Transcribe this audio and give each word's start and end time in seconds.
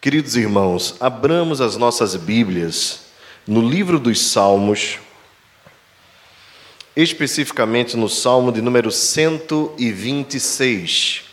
Queridos 0.00 0.36
irmãos, 0.36 0.94
abramos 1.00 1.60
as 1.60 1.76
nossas 1.76 2.14
Bíblias 2.14 3.00
no 3.44 3.60
livro 3.60 3.98
dos 3.98 4.30
Salmos, 4.30 5.00
especificamente 6.94 7.96
no 7.96 8.08
Salmo 8.08 8.52
de 8.52 8.62
número 8.62 8.92
126. 8.92 11.24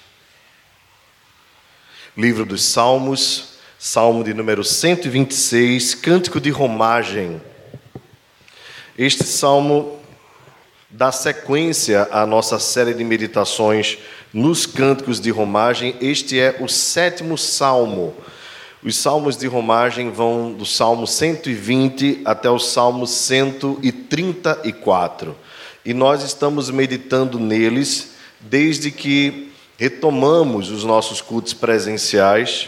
Livro 2.18 2.44
dos 2.44 2.64
Salmos, 2.64 3.50
Salmo 3.78 4.24
de 4.24 4.34
número 4.34 4.64
126, 4.64 5.94
Cântico 5.94 6.42
de 6.42 6.50
Romagem. 6.50 7.40
Este 8.98 9.26
salmo 9.26 10.00
dá 10.90 11.12
sequência 11.12 12.08
à 12.12 12.26
nossa 12.26 12.58
série 12.58 12.96
de 12.96 13.04
meditações 13.04 14.00
nos 14.34 14.66
Cânticos 14.66 15.20
de 15.20 15.30
Romagem. 15.30 15.96
Este 16.02 16.40
é 16.40 16.58
o 16.60 16.68
sétimo 16.68 17.38
salmo 17.38 18.16
os 18.86 18.96
salmos 18.98 19.36
de 19.36 19.48
romagem 19.48 20.12
vão 20.12 20.54
do 20.54 20.64
Salmo 20.64 21.08
120 21.08 22.22
até 22.24 22.48
o 22.52 22.60
Salmo 22.60 23.08
134. 23.08 25.36
E 25.84 25.92
nós 25.92 26.22
estamos 26.22 26.70
meditando 26.70 27.40
neles 27.40 28.12
desde 28.40 28.92
que 28.92 29.52
retomamos 29.76 30.70
os 30.70 30.84
nossos 30.84 31.20
cultos 31.20 31.52
presenciais 31.52 32.68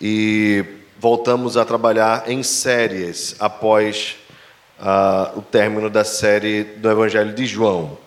e 0.00 0.64
voltamos 0.98 1.58
a 1.58 1.66
trabalhar 1.66 2.30
em 2.30 2.42
séries 2.42 3.36
após 3.38 4.16
uh, 4.80 5.38
o 5.38 5.42
término 5.42 5.90
da 5.90 6.02
série 6.02 6.64
do 6.64 6.90
Evangelho 6.90 7.34
de 7.34 7.44
João. 7.44 7.98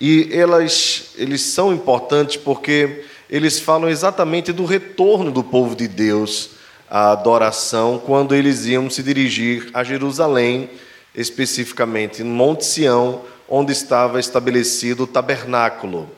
E 0.00 0.28
elas, 0.32 1.10
eles 1.16 1.42
são 1.42 1.72
importantes 1.72 2.36
porque 2.36 3.04
eles 3.34 3.58
falam 3.58 3.90
exatamente 3.90 4.52
do 4.52 4.64
retorno 4.64 5.28
do 5.32 5.42
povo 5.42 5.74
de 5.74 5.88
Deus 5.88 6.50
à 6.88 7.10
adoração 7.10 8.00
quando 8.06 8.32
eles 8.32 8.64
iam 8.64 8.88
se 8.88 9.02
dirigir 9.02 9.70
a 9.74 9.82
Jerusalém, 9.82 10.70
especificamente 11.12 12.22
no 12.22 12.30
Monte 12.30 12.64
Sião, 12.64 13.22
onde 13.48 13.72
estava 13.72 14.20
estabelecido 14.20 15.02
o 15.02 15.06
tabernáculo. 15.08 16.08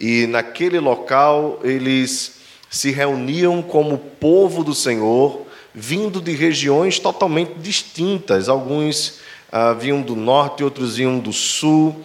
E 0.00 0.26
naquele 0.28 0.80
local 0.80 1.60
eles 1.62 2.36
se 2.70 2.90
reuniam 2.90 3.60
como 3.60 3.98
povo 3.98 4.64
do 4.64 4.74
Senhor, 4.74 5.42
vindo 5.74 6.22
de 6.22 6.32
regiões 6.32 6.98
totalmente 6.98 7.52
distintas. 7.58 8.48
Alguns 8.48 9.18
ah, 9.52 9.74
vinham 9.74 10.00
do 10.00 10.16
norte, 10.16 10.64
outros 10.64 10.96
vinham 10.96 11.18
do 11.18 11.34
sul 11.34 12.02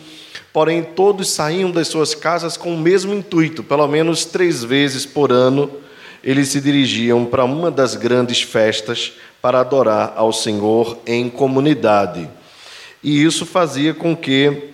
porém 0.58 0.82
todos 0.82 1.30
saíam 1.30 1.70
das 1.70 1.88
suas 1.88 2.16
casas 2.16 2.58
com 2.58 2.74
o 2.74 2.78
mesmo 2.80 3.14
intuito, 3.14 3.64
pelo 3.64 3.88
menos 3.88 4.26
três 4.26 4.64
vezes 4.64 5.06
por 5.06 5.32
ano 5.32 5.70
eles 6.24 6.48
se 6.48 6.60
dirigiam 6.60 7.26
para 7.26 7.46
uma 7.46 7.70
das 7.70 7.94
grandes 7.94 8.42
festas 8.42 9.14
para 9.40 9.60
adorar 9.60 10.14
ao 10.16 10.34
Senhor 10.34 10.98
em 11.06 11.30
comunidade. 11.30 12.28
E 13.04 13.24
isso 13.24 13.46
fazia 13.46 13.94
com 13.94 14.18
que 14.18 14.72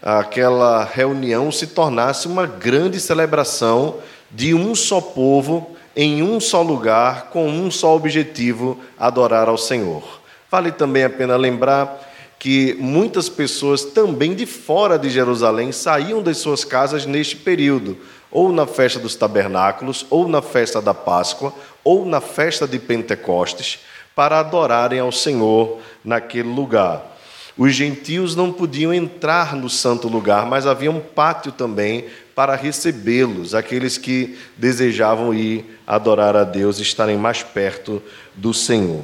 aquela 0.00 0.82
reunião 0.82 1.52
se 1.52 1.66
tornasse 1.66 2.26
uma 2.26 2.46
grande 2.46 2.98
celebração 2.98 3.96
de 4.30 4.54
um 4.54 4.74
só 4.74 4.98
povo, 4.98 5.76
em 5.94 6.22
um 6.22 6.40
só 6.40 6.62
lugar, 6.62 7.24
com 7.24 7.46
um 7.46 7.70
só 7.70 7.94
objetivo: 7.94 8.80
adorar 8.98 9.46
ao 9.46 9.58
Senhor. 9.58 10.22
Vale 10.50 10.72
também 10.72 11.04
a 11.04 11.10
pena 11.10 11.36
lembrar 11.36 12.07
que 12.38 12.74
muitas 12.78 13.28
pessoas 13.28 13.84
também 13.84 14.34
de 14.34 14.46
fora 14.46 14.98
de 14.98 15.10
Jerusalém 15.10 15.72
saíam 15.72 16.22
das 16.22 16.38
suas 16.38 16.64
casas 16.64 17.04
neste 17.04 17.36
período, 17.36 17.96
ou 18.30 18.52
na 18.52 18.66
festa 18.66 18.98
dos 18.98 19.16
tabernáculos, 19.16 20.06
ou 20.08 20.28
na 20.28 20.40
festa 20.40 20.80
da 20.80 20.94
Páscoa, 20.94 21.52
ou 21.82 22.04
na 22.04 22.20
festa 22.20 22.66
de 22.66 22.78
Pentecostes, 22.78 23.80
para 24.14 24.38
adorarem 24.38 25.00
ao 25.00 25.10
Senhor 25.10 25.78
naquele 26.04 26.48
lugar. 26.48 27.16
Os 27.56 27.74
gentios 27.74 28.36
não 28.36 28.52
podiam 28.52 28.94
entrar 28.94 29.56
no 29.56 29.68
santo 29.68 30.06
lugar, 30.06 30.46
mas 30.46 30.64
havia 30.64 30.92
um 30.92 31.00
pátio 31.00 31.50
também 31.50 32.04
para 32.32 32.54
recebê-los, 32.54 33.52
aqueles 33.52 33.98
que 33.98 34.38
desejavam 34.56 35.34
ir 35.34 35.64
adorar 35.84 36.36
a 36.36 36.44
Deus 36.44 36.78
estarem 36.78 37.16
mais 37.16 37.42
perto 37.42 38.00
do 38.36 38.54
Senhor. 38.54 39.02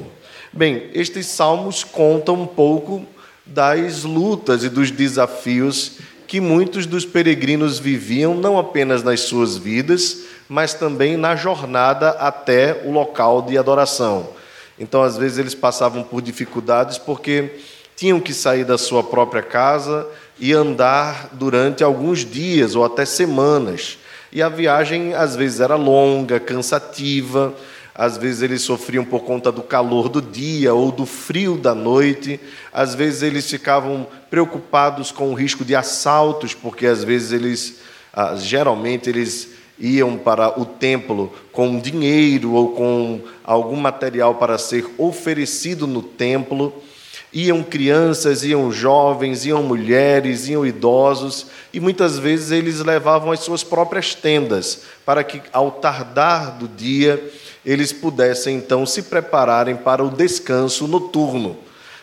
Bem, 0.53 0.89
estes 0.93 1.25
salmos 1.25 1.83
contam 1.83 2.43
um 2.43 2.47
pouco 2.47 3.05
das 3.45 4.03
lutas 4.03 4.63
e 4.63 4.69
dos 4.69 4.89
desafios 4.89 5.93
que 6.27 6.41
muitos 6.41 6.85
dos 6.85 7.05
peregrinos 7.05 7.77
viviam, 7.77 8.33
não 8.33 8.57
apenas 8.57 9.03
nas 9.03 9.21
suas 9.21 9.57
vidas, 9.57 10.23
mas 10.49 10.73
também 10.73 11.15
na 11.17 11.35
jornada 11.35 12.09
até 12.11 12.81
o 12.85 12.91
local 12.91 13.43
de 13.43 13.57
adoração. 13.57 14.29
Então, 14.77 15.03
às 15.03 15.17
vezes, 15.17 15.37
eles 15.37 15.55
passavam 15.55 16.03
por 16.03 16.21
dificuldades 16.21 16.97
porque 16.97 17.51
tinham 17.95 18.19
que 18.19 18.33
sair 18.33 18.65
da 18.65 18.77
sua 18.77 19.03
própria 19.03 19.41
casa 19.41 20.07
e 20.39 20.51
andar 20.51 21.29
durante 21.33 21.83
alguns 21.83 22.25
dias 22.25 22.75
ou 22.75 22.83
até 22.83 23.05
semanas. 23.05 23.97
E 24.31 24.41
a 24.41 24.49
viagem, 24.49 25.13
às 25.13 25.35
vezes, 25.35 25.59
era 25.59 25.75
longa, 25.75 26.39
cansativa 26.39 27.53
às 27.97 28.17
vezes 28.17 28.41
eles 28.41 28.61
sofriam 28.61 29.05
por 29.05 29.21
conta 29.21 29.49
do 29.53 29.63
calor 29.63 30.09
do 30.09 30.21
dia 30.21 30.73
ou 30.73 30.91
do 30.91 31.05
frio 31.05 31.57
da 31.57 31.73
noite, 31.73 32.37
às 32.73 32.93
vezes 32.93 33.23
eles 33.23 33.49
ficavam 33.49 34.05
preocupados 34.29 35.13
com 35.13 35.31
o 35.31 35.33
risco 35.33 35.63
de 35.63 35.73
assaltos, 35.73 36.53
porque 36.53 36.85
às 36.85 37.05
vezes 37.05 37.31
eles, 37.31 37.79
ah, 38.13 38.35
geralmente 38.35 39.09
eles 39.09 39.49
iam 39.79 40.17
para 40.17 40.59
o 40.59 40.65
templo 40.65 41.33
com 41.53 41.79
dinheiro 41.79 42.51
ou 42.51 42.71
com 42.71 43.21
algum 43.45 43.77
material 43.77 44.35
para 44.35 44.57
ser 44.57 44.85
oferecido 44.97 45.87
no 45.87 46.01
templo. 46.01 46.73
Iam 47.31 47.63
crianças, 47.63 48.43
iam 48.43 48.71
jovens, 48.71 49.45
iam 49.45 49.61
mulheres, 49.63 50.47
iam 50.47 50.65
idosos, 50.65 51.47
e 51.73 51.81
muitas 51.81 52.17
vezes 52.17 52.51
eles 52.51 52.79
levavam 52.79 53.31
as 53.31 53.41
suas 53.41 53.61
próprias 53.61 54.15
tendas, 54.15 54.83
para 55.05 55.21
que, 55.21 55.41
ao 55.51 55.71
tardar 55.71 56.57
do 56.57 56.65
dia, 56.65 57.21
eles 57.65 57.91
pudessem 57.91 58.57
então 58.57 58.85
se 58.85 59.03
prepararem 59.03 59.75
para 59.75 60.03
o 60.03 60.09
descanso 60.09 60.87
noturno. 60.87 61.57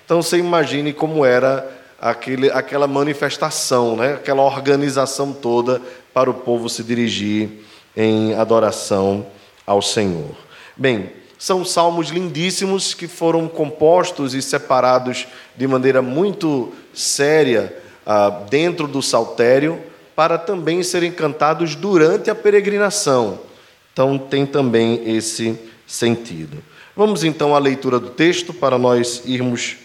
Então 0.05 0.21
você 0.21 0.39
imagine 0.39 0.93
como 0.93 1.25
era 1.25 1.81
aquele, 2.01 2.51
aquela 2.51 2.87
manifestação, 2.89 3.97
né? 3.97 4.15
aquela 4.15 4.43
organização 4.43 5.33
toda 5.33 5.81
para 6.13 6.29
o 6.29 6.35
povo 6.35 6.69
se 6.69 6.83
dirigir 6.83 7.49
em 7.97 8.35
adoração 8.35 9.25
ao 9.65 9.81
Senhor. 9.81 10.35
Bem, 10.77 11.11
são 11.39 11.65
salmos 11.65 12.09
lindíssimos 12.09 12.95
que 12.95 13.07
foram 13.07 13.49
compostos 13.49 14.35
e 14.35 14.43
separados 14.43 15.27
de 15.57 15.67
maneira 15.67 16.03
muito 16.03 16.73
séria 16.93 17.77
ah, 18.05 18.31
dentro 18.51 18.89
do 18.89 19.03
saltério 19.03 19.81
para 20.15 20.39
também 20.39 20.83
serem 20.83 21.11
cantados 21.11 21.75
durante 21.75 22.31
a 22.31 22.35
peregrinação. 22.35 23.52
Então, 23.93 24.19
tem 24.19 24.47
também 24.47 25.09
esse 25.09 25.59
sentido. 25.87 26.63
Vamos 26.97 27.23
então 27.25 27.55
à 27.55 27.59
leitura 27.59 27.99
do 27.99 28.11
texto 28.11 28.53
para 28.53 28.79
nós 28.79 29.23
irmos 29.25 29.79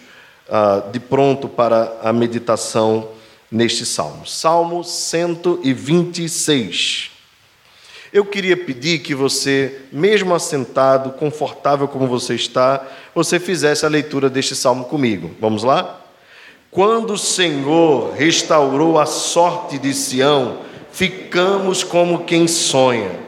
ah, 0.48 0.82
de 0.90 1.00
pronto 1.00 1.48
para 1.48 1.96
a 2.02 2.12
meditação 2.12 3.08
neste 3.50 3.86
salmo. 3.86 4.26
Salmo 4.26 4.84
126. 4.84 7.12
Eu 8.10 8.24
queria 8.24 8.56
pedir 8.56 9.00
que 9.00 9.14
você, 9.14 9.82
mesmo 9.92 10.34
assentado, 10.34 11.10
confortável 11.10 11.86
como 11.86 12.06
você 12.06 12.34
está, 12.34 12.82
você 13.14 13.38
fizesse 13.38 13.84
a 13.84 13.88
leitura 13.88 14.30
deste 14.30 14.56
salmo 14.56 14.86
comigo. 14.86 15.30
Vamos 15.38 15.62
lá? 15.62 16.00
Quando 16.70 17.12
o 17.14 17.18
Senhor 17.18 18.14
restaurou 18.14 18.98
a 18.98 19.04
sorte 19.04 19.78
de 19.78 19.92
Sião, 19.92 20.60
ficamos 20.90 21.84
como 21.84 22.24
quem 22.24 22.48
sonha. 22.48 23.27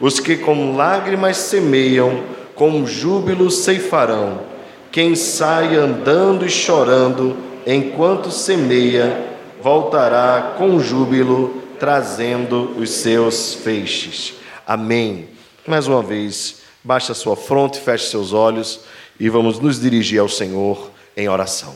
os 0.00 0.18
que 0.18 0.36
com 0.36 0.76
lágrimas 0.76 1.36
semeiam, 1.36 2.24
com 2.54 2.86
júbilo 2.86 3.50
ceifarão. 3.50 4.42
Quem 4.90 5.14
sai 5.14 5.76
andando 5.76 6.44
e 6.44 6.50
chorando, 6.50 7.36
enquanto 7.66 8.30
semeia, 8.30 9.36
voltará 9.62 10.54
com 10.56 10.80
júbilo, 10.80 11.62
trazendo 11.78 12.74
os 12.78 12.90
seus 12.90 13.54
feixes. 13.54 14.34
Amém. 14.66 15.28
Mais 15.66 15.86
uma 15.86 16.02
vez, 16.02 16.62
baixe 16.82 17.12
a 17.12 17.14
sua 17.14 17.36
fronte, 17.36 17.78
feche 17.78 18.06
seus 18.06 18.32
olhos 18.32 18.80
e 19.18 19.28
vamos 19.28 19.58
nos 19.58 19.78
dirigir 19.78 20.18
ao 20.18 20.28
Senhor 20.28 20.90
em 21.16 21.28
oração. 21.28 21.74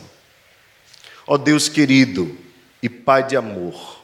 Ó 1.26 1.36
Deus 1.36 1.68
querido 1.68 2.36
e 2.82 2.88
Pai 2.88 3.22
de 3.22 3.36
amor, 3.36 3.98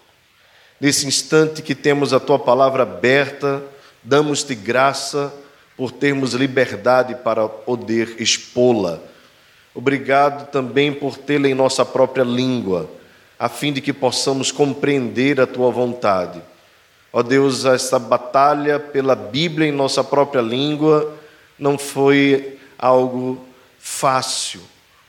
nesse 0.81 1.07
instante 1.07 1.61
que 1.63 1.75
temos 1.75 2.13
a 2.13 2.21
tua 2.21 2.39
palavra 2.39 2.83
aberta, 2.83 3.63
damos-te 4.03 4.55
graça 4.55 5.33
por 5.77 5.91
termos 5.91 6.35
liberdade 6.35 7.15
para 7.15 7.49
poder 7.49 8.17
expô-la. 8.19 9.01
Obrigado 9.75 10.51
também 10.51 10.93
por 10.93 11.17
tê-la 11.17 11.49
em 11.49 11.55
nossa 11.55 11.85
própria 11.85 12.25
língua, 12.25 12.91
a 13.39 13.49
fim 13.49 13.73
de 13.73 13.81
que 13.81 13.93
possamos 13.93 14.53
compreender 14.53 15.41
a 15.41 15.47
tua 15.47 15.71
vontade. 15.71 16.43
Ó 17.13 17.23
Deus, 17.23 17.65
essa 17.65 17.99
batalha 17.99 18.79
pela 18.79 19.15
Bíblia 19.15 19.69
em 19.69 19.73
nossa 19.73 20.05
própria 20.05 20.43
língua 20.43 21.17
não 21.59 21.79
foi 21.79 22.59
algo 22.79 23.43
fácil. 23.79 24.61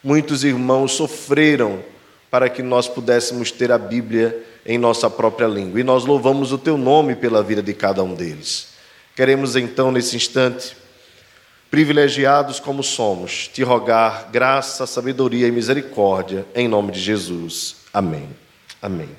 Muitos 0.03 0.43
irmãos 0.43 0.93
sofreram 0.93 1.83
para 2.29 2.49
que 2.49 2.63
nós 2.63 2.87
pudéssemos 2.87 3.51
ter 3.51 3.71
a 3.71 3.77
Bíblia 3.77 4.41
em 4.65 4.77
nossa 4.77 5.09
própria 5.09 5.47
língua. 5.47 5.79
E 5.79 5.83
nós 5.83 6.05
louvamos 6.05 6.51
o 6.51 6.57
teu 6.57 6.77
nome 6.77 7.15
pela 7.15 7.43
vida 7.43 7.61
de 7.61 7.73
cada 7.73 8.01
um 8.01 8.15
deles. 8.15 8.70
Queremos 9.15 9.55
então, 9.55 9.91
nesse 9.91 10.15
instante, 10.15 10.75
privilegiados 11.69 12.59
como 12.59 12.83
somos, 12.83 13.47
te 13.47 13.63
rogar 13.63 14.29
graça, 14.31 14.85
sabedoria 14.85 15.47
e 15.47 15.51
misericórdia, 15.51 16.45
em 16.53 16.67
nome 16.67 16.91
de 16.91 16.99
Jesus. 16.99 17.77
Amém. 17.93 18.29
Amém. 18.81 19.09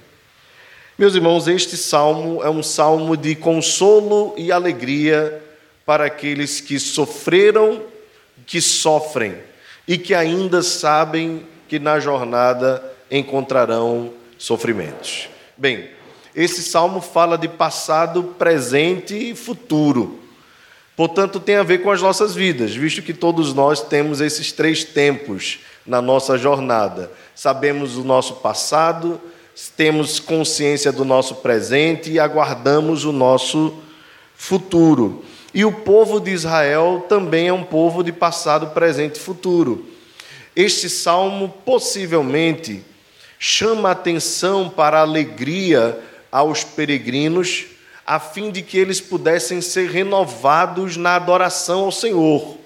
Meus 0.99 1.15
irmãos, 1.15 1.49
este 1.49 1.77
salmo 1.77 2.43
é 2.43 2.51
um 2.51 2.63
salmo 2.63 3.17
de 3.17 3.35
consolo 3.35 4.35
e 4.37 4.53
alegria 4.53 5.43
para 5.87 6.05
aqueles 6.05 6.61
que 6.61 6.79
sofreram, 6.79 7.83
que 8.47 8.61
sofrem 8.61 9.35
e 9.89 9.97
que 9.99 10.15
ainda 10.15 10.63
sabem 10.63 11.47
que 11.69 11.79
na 11.79 11.99
jornada 11.99 12.83
encontrarão 13.11 14.13
sofrimentos. 14.39 15.29
Bem, 15.57 15.89
esse 16.35 16.63
salmo 16.63 17.01
fala 17.01 17.37
de 17.37 17.49
passado, 17.49 18.35
presente 18.39 19.15
e 19.15 19.35
futuro. 19.35 20.19
Portanto, 20.97 21.41
tem 21.41 21.57
a 21.57 21.63
ver 21.63 21.79
com 21.83 21.91
as 21.91 22.01
nossas 22.01 22.35
vidas, 22.35 22.75
visto 22.75 23.03
que 23.03 23.15
todos 23.15 23.55
nós 23.55 23.81
temos 23.81 24.21
esses 24.21 24.53
três 24.53 24.85
tempos 24.85 25.61
na 25.87 26.01
nossa 26.01 26.39
jornada. 26.39 27.11
Sabemos 27.35 27.97
o 27.97 28.05
nosso 28.05 28.35
passado, 28.37 29.21
temos 29.77 30.21
consciência 30.21 30.93
do 30.93 31.05
nosso 31.05 31.37
presente 31.37 32.11
e 32.11 32.21
aguardamos 32.21 33.05
o 33.05 33.13
nosso 33.13 33.75
futuro. 34.35 35.25
E 35.55 35.65
o 35.65 35.73
povo 35.73 36.19
de 36.19 36.31
Israel 36.31 37.05
também 37.09 37.49
é 37.49 37.53
um 37.53 37.65
povo 37.65 38.03
de 38.03 38.13
passado, 38.13 38.69
presente 38.69 39.17
e 39.17 39.21
futuro. 39.21 39.87
Este 40.55 40.89
salmo 40.89 41.49
possivelmente 41.65 42.83
chama 43.39 43.91
atenção 43.91 44.69
para 44.69 44.99
a 44.99 45.03
alegria 45.03 45.99
aos 46.33 46.65
peregrinos, 46.65 47.67
a 48.05 48.19
fim 48.19 48.51
de 48.51 48.63
que 48.63 48.77
eles 48.79 49.01
pudessem 49.01 49.61
ser 49.61 49.91
renovados 49.91 50.97
na 50.97 51.15
adoração 51.15 51.85
ao 51.85 51.93
Senhor. 51.93 52.57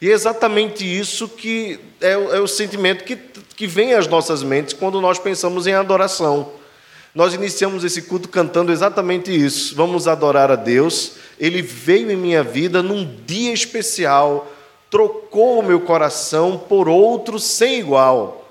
E 0.00 0.08
é 0.08 0.12
exatamente 0.12 0.84
isso 0.84 1.28
que 1.28 1.80
é, 2.00 2.12
é 2.12 2.40
o 2.40 2.46
sentimento 2.46 3.04
que 3.04 3.16
que 3.56 3.66
vem 3.66 3.94
às 3.94 4.06
nossas 4.06 4.42
mentes 4.42 4.74
quando 4.74 5.00
nós 5.00 5.18
pensamos 5.18 5.66
em 5.66 5.72
adoração. 5.72 6.52
Nós 7.14 7.32
iniciamos 7.32 7.82
esse 7.82 8.02
culto 8.02 8.28
cantando 8.28 8.70
exatamente 8.70 9.34
isso. 9.34 9.74
Vamos 9.74 10.06
adorar 10.06 10.50
a 10.50 10.56
Deus. 10.56 11.12
Ele 11.40 11.62
veio 11.62 12.10
em 12.10 12.16
minha 12.16 12.42
vida 12.42 12.82
num 12.82 13.16
dia 13.24 13.54
especial, 13.54 14.52
trocou 14.90 15.60
o 15.60 15.62
meu 15.62 15.80
coração 15.80 16.62
por 16.68 16.86
outro 16.86 17.38
sem 17.38 17.78
igual. 17.78 18.45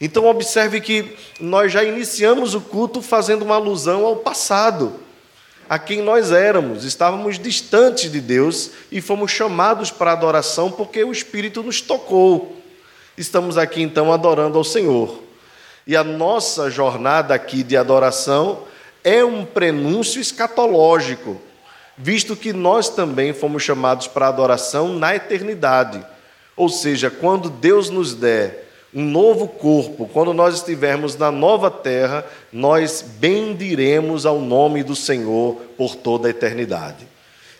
Então, 0.00 0.26
observe 0.26 0.80
que 0.80 1.16
nós 1.38 1.72
já 1.72 1.84
iniciamos 1.84 2.54
o 2.54 2.60
culto 2.60 3.02
fazendo 3.02 3.42
uma 3.42 3.56
alusão 3.56 4.06
ao 4.06 4.16
passado, 4.16 4.94
a 5.68 5.78
quem 5.78 6.00
nós 6.02 6.30
éramos. 6.32 6.84
Estávamos 6.84 7.38
distantes 7.38 8.10
de 8.10 8.20
Deus 8.20 8.70
e 8.90 9.00
fomos 9.00 9.30
chamados 9.30 9.90
para 9.90 10.12
adoração 10.12 10.70
porque 10.70 11.04
o 11.04 11.12
Espírito 11.12 11.62
nos 11.62 11.80
tocou 11.80 12.60
estamos 13.20 13.58
aqui 13.58 13.82
então 13.82 14.12
adorando 14.12 14.56
ao 14.56 14.64
Senhor. 14.64 15.20
E 15.86 15.96
a 15.96 16.02
nossa 16.02 16.70
jornada 16.70 17.34
aqui 17.34 17.62
de 17.62 17.76
adoração 17.76 18.64
é 19.04 19.24
um 19.24 19.44
prenúncio 19.44 20.20
escatológico, 20.20 21.40
visto 21.96 22.34
que 22.34 22.52
nós 22.52 22.88
também 22.88 23.32
fomos 23.32 23.62
chamados 23.62 24.06
para 24.06 24.28
adoração 24.28 24.94
na 24.94 25.14
eternidade. 25.14 26.04
Ou 26.56 26.68
seja, 26.68 27.10
quando 27.10 27.50
Deus 27.50 27.90
nos 27.90 28.14
der 28.14 28.69
um 28.92 29.04
novo 29.04 29.46
corpo, 29.46 30.08
quando 30.12 30.34
nós 30.34 30.56
estivermos 30.56 31.16
na 31.16 31.30
nova 31.30 31.70
terra, 31.70 32.26
nós 32.52 33.02
bendiremos 33.02 34.26
ao 34.26 34.40
nome 34.40 34.82
do 34.82 34.96
Senhor 34.96 35.54
por 35.76 35.94
toda 35.94 36.26
a 36.26 36.30
eternidade. 36.30 37.06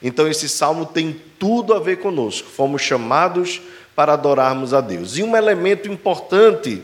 Então, 0.03 0.27
esse 0.27 0.49
salmo 0.49 0.87
tem 0.87 1.21
tudo 1.39 1.73
a 1.73 1.79
ver 1.79 1.99
conosco. 1.99 2.49
Fomos 2.49 2.83
chamados 2.83 3.61
para 3.95 4.15
adorarmos 4.15 4.75
a 4.75 4.81
Deus. 4.81 5.17
E 5.19 5.23
um 5.23 5.37
elemento 5.37 5.89
importante 5.89 6.83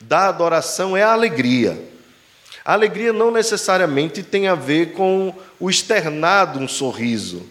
da 0.00 0.28
adoração 0.28 0.96
é 0.96 1.02
a 1.02 1.12
alegria. 1.12 1.76
A 2.64 2.74
alegria 2.74 3.12
não 3.12 3.30
necessariamente 3.30 4.22
tem 4.22 4.46
a 4.46 4.54
ver 4.54 4.92
com 4.92 5.34
o 5.58 5.68
externar 5.68 6.52
de 6.52 6.58
um 6.58 6.68
sorriso, 6.68 7.42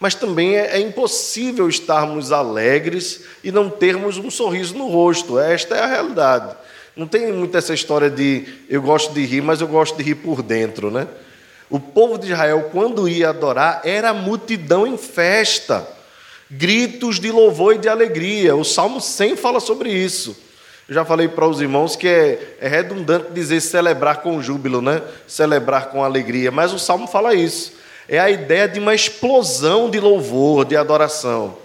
mas 0.00 0.14
também 0.14 0.56
é, 0.56 0.78
é, 0.78 0.80
impossível 0.80 1.68
estarmos 1.68 2.32
alegres 2.32 3.20
e 3.44 3.52
não 3.52 3.68
termos 3.68 4.16
um 4.16 4.30
sorriso 4.30 4.74
no 4.74 4.88
rosto. 4.88 5.38
Esta 5.38 5.76
é 5.76 5.82
a 5.82 5.86
realidade. 5.86 6.56
Não 6.96 7.06
tem 7.06 7.30
muito 7.30 7.56
essa 7.56 7.74
história 7.74 8.08
de 8.08 8.46
eu 8.68 8.80
gosto 8.80 9.12
de 9.12 9.24
rir, 9.24 9.42
mas 9.42 9.60
eu 9.60 9.68
gosto 9.68 9.96
de 9.96 10.02
rir 10.02 10.16
por 10.16 10.42
dentro, 10.42 10.90
né? 10.90 11.06
O 11.68 11.78
povo 11.78 12.18
de 12.18 12.32
Israel, 12.32 12.70
quando 12.72 13.08
ia 13.08 13.28
adorar, 13.28 13.82
era 13.84 14.12
multidão 14.12 14.86
em 14.86 14.96
festa 14.96 15.86
gritos 16.50 17.20
de 17.20 17.30
louvor 17.30 17.76
e 17.76 17.78
de 17.78 17.88
alegria. 17.88 18.56
O 18.56 18.64
Salmo 18.64 19.00
100 19.00 19.36
fala 19.36 19.60
sobre 19.60 19.92
isso. 19.92 20.36
Eu 20.88 20.94
já 20.94 21.04
falei 21.04 21.28
para 21.28 21.46
os 21.46 21.60
irmãos 21.60 21.94
que 21.94 22.08
é, 22.08 22.56
é, 22.60 22.66
redundante 22.66 23.30
dizer 23.32 23.60
celebrar 23.60 24.22
com 24.22 24.42
júbilo, 24.42 24.82
né? 24.82 25.00
Celebrar 25.28 25.90
com 25.90 26.02
alegria, 26.02 26.50
mas 26.50 26.72
o 26.72 26.78
Salmo 26.78 27.06
fala 27.06 27.34
isso. 27.34 27.72
É 28.10 28.18
a 28.18 28.28
ideia 28.28 28.66
de 28.66 28.80
uma 28.80 28.92
explosão 28.92 29.88
de 29.88 30.00
louvor, 30.00 30.64
de 30.64 30.76
adoração. 30.76 31.56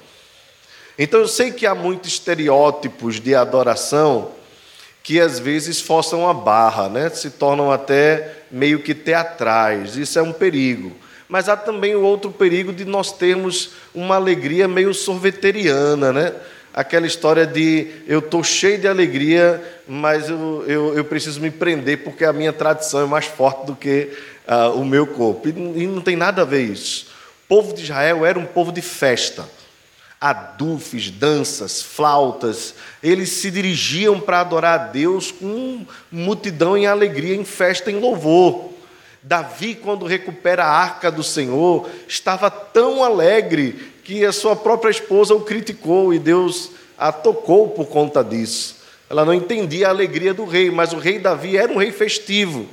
Então 0.98 1.20
eu 1.20 1.28
sei 1.28 1.52
que 1.52 1.66
há 1.66 1.74
muitos 1.74 2.12
estereótipos 2.12 3.20
de 3.20 3.34
adoração 3.34 4.30
que 5.02 5.20
às 5.20 5.40
vezes 5.40 5.82
forçam 5.82 6.30
a 6.30 6.36
barra, 6.36 6.88
né? 6.88 7.10
Se 7.10 7.32
tornam 7.32 7.72
até 7.72 8.44
meio 8.52 8.80
que 8.84 8.94
teatrais. 8.94 9.96
Isso 9.96 10.20
é 10.20 10.22
um 10.22 10.32
perigo. 10.32 10.92
Mas 11.28 11.50
há 11.50 11.58
também 11.58 11.96
o 11.96 12.04
outro 12.04 12.30
perigo 12.30 12.72
de 12.72 12.86
nós 12.86 13.12
termos 13.12 13.72
uma 13.94 14.14
alegria 14.16 14.68
meio 14.68 14.94
sorveteriana, 14.94 16.14
né? 16.14 16.32
Aquela 16.72 17.08
história 17.08 17.48
de 17.48 17.88
eu 18.06 18.20
estou 18.20 18.44
cheio 18.44 18.78
de 18.78 18.88
alegria, 18.88 19.64
mas 19.88 20.30
eu, 20.30 20.64
eu, 20.68 20.98
eu, 20.98 21.06
preciso 21.06 21.40
me 21.40 21.50
prender 21.50 22.04
porque 22.04 22.24
a 22.24 22.34
minha 22.34 22.54
tradição 22.54 23.02
é 23.02 23.06
mais 23.06 23.26
forte 23.26 23.66
do 23.66 23.76
que 23.76 24.12
uh, 24.48 24.80
o 24.80 24.86
meu 24.86 25.08
corpo. 25.08 25.48
E, 25.48 25.52
e 25.84 25.88
não 25.88 26.02
tem 26.02 26.16
nada 26.16 26.42
a 26.42 26.46
ver 26.46 26.64
isso. 26.64 27.08
O 27.46 27.48
povo 27.48 27.74
de 27.74 27.84
Israel 27.84 28.26
era 28.26 28.40
um 28.40 28.46
povo 28.46 28.72
de 28.72 28.82
festa 28.82 29.48
adufes, 30.20 31.12
danças, 31.12 31.84
flautas, 31.84 32.74
eles 33.04 33.30
se 33.30 33.52
dirigiam 33.52 34.20
para 34.20 34.42
adorar 34.42 34.80
a 34.80 34.84
Deus 34.86 35.32
com 35.32 35.86
multidão 36.12 36.76
em 36.76 36.88
alegria, 36.88 37.36
em 37.36 37.46
festa, 37.46 37.92
em 37.92 38.00
louvor. 38.00 38.72
Davi, 39.22 39.76
quando 39.76 40.06
recupera 40.06 40.64
a 40.64 40.70
arca 40.70 41.12
do 41.12 41.24
Senhor, 41.24 41.90
estava 42.08 42.50
tão 42.50 43.04
alegre 43.04 43.94
que 44.04 44.24
a 44.26 44.32
sua 44.32 44.56
própria 44.56 44.90
esposa 44.90 45.36
o 45.36 45.42
criticou 45.42 46.14
e 46.14 46.20
Deus 46.20 46.72
a 46.98 47.12
tocou 47.12 47.70
por 47.70 47.88
conta 47.88 48.24
disso. 48.24 48.78
Ela 49.10 49.26
não 49.26 49.34
entendia 49.34 49.88
a 49.88 49.92
alegria 49.92 50.34
do 50.34 50.46
rei, 50.46 50.72
mas 50.72 50.94
o 50.94 50.98
rei 50.98 51.20
Davi 51.20 51.58
era 51.58 51.72
um 51.72 51.78
rei 51.78 51.92
festivo. 51.92 52.68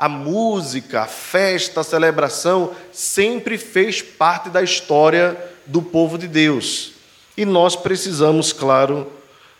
A 0.00 0.08
música, 0.08 1.02
a 1.02 1.06
festa, 1.06 1.82
a 1.82 1.84
celebração 1.84 2.70
sempre 2.90 3.58
fez 3.58 4.00
parte 4.00 4.48
da 4.48 4.62
história 4.62 5.36
do 5.66 5.82
povo 5.82 6.16
de 6.16 6.26
Deus. 6.26 6.92
E 7.36 7.44
nós 7.44 7.76
precisamos, 7.76 8.50
claro, 8.50 9.12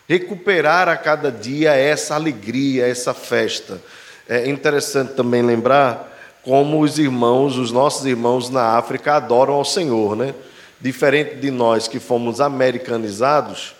recuperar 0.08 0.88
a 0.88 0.96
cada 0.96 1.30
dia 1.30 1.74
essa 1.74 2.14
alegria, 2.14 2.86
essa 2.86 3.12
festa. 3.12 3.82
É 4.26 4.48
interessante 4.48 5.12
também 5.12 5.42
lembrar 5.42 6.10
como 6.42 6.80
os 6.80 6.98
irmãos, 6.98 7.58
os 7.58 7.70
nossos 7.70 8.06
irmãos 8.06 8.48
na 8.48 8.78
África 8.78 9.16
adoram 9.16 9.52
ao 9.52 9.64
Senhor, 9.66 10.16
né? 10.16 10.34
Diferente 10.80 11.34
de 11.34 11.50
nós 11.50 11.86
que 11.86 12.00
fomos 12.00 12.40
americanizados, 12.40 13.74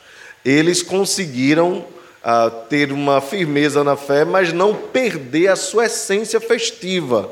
eles 0.45 0.83
conseguiram 0.83 1.87
ah, 2.23 2.51
ter 2.51 2.93
uma 2.93 3.21
firmeza 3.21 3.83
na 3.83 3.97
fé, 3.97 4.25
mas 4.25 4.53
não 4.53 4.75
perder 4.75 5.49
a 5.49 5.57
sua 5.57 5.87
essência 5.87 6.41
festiva. 6.41 7.31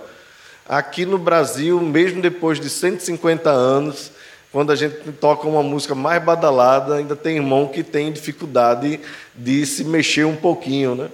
Aqui 0.69 1.05
no 1.05 1.19
Brasil, 1.19 1.81
mesmo 1.81 2.21
depois 2.21 2.61
de 2.61 2.69
150 2.69 3.51
anos, 3.51 4.13
quando 4.51 4.73
a 4.73 4.77
gente 4.77 5.13
toca 5.13 5.47
uma 5.47 5.63
música 5.63 5.95
mais 5.95 6.23
badalada, 6.23 6.97
ainda 6.97 7.15
tem 7.15 7.37
irmão 7.37 7.69
que 7.69 7.83
tem 7.83 8.11
dificuldade 8.13 9.01
de 9.35 9.67
se 9.67 9.85
mexer 9.85 10.25
um 10.25 10.37
pouquinho, 10.37 10.95
né? 10.95 11.11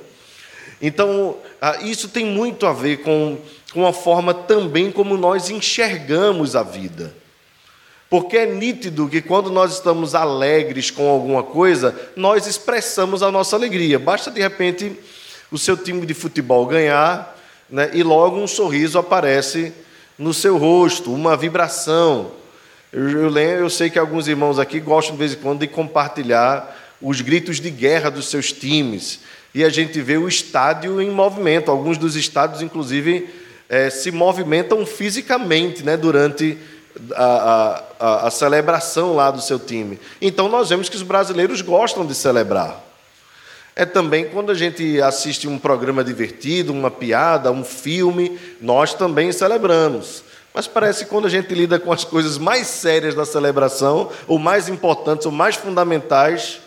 Então, 0.80 1.36
isso 1.82 2.08
tem 2.08 2.26
muito 2.26 2.66
a 2.66 2.72
ver 2.72 2.98
com, 2.98 3.38
com 3.72 3.86
a 3.86 3.92
forma 3.92 4.34
também 4.34 4.92
como 4.92 5.16
nós 5.16 5.50
enxergamos 5.50 6.54
a 6.54 6.62
vida. 6.62 7.14
Porque 8.14 8.36
é 8.36 8.46
nítido 8.46 9.08
que 9.08 9.20
quando 9.20 9.50
nós 9.50 9.72
estamos 9.72 10.14
alegres 10.14 10.88
com 10.88 11.08
alguma 11.08 11.42
coisa, 11.42 11.92
nós 12.14 12.46
expressamos 12.46 13.24
a 13.24 13.30
nossa 13.32 13.56
alegria. 13.56 13.98
Basta 13.98 14.30
de 14.30 14.40
repente 14.40 14.96
o 15.50 15.58
seu 15.58 15.76
time 15.76 16.06
de 16.06 16.14
futebol 16.14 16.64
ganhar, 16.64 17.36
né, 17.68 17.90
e 17.92 18.04
logo 18.04 18.36
um 18.36 18.46
sorriso 18.46 19.00
aparece 19.00 19.72
no 20.16 20.32
seu 20.32 20.56
rosto, 20.56 21.12
uma 21.12 21.36
vibração. 21.36 22.30
Eu, 22.92 23.10
eu, 23.22 23.28
lembro, 23.28 23.64
eu 23.64 23.70
sei 23.70 23.90
que 23.90 23.98
alguns 23.98 24.28
irmãos 24.28 24.60
aqui 24.60 24.78
gostam 24.78 25.16
de 25.16 25.18
vez 25.18 25.32
em 25.32 25.38
quando 25.38 25.58
de 25.58 25.66
compartilhar 25.66 26.72
os 27.02 27.20
gritos 27.20 27.58
de 27.58 27.68
guerra 27.68 28.12
dos 28.12 28.28
seus 28.28 28.52
times. 28.52 29.22
E 29.52 29.64
a 29.64 29.68
gente 29.68 30.00
vê 30.00 30.16
o 30.16 30.28
estádio 30.28 31.02
em 31.02 31.10
movimento. 31.10 31.68
Alguns 31.68 31.98
dos 31.98 32.14
estádios, 32.14 32.62
inclusive, 32.62 33.28
é, 33.68 33.90
se 33.90 34.12
movimentam 34.12 34.86
fisicamente 34.86 35.82
né, 35.82 35.96
durante 35.96 36.56
a, 37.14 37.82
a, 37.98 38.26
a 38.26 38.30
celebração 38.30 39.14
lá 39.14 39.30
do 39.30 39.40
seu 39.40 39.58
time. 39.58 39.98
Então 40.20 40.48
nós 40.48 40.68
vemos 40.68 40.88
que 40.88 40.96
os 40.96 41.02
brasileiros 41.02 41.60
gostam 41.60 42.06
de 42.06 42.14
celebrar. 42.14 42.82
É 43.76 43.84
também 43.84 44.26
quando 44.26 44.52
a 44.52 44.54
gente 44.54 45.00
assiste 45.02 45.48
um 45.48 45.58
programa 45.58 46.04
divertido, 46.04 46.72
uma 46.72 46.90
piada, 46.90 47.50
um 47.50 47.64
filme, 47.64 48.38
nós 48.60 48.94
também 48.94 49.32
celebramos. 49.32 50.22
Mas 50.54 50.68
parece 50.68 51.04
que 51.04 51.10
quando 51.10 51.26
a 51.26 51.30
gente 51.30 51.52
lida 51.52 51.80
com 51.80 51.92
as 51.92 52.04
coisas 52.04 52.38
mais 52.38 52.68
sérias 52.68 53.16
da 53.16 53.24
celebração, 53.24 54.12
ou 54.28 54.38
mais 54.38 54.68
importantes, 54.68 55.26
ou 55.26 55.32
mais 55.32 55.56
fundamentais, 55.56 56.60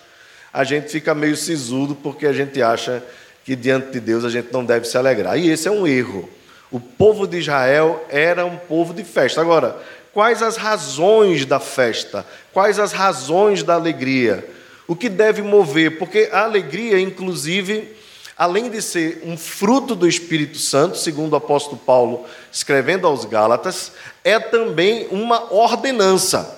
a 0.51 0.65
gente 0.65 0.89
fica 0.89 1.15
meio 1.15 1.37
sisudo 1.37 1.95
porque 1.95 2.27
a 2.27 2.33
gente 2.33 2.61
acha 2.61 3.01
que 3.45 3.55
diante 3.55 3.91
de 3.91 4.01
Deus 4.01 4.25
a 4.25 4.29
gente 4.29 4.51
não 4.51 4.65
deve 4.65 4.85
se 4.85 4.97
alegrar. 4.97 5.39
E 5.39 5.49
esse 5.49 5.69
é 5.69 5.71
um 5.71 5.87
erro. 5.87 6.27
O 6.69 6.81
povo 6.81 7.25
de 7.25 7.37
Israel 7.37 8.05
era 8.09 8.45
um 8.45 8.57
povo 8.57 8.93
de 8.93 9.05
festa. 9.05 9.39
Agora, 9.39 9.77
quais 10.13 10.41
as 10.41 10.57
razões 10.57 11.45
da 11.45 11.59
festa? 11.59 12.25
Quais 12.53 12.79
as 12.79 12.91
razões 12.91 13.63
da 13.63 13.75
alegria? 13.75 14.47
O 14.87 14.95
que 14.95 15.09
deve 15.09 15.41
mover? 15.41 15.97
Porque 15.97 16.29
a 16.31 16.43
alegria, 16.43 16.99
inclusive, 16.99 17.95
além 18.37 18.69
de 18.69 18.81
ser 18.81 19.21
um 19.25 19.37
fruto 19.37 19.95
do 19.95 20.07
Espírito 20.07 20.57
Santo, 20.57 20.97
segundo 20.97 21.33
o 21.33 21.37
apóstolo 21.37 21.77
Paulo 21.77 22.25
escrevendo 22.51 23.07
aos 23.07 23.25
Gálatas, 23.25 23.91
é 24.23 24.39
também 24.39 25.07
uma 25.11 25.51
ordenança. 25.53 26.57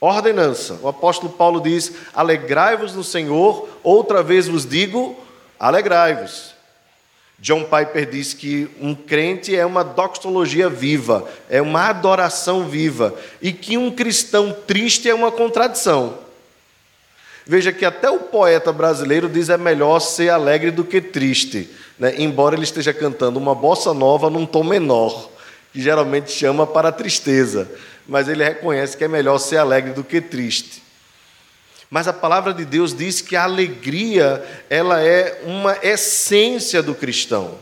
Ordenança. 0.00 0.78
O 0.82 0.88
apóstolo 0.88 1.32
Paulo 1.32 1.60
diz: 1.60 1.92
Alegrai-vos 2.14 2.94
no 2.94 3.04
Senhor, 3.04 3.68
outra 3.82 4.22
vez 4.22 4.48
vos 4.48 4.64
digo, 4.64 5.16
alegrai-vos. 5.58 6.54
John 7.40 7.64
Piper 7.64 8.10
diz 8.10 8.34
que 8.34 8.68
um 8.78 8.94
crente 8.94 9.56
é 9.56 9.64
uma 9.64 9.82
doxologia 9.82 10.68
viva, 10.68 11.26
é 11.48 11.62
uma 11.62 11.88
adoração 11.88 12.68
viva, 12.68 13.14
e 13.40 13.50
que 13.50 13.78
um 13.78 13.90
cristão 13.90 14.54
triste 14.66 15.08
é 15.08 15.14
uma 15.14 15.32
contradição. 15.32 16.18
Veja 17.46 17.72
que 17.72 17.86
até 17.86 18.10
o 18.10 18.18
poeta 18.18 18.72
brasileiro 18.72 19.26
diz 19.26 19.48
é 19.48 19.56
melhor 19.56 20.00
ser 20.00 20.28
alegre 20.28 20.70
do 20.70 20.84
que 20.84 21.00
triste, 21.00 21.70
né? 21.98 22.14
embora 22.18 22.54
ele 22.54 22.64
esteja 22.64 22.92
cantando 22.92 23.38
uma 23.38 23.54
bossa 23.54 23.94
nova 23.94 24.28
num 24.28 24.44
tom 24.44 24.62
menor, 24.62 25.30
que 25.72 25.80
geralmente 25.80 26.30
chama 26.30 26.66
para 26.66 26.90
a 26.90 26.92
tristeza, 26.92 27.70
mas 28.06 28.28
ele 28.28 28.44
reconhece 28.44 28.96
que 28.96 29.04
é 29.04 29.08
melhor 29.08 29.38
ser 29.38 29.56
alegre 29.56 29.92
do 29.92 30.04
que 30.04 30.20
triste. 30.20 30.89
Mas 31.90 32.06
a 32.06 32.12
palavra 32.12 32.54
de 32.54 32.64
Deus 32.64 32.94
diz 32.94 33.20
que 33.20 33.34
a 33.34 33.42
alegria, 33.42 34.46
ela 34.70 35.02
é 35.02 35.42
uma 35.44 35.76
essência 35.82 36.80
do 36.80 36.94
cristão. 36.94 37.58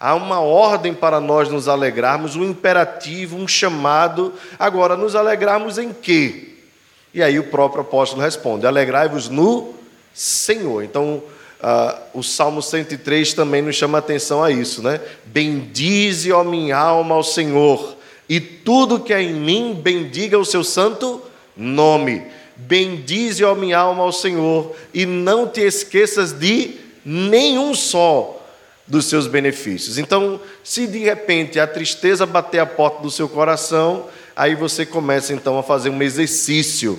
Há 0.00 0.16
uma 0.16 0.40
ordem 0.40 0.92
para 0.92 1.20
nós 1.20 1.48
nos 1.48 1.68
alegrarmos, 1.68 2.34
um 2.34 2.44
imperativo, 2.44 3.36
um 3.36 3.46
chamado. 3.46 4.32
Agora, 4.58 4.96
nos 4.96 5.14
alegrarmos 5.14 5.78
em 5.78 5.92
quê? 5.92 6.54
E 7.14 7.22
aí 7.22 7.38
o 7.38 7.44
próprio 7.44 7.82
apóstolo 7.82 8.22
responde: 8.22 8.66
Alegrai-vos 8.66 9.28
no 9.28 9.72
Senhor. 10.12 10.82
Então, 10.82 11.22
uh, 11.60 12.18
o 12.18 12.24
Salmo 12.24 12.60
103 12.60 13.34
também 13.34 13.62
nos 13.62 13.76
chama 13.76 13.98
atenção 13.98 14.42
a 14.42 14.50
isso, 14.50 14.82
né? 14.82 15.00
Bendize, 15.24 16.32
ó 16.32 16.42
minha 16.42 16.76
alma, 16.76 17.14
ao 17.14 17.22
Senhor, 17.22 17.96
e 18.28 18.40
tudo 18.40 19.00
que 19.00 19.12
é 19.12 19.22
em 19.22 19.34
mim, 19.34 19.80
bendiga 19.80 20.38
o 20.38 20.44
seu 20.44 20.64
santo 20.64 21.22
nome. 21.56 22.37
Bendize, 22.58 23.44
ó 23.44 23.54
minha 23.54 23.78
alma, 23.78 24.02
ao 24.02 24.12
Senhor, 24.12 24.74
e 24.92 25.06
não 25.06 25.48
te 25.48 25.60
esqueças 25.60 26.32
de 26.32 26.74
nenhum 27.04 27.74
só 27.74 28.34
dos 28.86 29.06
seus 29.06 29.26
benefícios. 29.26 29.96
Então, 29.96 30.40
se 30.62 30.86
de 30.86 30.98
repente 30.98 31.58
a 31.58 31.66
tristeza 31.66 32.26
bater 32.26 32.58
a 32.58 32.66
porta 32.66 33.02
do 33.02 33.10
seu 33.10 33.28
coração, 33.28 34.08
Aí 34.38 34.54
você 34.54 34.86
começa 34.86 35.32
então 35.32 35.58
a 35.58 35.64
fazer 35.64 35.90
um 35.90 36.00
exercício. 36.00 36.96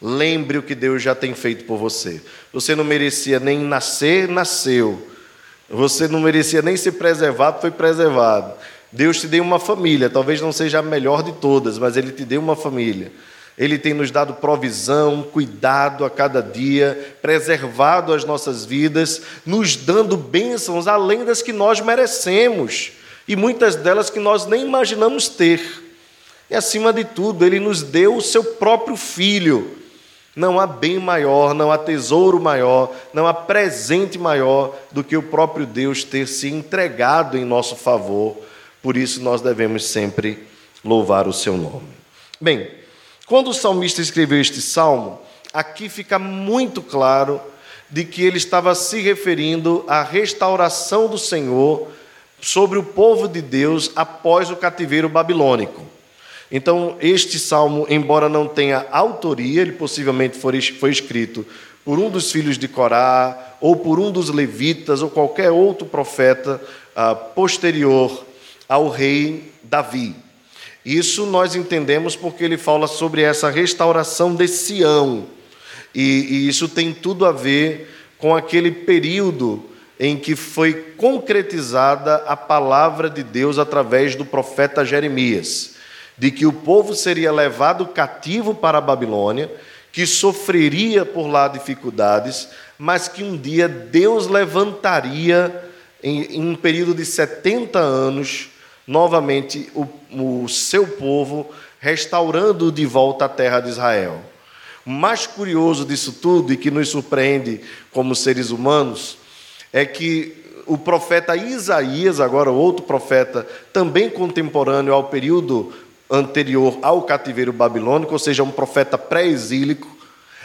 Lembre 0.00 0.58
o 0.58 0.62
que 0.62 0.76
Deus 0.76 1.02
já 1.02 1.12
tem 1.12 1.34
feito 1.34 1.64
por 1.64 1.76
você. 1.76 2.22
Você 2.52 2.76
não 2.76 2.84
merecia 2.84 3.40
nem 3.40 3.58
nascer, 3.58 4.28
nasceu. 4.28 5.08
Você 5.68 6.06
não 6.06 6.20
merecia 6.20 6.62
nem 6.62 6.76
ser 6.76 6.92
preservado, 6.92 7.60
foi 7.60 7.72
preservado. 7.72 8.54
Deus 8.92 9.20
te 9.20 9.26
deu 9.26 9.42
uma 9.42 9.58
família, 9.58 10.08
talvez 10.08 10.40
não 10.40 10.52
seja 10.52 10.78
a 10.78 10.82
melhor 10.82 11.24
de 11.24 11.32
todas, 11.32 11.78
mas 11.78 11.96
Ele 11.96 12.12
te 12.12 12.24
deu 12.24 12.40
uma 12.40 12.54
família. 12.54 13.10
Ele 13.56 13.78
tem 13.78 13.92
nos 13.92 14.10
dado 14.10 14.34
provisão, 14.34 15.22
cuidado 15.22 16.04
a 16.04 16.10
cada 16.10 16.42
dia, 16.42 17.16
preservado 17.20 18.12
as 18.12 18.24
nossas 18.24 18.64
vidas, 18.64 19.22
nos 19.44 19.76
dando 19.76 20.16
bênçãos 20.16 20.86
além 20.86 21.24
das 21.24 21.42
que 21.42 21.52
nós 21.52 21.80
merecemos 21.80 22.92
e 23.26 23.36
muitas 23.36 23.76
delas 23.76 24.10
que 24.10 24.18
nós 24.18 24.46
nem 24.46 24.66
imaginamos 24.66 25.28
ter. 25.28 25.60
E 26.50 26.54
acima 26.54 26.92
de 26.92 27.04
tudo, 27.04 27.44
ele 27.44 27.60
nos 27.60 27.82
deu 27.82 28.16
o 28.16 28.22
seu 28.22 28.42
próprio 28.42 28.96
filho. 28.96 29.78
Não 30.34 30.58
há 30.58 30.66
bem 30.66 30.98
maior, 30.98 31.54
não 31.54 31.70
há 31.70 31.78
tesouro 31.78 32.40
maior, 32.40 32.92
não 33.12 33.26
há 33.26 33.34
presente 33.34 34.18
maior 34.18 34.74
do 34.90 35.04
que 35.04 35.16
o 35.16 35.22
próprio 35.22 35.66
Deus 35.66 36.04
ter 36.04 36.26
se 36.26 36.48
entregado 36.48 37.36
em 37.36 37.44
nosso 37.44 37.76
favor. 37.76 38.36
Por 38.82 38.96
isso 38.96 39.22
nós 39.22 39.40
devemos 39.40 39.84
sempre 39.84 40.46
louvar 40.84 41.28
o 41.28 41.32
seu 41.32 41.56
nome. 41.56 41.88
Bem, 42.40 42.68
quando 43.26 43.48
o 43.48 43.54
salmista 43.54 44.00
escreveu 44.00 44.40
este 44.40 44.60
salmo, 44.60 45.20
aqui 45.52 45.88
fica 45.88 46.18
muito 46.18 46.82
claro 46.82 47.40
de 47.88 48.04
que 48.04 48.24
ele 48.24 48.38
estava 48.38 48.74
se 48.74 49.00
referindo 49.00 49.84
à 49.86 50.02
restauração 50.02 51.08
do 51.08 51.18
Senhor 51.18 51.88
sobre 52.40 52.78
o 52.78 52.82
povo 52.82 53.28
de 53.28 53.40
Deus 53.42 53.92
após 53.94 54.50
o 54.50 54.56
cativeiro 54.56 55.08
babilônico. 55.08 55.86
Então, 56.50 56.96
este 57.00 57.38
salmo, 57.38 57.86
embora 57.88 58.28
não 58.28 58.46
tenha 58.46 58.86
autoria, 58.90 59.62
ele 59.62 59.72
possivelmente 59.72 60.36
foi 60.38 60.90
escrito 60.90 61.46
por 61.84 61.98
um 61.98 62.10
dos 62.10 62.30
filhos 62.30 62.58
de 62.58 62.68
Corá, 62.68 63.56
ou 63.60 63.76
por 63.76 63.98
um 63.98 64.10
dos 64.10 64.28
levitas, 64.28 65.02
ou 65.02 65.10
qualquer 65.10 65.50
outro 65.50 65.86
profeta 65.86 66.60
ah, 66.94 67.14
posterior 67.14 68.24
ao 68.68 68.88
rei 68.88 69.52
Davi. 69.62 70.14
Isso 70.84 71.26
nós 71.26 71.54
entendemos 71.54 72.16
porque 72.16 72.44
ele 72.44 72.56
fala 72.56 72.86
sobre 72.86 73.22
essa 73.22 73.50
restauração 73.50 74.34
de 74.34 74.48
Sião, 74.48 75.26
e, 75.94 76.00
e 76.02 76.48
isso 76.48 76.68
tem 76.68 76.92
tudo 76.92 77.26
a 77.26 77.32
ver 77.32 77.90
com 78.18 78.34
aquele 78.34 78.70
período 78.70 79.62
em 80.00 80.16
que 80.16 80.34
foi 80.34 80.72
concretizada 80.96 82.16
a 82.26 82.36
palavra 82.36 83.10
de 83.10 83.22
Deus 83.22 83.58
através 83.58 84.16
do 84.16 84.24
profeta 84.24 84.84
Jeremias 84.84 85.72
de 86.22 86.30
que 86.30 86.46
o 86.46 86.52
povo 86.52 86.94
seria 86.94 87.32
levado 87.32 87.86
cativo 87.86 88.54
para 88.54 88.78
a 88.78 88.80
Babilônia, 88.80 89.50
que 89.90 90.06
sofreria 90.06 91.04
por 91.04 91.26
lá 91.26 91.48
dificuldades, 91.48 92.48
mas 92.78 93.08
que 93.08 93.22
um 93.22 93.36
dia 93.36 93.68
Deus 93.68 94.28
levantaria, 94.28 95.52
em, 96.02 96.36
em 96.36 96.46
um 96.48 96.54
período 96.54 96.94
de 96.94 97.04
70 97.04 97.78
anos, 97.78 98.50
novamente 98.86 99.70
o, 99.74 99.86
o 100.42 100.48
seu 100.48 100.86
povo, 100.86 101.48
restaurando 101.80 102.70
de 102.70 102.86
volta 102.86 103.24
a 103.24 103.28
terra 103.28 103.60
de 103.60 103.70
Israel. 103.70 104.20
O 104.84 104.90
mais 104.90 105.26
curioso 105.26 105.84
disso 105.84 106.12
tudo, 106.20 106.52
e 106.52 106.56
que 106.56 106.70
nos 106.70 106.88
surpreende 106.88 107.60
como 107.92 108.14
seres 108.14 108.50
humanos, 108.50 109.16
é 109.72 109.84
que 109.84 110.36
o 110.66 110.76
profeta 110.76 111.36
Isaías, 111.36 112.20
agora 112.20 112.50
outro 112.50 112.84
profeta, 112.84 113.46
também 113.72 114.10
contemporâneo 114.10 114.92
ao 114.92 115.04
período 115.04 115.72
anterior 116.10 116.78
ao 116.82 117.02
cativeiro 117.02 117.52
babilônico, 117.52 118.12
ou 118.12 118.18
seja, 118.18 118.42
um 118.42 118.50
profeta 118.50 118.98
pré-exílico, 118.98 119.88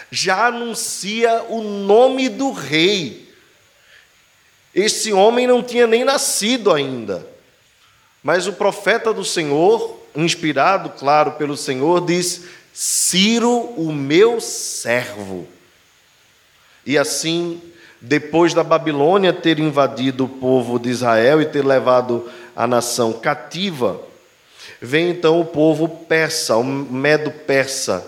já 0.10 0.48
anuncia 0.48 1.44
o 1.50 1.62
nome 1.62 2.30
do 2.30 2.52
rei. 2.52 3.28
Esse 4.74 5.12
homem 5.12 5.46
não 5.46 5.62
tinha 5.62 5.86
nem 5.86 6.06
nascido 6.06 6.72
ainda, 6.72 7.28
mas 8.28 8.46
o 8.46 8.52
profeta 8.52 9.14
do 9.14 9.24
Senhor 9.24 10.02
inspirado, 10.14 10.90
claro, 10.90 11.32
pelo 11.32 11.56
Senhor, 11.56 12.06
diz: 12.06 12.42
Ciro, 12.74 13.50
o 13.78 13.94
meu 13.94 14.42
servo. 14.42 15.48
E 16.86 16.98
assim, 16.98 17.62
depois 18.02 18.54
da 18.54 18.66
Babilônia 18.66 19.32
ter 19.32 19.60
invadido 19.60 20.26
o 20.26 20.28
povo 20.28 20.78
de 20.78 20.90
Israel 20.90 21.42
e 21.42 21.46
ter 21.46 21.66
levado 21.66 22.30
a 22.54 22.68
nação 22.68 23.14
cativa, 23.14 23.98
vem 24.82 25.12
então 25.12 25.40
o 25.40 25.46
povo 25.46 25.88
persa, 25.88 26.58
o 26.58 26.66
medo-persa, 26.66 28.06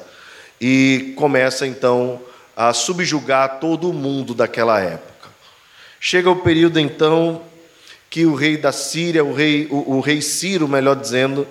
e 0.60 1.14
começa 1.16 1.66
então 1.66 2.20
a 2.58 2.74
subjugar 2.74 3.62
todo 3.62 3.90
o 3.90 3.94
mundo 3.94 4.34
daquela 4.34 4.82
época. 4.82 5.30
Chega 5.98 6.30
o 6.30 6.42
período 6.42 6.78
então 6.78 7.42
que 8.10 8.26
o 8.26 8.34
rei 8.34 8.58
da 8.58 8.72
Síria, 8.72 9.24
o 9.24 9.34
rei, 9.34 9.68
o, 9.70 9.98
o 9.98 10.00
rei 10.00 10.22
Ciro, 10.22 10.68
melhor 10.68 10.96
dizendo, 10.96 11.48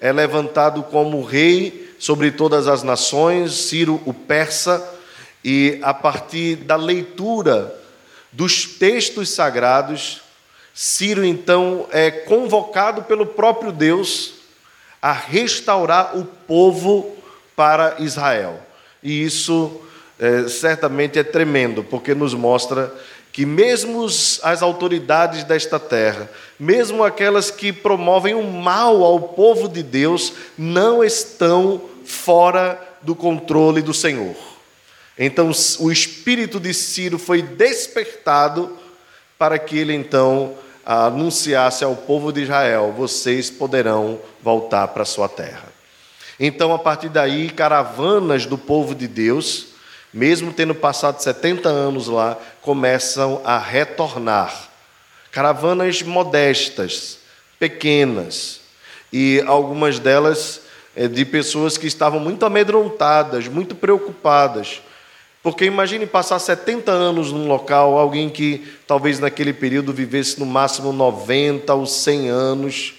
é 0.00 0.12
levantado 0.12 0.82
como 0.84 1.24
rei 1.24 1.94
sobre 1.98 2.30
todas 2.30 2.68
as 2.68 2.82
nações, 2.82 3.52
Ciro 3.52 4.00
o 4.06 4.14
persa, 4.14 4.96
e 5.44 5.78
a 5.82 5.92
partir 5.92 6.56
da 6.56 6.76
leitura 6.76 7.74
dos 8.30 8.64
textos 8.64 9.30
sagrados, 9.30 10.20
Ciro 10.72 11.24
então 11.24 11.88
é 11.90 12.10
convocado 12.10 13.02
pelo 13.02 13.26
próprio 13.26 13.72
Deus 13.72 14.34
a 15.02 15.12
restaurar 15.12 16.16
o 16.16 16.24
povo 16.24 17.16
para 17.56 17.96
Israel. 17.98 18.60
E 19.02 19.24
isso 19.24 19.80
é, 20.18 20.48
certamente 20.48 21.18
é 21.18 21.22
tremendo, 21.22 21.84
porque 21.84 22.14
nos 22.14 22.34
mostra 22.34 22.92
que 23.32 23.46
mesmo 23.46 24.04
as 24.04 24.62
autoridades 24.62 25.44
desta 25.44 25.78
terra, 25.78 26.28
mesmo 26.58 27.04
aquelas 27.04 27.50
que 27.50 27.72
promovem 27.72 28.34
o 28.34 28.42
mal 28.42 29.04
ao 29.04 29.20
povo 29.20 29.68
de 29.68 29.82
Deus, 29.82 30.32
não 30.56 31.04
estão 31.04 31.80
fora 32.04 32.80
do 33.02 33.14
controle 33.14 33.80
do 33.80 33.94
Senhor. 33.94 34.34
Então 35.16 35.50
o 35.80 35.90
espírito 35.92 36.58
de 36.58 36.74
Ciro 36.74 37.18
foi 37.18 37.42
despertado 37.42 38.76
para 39.38 39.58
que 39.58 39.78
ele 39.78 39.94
então 39.94 40.54
anunciasse 40.84 41.84
ao 41.84 41.94
povo 41.94 42.32
de 42.32 42.42
Israel: 42.42 42.94
vocês 42.96 43.50
poderão 43.50 44.18
voltar 44.42 44.88
para 44.88 45.04
sua 45.04 45.28
terra. 45.28 45.68
Então, 46.40 46.72
a 46.72 46.78
partir 46.78 47.08
daí, 47.08 47.50
caravanas 47.50 48.46
do 48.46 48.56
povo 48.56 48.94
de 48.94 49.08
Deus 49.08 49.67
mesmo 50.12 50.52
tendo 50.52 50.74
passado 50.74 51.20
70 51.20 51.68
anos 51.68 52.08
lá, 52.08 52.38
começam 52.62 53.40
a 53.44 53.58
retornar. 53.58 54.68
Caravanas 55.30 56.02
modestas, 56.02 57.18
pequenas, 57.58 58.60
e 59.12 59.42
algumas 59.46 59.98
delas 59.98 60.60
é, 60.96 61.06
de 61.06 61.24
pessoas 61.24 61.78
que 61.78 61.86
estavam 61.86 62.20
muito 62.20 62.44
amedrontadas, 62.44 63.46
muito 63.48 63.74
preocupadas. 63.74 64.82
Porque 65.42 65.64
imagine 65.64 66.06
passar 66.06 66.38
70 66.38 66.90
anos 66.90 67.30
num 67.30 67.46
local, 67.46 67.96
alguém 67.96 68.28
que 68.28 68.66
talvez 68.86 69.20
naquele 69.20 69.52
período 69.52 69.92
vivesse 69.92 70.38
no 70.40 70.46
máximo 70.46 70.92
90 70.92 71.72
ou 71.72 71.86
100 71.86 72.28
anos. 72.28 72.94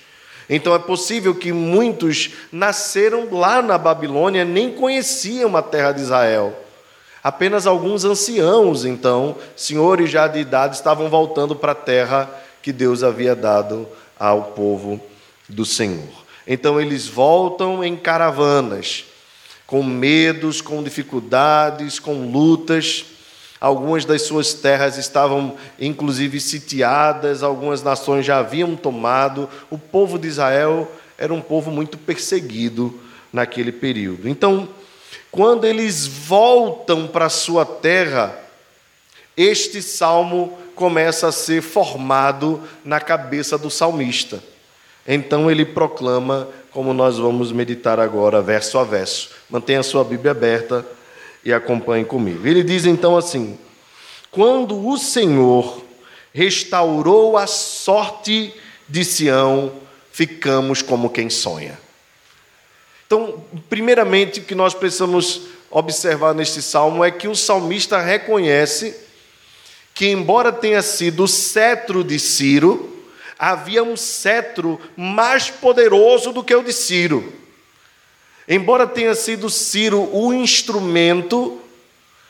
Então 0.49 0.73
é 0.73 0.79
possível 0.79 1.35
que 1.35 1.51
muitos 1.51 2.31
nasceram 2.51 3.27
lá 3.31 3.61
na 3.61 3.77
Babilônia, 3.77 4.45
nem 4.45 4.71
conheciam 4.71 5.55
a 5.55 5.61
terra 5.61 5.91
de 5.91 6.01
Israel. 6.01 6.68
Apenas 7.23 7.67
alguns 7.67 8.05
anciãos, 8.05 8.85
então, 8.85 9.35
senhores 9.55 10.09
já 10.09 10.27
de 10.27 10.39
idade, 10.39 10.75
estavam 10.75 11.09
voltando 11.09 11.55
para 11.55 11.73
a 11.73 11.75
terra 11.75 12.29
que 12.61 12.71
Deus 12.71 13.03
havia 13.03 13.35
dado 13.35 13.87
ao 14.17 14.43
povo 14.51 15.01
do 15.47 15.65
Senhor. 15.65 16.07
Então 16.47 16.79
eles 16.79 17.07
voltam 17.07 17.83
em 17.83 17.95
caravanas, 17.95 19.05
com 19.67 19.83
medos, 19.83 20.61
com 20.61 20.81
dificuldades, 20.81 21.99
com 21.99 22.31
lutas. 22.31 23.05
Algumas 23.61 24.05
das 24.05 24.23
suas 24.23 24.53
terras 24.53 24.97
estavam 24.97 25.55
inclusive 25.79 26.39
sitiadas, 26.39 27.43
algumas 27.43 27.83
nações 27.83 28.25
já 28.25 28.39
haviam 28.39 28.75
tomado. 28.75 29.49
O 29.69 29.77
povo 29.77 30.17
de 30.17 30.27
Israel 30.27 30.89
era 31.17 31.33
um 31.33 31.41
povo 31.41 31.69
muito 31.69 31.97
perseguido 31.97 32.99
naquele 33.31 33.71
período. 33.71 34.27
Então, 34.27 34.67
quando 35.31 35.65
eles 35.65 36.07
voltam 36.07 37.07
para 37.07 37.29
sua 37.29 37.65
terra, 37.65 38.37
este 39.37 39.81
salmo 39.81 40.57
começa 40.75 41.27
a 41.27 41.31
ser 41.31 41.61
formado 41.61 42.61
na 42.83 42.99
cabeça 42.99 43.57
do 43.57 43.69
salmista. 43.69 44.41
Então 45.07 45.49
ele 45.49 45.65
proclama, 45.65 46.47
como 46.71 46.93
nós 46.93 47.17
vamos 47.17 47.51
meditar 47.51 47.99
agora, 47.99 48.41
verso 48.41 48.77
a 48.77 48.83
verso. 48.83 49.29
Mantenha 49.49 49.81
a 49.81 49.83
sua 49.83 50.03
Bíblia 50.03 50.31
aberta 50.31 50.85
e 51.43 51.53
acompanhe 51.53 52.05
comigo. 52.05 52.47
Ele 52.47 52.63
diz 52.63 52.85
então 52.85 53.17
assim: 53.17 53.57
Quando 54.31 54.87
o 54.87 54.97
Senhor 54.97 55.81
restaurou 56.33 57.37
a 57.37 57.47
sorte 57.47 58.53
de 58.87 59.03
Sião, 59.03 59.71
ficamos 60.11 60.81
como 60.81 61.09
quem 61.09 61.29
sonha. 61.29 61.77
Então, 63.09 63.43
primeiramente, 63.67 64.39
o 64.39 64.43
que 64.43 64.53
nós 64.53 64.75
precisamos 64.75 65.41
observar 65.71 66.35
neste 66.35 66.61
salmo 66.61 67.03
é 67.03 67.09
que 67.09 67.27
o 67.27 67.35
salmista 67.35 67.99
reconhece 67.99 68.95
que, 69.95 70.09
embora 70.09 70.51
tenha 70.51 70.83
sido 70.83 71.23
o 71.23 71.27
cetro 71.27 72.03
de 72.03 72.19
Ciro, 72.19 73.03
havia 73.39 73.83
um 73.83 73.97
cetro 73.97 74.79
mais 74.95 75.49
poderoso 75.49 76.31
do 76.31 76.43
que 76.43 76.53
o 76.53 76.61
de 76.61 76.71
Ciro. 76.71 77.33
Embora 78.47 78.85
tenha 78.85 79.15
sido 79.15 79.49
Ciro 79.49 80.07
o 80.15 80.31
instrumento, 80.31 81.59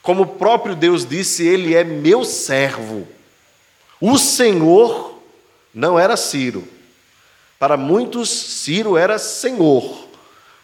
como 0.02 0.24
o 0.24 0.28
próprio 0.28 0.78
Deus 0.78 1.06
disse, 1.06 1.46
ele 1.46 1.76
é 1.76 1.84
meu 1.84 2.24
servo. 2.24 3.06
O 4.00 4.18
Senhor 4.18 5.22
não 5.74 6.00
era 6.00 6.16
Ciro. 6.16 6.66
Para 7.60 7.76
muitos, 7.76 8.30
Ciro 8.30 8.96
era 8.96 9.20
Senhor. 9.20 10.08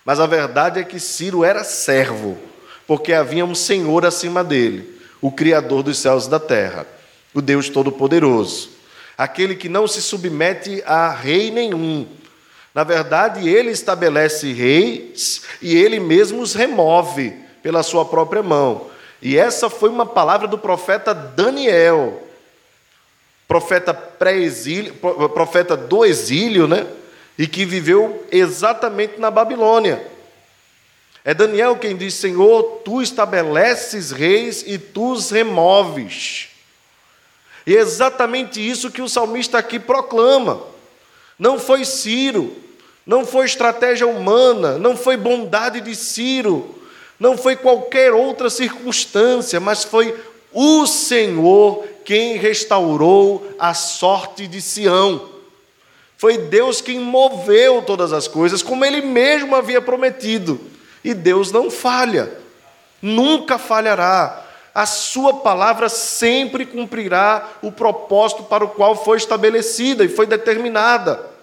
Mas 0.06 0.20
a 0.20 0.28
verdade 0.28 0.80
é 0.80 0.84
que 0.84 1.00
Ciro 1.00 1.44
era 1.44 1.64
servo, 1.64 2.38
porque 2.86 3.12
havia 3.12 3.44
um 3.44 3.56
Senhor 3.56 4.06
acima 4.06 4.44
dele, 4.44 5.02
o 5.20 5.32
Criador 5.32 5.82
dos 5.82 5.98
céus 5.98 6.28
e 6.28 6.30
da 6.30 6.40
terra, 6.40 6.86
o 7.34 7.42
Deus 7.42 7.70
Todo-Poderoso, 7.70 8.70
aquele 9.18 9.56
que 9.56 9.68
não 9.68 9.88
se 9.88 10.04
submete 10.04 10.84
a 10.86 11.10
rei 11.10 11.50
nenhum. 11.50 12.08
Na 12.72 12.84
verdade, 12.84 13.50
ele 13.50 13.72
estabelece 13.72 14.54
reis 14.54 15.42
e 15.60 15.76
ele 15.76 16.00
mesmo 16.00 16.42
os 16.42 16.54
remove 16.54 17.34
pela 17.64 17.82
sua 17.82 18.06
própria 18.06 18.44
mão. 18.44 18.88
E 19.22 19.36
essa 19.36 19.72
foi 19.72 19.90
uma 19.90 20.06
palavra 20.06 20.48
do 20.48 20.58
profeta 20.58 21.16
Daniel, 21.16 22.22
profeta 23.48 23.92
pré-exílio, 23.92 24.94
profeta 25.34 25.76
do 25.76 26.06
exílio, 26.06 26.68
né? 26.68 26.86
E 27.38 27.48
que 27.48 27.66
viveu 27.66 28.26
exatamente 28.32 29.20
na 29.20 29.30
Babilônia. 29.30 30.06
É 31.24 31.34
Daniel 31.34 31.76
quem 31.76 31.98
diz: 31.98 32.14
Senhor, 32.14 32.82
tu 32.86 33.02
estabeleces 33.02 34.12
reis 34.12 34.64
e 34.66 34.78
tu 34.78 35.12
os 35.12 35.32
removes. 35.32 36.50
E 37.66 37.76
é 37.76 37.80
exatamente 37.80 38.66
isso 38.66 38.92
que 38.92 39.02
o 39.02 39.10
salmista 39.10 39.58
aqui 39.58 39.80
proclama. 39.80 40.62
Não 41.38 41.60
foi 41.60 41.84
Ciro, 41.84 42.56
não 43.06 43.26
foi 43.26 43.46
estratégia 43.46 44.08
humana, 44.08 44.78
não 44.78 44.96
foi 44.96 45.18
bondade 45.18 45.82
de 45.82 45.96
Ciro, 45.96 46.76
não 47.20 47.36
foi 47.36 47.56
qualquer 47.56 48.14
outra 48.14 48.50
circunstância, 48.50 49.60
mas 49.60 49.84
foi 49.84 50.16
o 50.54 50.86
Senhor 50.86 51.86
quem 52.06 52.38
restaurou 52.38 53.46
a 53.58 53.74
sorte 53.74 54.48
de 54.48 54.62
Sião. 54.62 55.35
Foi 56.18 56.38
Deus 56.38 56.82
quem 56.82 57.00
moveu 57.00 57.82
todas 57.82 58.14
as 58.14 58.28
coisas, 58.28 58.62
como 58.62 58.86
Ele 58.86 59.02
mesmo 59.02 59.56
havia 59.56 59.82
prometido. 59.82 60.60
E 61.04 61.14
Deus 61.14 61.52
não 61.52 61.70
falha, 61.70 62.32
nunca 63.02 63.58
falhará. 63.58 64.44
A 64.74 64.86
Sua 64.86 65.36
palavra 65.36 65.88
sempre 65.88 66.66
cumprirá 66.66 67.50
o 67.62 67.72
propósito 67.72 68.44
para 68.44 68.64
o 68.64 68.70
qual 68.70 68.96
foi 68.96 69.18
estabelecida 69.18 70.04
e 70.04 70.10
foi 70.10 70.26
determinada. 70.26 71.36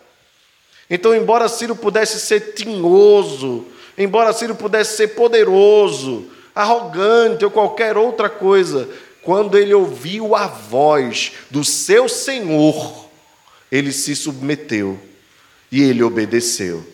Então, 0.91 1.15
embora 1.15 1.49
Ciro 1.49 1.75
pudesse 1.75 2.21
ser 2.21 2.53
tinhoso, 2.55 3.67
embora 3.97 4.33
Ciro 4.33 4.55
pudesse 4.55 4.97
ser 4.97 5.09
poderoso, 5.09 6.27
arrogante 6.55 7.45
ou 7.45 7.51
qualquer 7.51 7.97
outra 7.97 8.29
coisa, 8.29 8.89
quando 9.23 9.57
ele 9.57 9.73
ouviu 9.73 10.35
a 10.35 10.47
voz 10.47 11.33
do 11.51 11.65
seu 11.65 12.09
Senhor, 12.09 13.02
ele 13.73 13.91
se 13.91 14.15
submeteu 14.15 15.01
e 15.71 15.83
ele 15.83 16.03
obedeceu. 16.03 16.87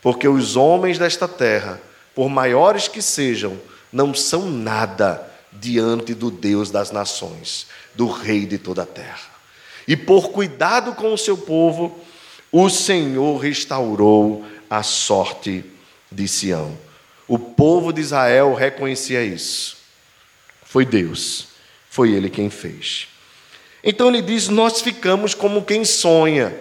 Porque 0.00 0.26
os 0.26 0.56
homens 0.56 0.96
desta 0.96 1.28
terra, 1.28 1.78
por 2.14 2.30
maiores 2.30 2.88
que 2.88 3.02
sejam, 3.02 3.60
não 3.92 4.14
são 4.14 4.50
nada 4.50 5.30
diante 5.52 6.14
do 6.14 6.30
Deus 6.30 6.70
das 6.70 6.90
nações, 6.90 7.66
do 7.94 8.06
Rei 8.06 8.46
de 8.46 8.56
toda 8.56 8.84
a 8.84 8.86
terra. 8.86 9.28
E 9.86 9.96
por 9.96 10.30
cuidado 10.30 10.94
com 10.94 11.12
o 11.12 11.18
seu 11.18 11.36
povo, 11.36 11.98
o 12.50 12.70
Senhor 12.70 13.36
restaurou 13.36 14.46
a 14.70 14.82
sorte 14.82 15.62
de 16.10 16.26
Sião. 16.26 16.76
O 17.26 17.38
povo 17.38 17.92
de 17.92 18.00
Israel 18.00 18.54
reconhecia 18.54 19.22
isso. 19.22 19.76
Foi 20.62 20.86
Deus, 20.86 21.48
foi 21.90 22.12
Ele 22.12 22.30
quem 22.30 22.48
fez. 22.48 23.08
Então 23.82 24.08
ele 24.08 24.22
diz: 24.22 24.48
Nós 24.48 24.80
ficamos 24.80 25.34
como 25.34 25.64
quem 25.64 25.84
sonha. 25.84 26.58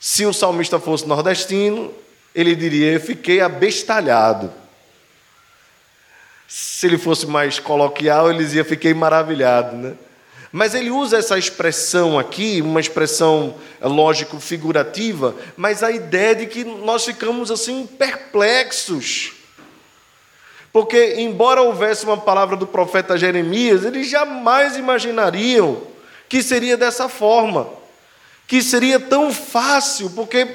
Se 0.00 0.24
o 0.24 0.32
salmista 0.32 0.78
fosse 0.78 1.06
nordestino, 1.06 1.92
ele 2.34 2.54
diria: 2.54 2.92
Eu 2.92 3.00
fiquei 3.00 3.40
abestalhado. 3.40 4.52
Se 6.46 6.86
ele 6.86 6.96
fosse 6.96 7.26
mais 7.26 7.58
coloquial, 7.58 8.30
ele 8.30 8.38
dizia: 8.38 8.64
Fiquei 8.64 8.94
maravilhado. 8.94 9.76
Né? 9.76 9.94
Mas 10.50 10.74
ele 10.74 10.90
usa 10.90 11.18
essa 11.18 11.38
expressão 11.38 12.18
aqui, 12.18 12.62
uma 12.62 12.80
expressão 12.80 13.56
lógico-figurativa, 13.82 15.34
mas 15.56 15.82
a 15.82 15.90
ideia 15.90 16.34
de 16.34 16.46
que 16.46 16.64
nós 16.64 17.04
ficamos 17.04 17.50
assim 17.50 17.86
perplexos. 17.86 19.37
Porque, 20.72 21.14
embora 21.18 21.62
houvesse 21.62 22.04
uma 22.04 22.16
palavra 22.16 22.56
do 22.56 22.66
profeta 22.66 23.16
Jeremias, 23.16 23.84
eles 23.84 24.08
jamais 24.08 24.76
imaginariam 24.76 25.82
que 26.28 26.42
seria 26.42 26.76
dessa 26.76 27.08
forma, 27.08 27.68
que 28.46 28.62
seria 28.62 29.00
tão 29.00 29.32
fácil, 29.32 30.10
porque 30.10 30.46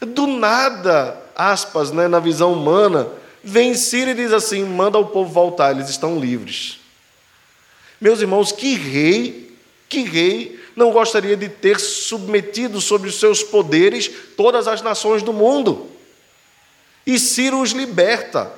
do 0.00 0.26
nada, 0.26 1.16
aspas, 1.36 1.92
né, 1.92 2.08
na 2.08 2.18
visão 2.18 2.52
humana, 2.52 3.08
vem 3.42 3.74
Ciro 3.74 4.10
e 4.10 4.14
diz 4.14 4.32
assim: 4.32 4.64
manda 4.64 4.98
o 4.98 5.06
povo 5.06 5.32
voltar, 5.32 5.70
eles 5.70 5.88
estão 5.88 6.18
livres. 6.18 6.78
Meus 8.00 8.20
irmãos, 8.20 8.50
que 8.50 8.74
rei, 8.74 9.54
que 9.88 10.02
rei 10.02 10.58
não 10.74 10.90
gostaria 10.90 11.36
de 11.36 11.48
ter 11.48 11.78
submetido 11.78 12.80
sobre 12.80 13.08
os 13.08 13.20
seus 13.20 13.42
poderes 13.42 14.10
todas 14.36 14.66
as 14.66 14.80
nações 14.80 15.22
do 15.22 15.32
mundo? 15.32 15.88
E 17.06 17.18
Ciro 17.18 17.60
os 17.60 17.72
liberta. 17.72 18.50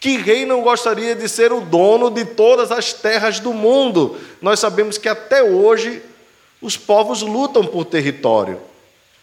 Que 0.00 0.16
rei 0.16 0.46
não 0.46 0.62
gostaria 0.62 1.14
de 1.14 1.28
ser 1.28 1.52
o 1.52 1.60
dono 1.60 2.10
de 2.10 2.24
todas 2.24 2.70
as 2.70 2.92
terras 2.92 3.40
do 3.40 3.52
mundo? 3.52 4.16
Nós 4.40 4.60
sabemos 4.60 4.96
que 4.96 5.08
até 5.08 5.42
hoje 5.42 6.02
os 6.62 6.76
povos 6.76 7.22
lutam 7.22 7.66
por 7.66 7.84
território. 7.84 8.60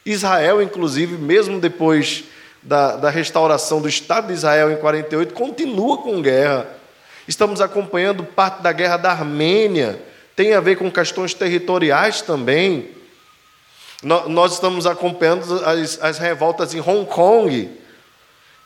Israel, 0.05 0.61
inclusive, 0.61 1.17
mesmo 1.17 1.59
depois 1.59 2.25
da, 2.61 2.97
da 2.97 3.09
restauração 3.09 3.81
do 3.81 3.87
Estado 3.87 4.27
de 4.27 4.33
Israel 4.33 4.71
em 4.71 4.77
48, 4.77 5.33
continua 5.33 5.97
com 5.97 6.21
guerra. 6.21 6.67
Estamos 7.27 7.61
acompanhando 7.61 8.23
parte 8.23 8.61
da 8.61 8.71
guerra 8.71 8.97
da 8.97 9.11
Armênia, 9.11 9.99
tem 10.35 10.53
a 10.53 10.59
ver 10.59 10.75
com 10.75 10.91
questões 10.91 11.33
territoriais 11.33 12.21
também. 12.21 12.89
Nós 14.03 14.53
estamos 14.53 14.85
acompanhando 14.85 15.63
as, 15.65 15.99
as 16.01 16.19
revoltas 16.19 16.73
em 16.73 16.81
Hong 16.81 17.05
Kong 17.05 17.84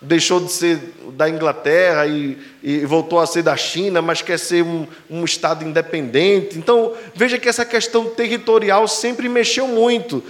deixou 0.02 0.40
de 0.40 0.52
ser 0.52 0.80
da 1.14 1.30
Inglaterra 1.30 2.08
e, 2.08 2.38
e, 2.64 2.86
voltou 2.86 3.20
a 3.20 3.28
ser 3.28 3.44
da 3.44 3.58
China, 3.58 4.02
mas 4.02 4.22
quer 4.22 4.40
ser 4.40 4.64
um, 4.64 4.88
um, 5.10 5.26
Estado 5.26 5.66
independente. 5.66 6.58
Então, 6.58 6.94
veja 7.14 7.38
que 7.38 7.50
essa 7.50 7.66
questão 7.66 8.06
territorial 8.06 8.88
sempre 8.88 9.28
mexeu 9.28 9.68
muito, 9.68 10.24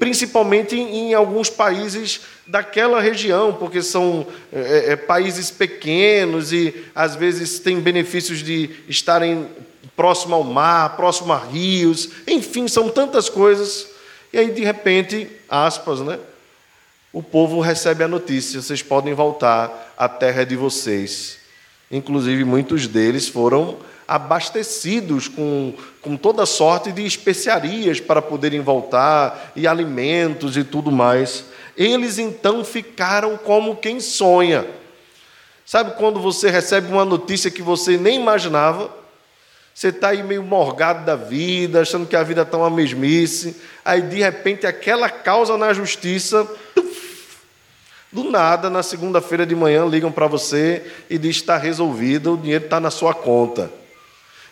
principalmente 0.00 0.74
em, 0.74 1.10
em 1.10 1.14
alguns 1.14 1.48
países 1.48 2.22
daquela 2.44 3.00
região, 3.00 3.52
porque 3.52 3.82
são 3.82 4.26
é, 4.52 4.92
é, 4.92 4.96
países 4.96 5.48
pequenos 5.50 6.52
e, 6.52 6.74
às 6.92 7.14
vezes, 7.14 7.60
têm 7.60 7.78
benefícios 7.78 8.42
de 8.42 8.70
estarem 8.88 9.46
próximo 9.96 10.34
ao 10.34 10.42
mar, 10.42 10.96
próximo 10.96 11.32
a 11.32 11.38
rios, 11.38 12.10
enfim, 12.26 12.66
são 12.66 12.88
tantas 12.88 13.28
coisas. 13.28 13.86
E 14.32 14.38
aí, 14.38 14.50
de 14.50 14.64
repente, 14.64 15.28
aspas, 15.48 16.00
né? 16.00 16.18
O 17.14 17.22
povo 17.22 17.60
recebe 17.60 18.02
a 18.02 18.08
notícia: 18.08 18.60
vocês 18.60 18.82
podem 18.82 19.14
voltar, 19.14 19.94
a 19.96 20.08
terra 20.08 20.42
é 20.42 20.44
de 20.44 20.56
vocês. 20.56 21.38
Inclusive, 21.88 22.44
muitos 22.44 22.88
deles 22.88 23.28
foram 23.28 23.78
abastecidos 24.06 25.28
com, 25.28 25.72
com 26.02 26.16
toda 26.16 26.44
sorte 26.44 26.90
de 26.90 27.06
especiarias 27.06 28.00
para 28.00 28.20
poderem 28.20 28.60
voltar, 28.60 29.52
e 29.54 29.66
alimentos 29.66 30.56
e 30.56 30.64
tudo 30.64 30.90
mais. 30.90 31.44
Eles 31.76 32.18
então 32.18 32.64
ficaram 32.64 33.36
como 33.36 33.76
quem 33.76 34.00
sonha. 34.00 34.66
Sabe 35.64 35.92
quando 35.96 36.20
você 36.20 36.50
recebe 36.50 36.92
uma 36.92 37.04
notícia 37.04 37.50
que 37.50 37.62
você 37.62 37.96
nem 37.96 38.20
imaginava? 38.20 38.90
Você 39.72 39.88
está 39.88 40.08
aí 40.08 40.22
meio 40.22 40.42
morgado 40.42 41.04
da 41.04 41.16
vida, 41.16 41.80
achando 41.80 42.06
que 42.06 42.14
a 42.16 42.22
vida 42.22 42.42
está 42.42 42.58
uma 42.58 42.70
mesmice, 42.70 43.56
aí 43.84 44.02
de 44.02 44.18
repente 44.18 44.66
aquela 44.66 45.08
causa 45.08 45.56
na 45.56 45.72
justiça 45.72 46.46
do 48.14 48.30
nada, 48.30 48.70
na 48.70 48.80
segunda-feira 48.80 49.44
de 49.44 49.56
manhã, 49.56 49.84
ligam 49.84 50.12
para 50.12 50.28
você 50.28 50.84
e 51.10 51.18
diz 51.18 51.38
que 51.38 51.42
está 51.42 51.56
resolvido, 51.56 52.34
o 52.34 52.36
dinheiro 52.36 52.64
está 52.64 52.78
na 52.78 52.88
sua 52.88 53.12
conta. 53.12 53.68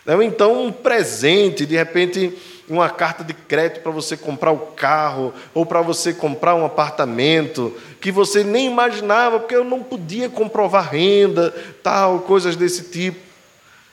Ou 0.05 0.21
então, 0.21 0.65
um 0.65 0.69
presente, 0.69 1.65
de 1.65 1.73
repente, 1.73 2.37
uma 2.67 2.89
carta 2.89 3.23
de 3.23 3.33
crédito 3.33 3.79
para 3.79 3.91
você 3.93 4.17
comprar 4.17 4.51
o 4.51 4.57
carro, 4.57 5.33
ou 5.53 5.65
para 5.65 5.81
você 5.81 6.13
comprar 6.13 6.55
um 6.55 6.65
apartamento, 6.65 7.73
que 8.01 8.11
você 8.11 8.43
nem 8.43 8.67
imaginava, 8.67 9.39
porque 9.39 9.55
eu 9.55 9.63
não 9.63 9.81
podia 9.81 10.27
comprovar 10.27 10.91
renda, 10.91 11.55
tal, 11.81 12.19
coisas 12.19 12.57
desse 12.57 12.83
tipo. 12.91 13.17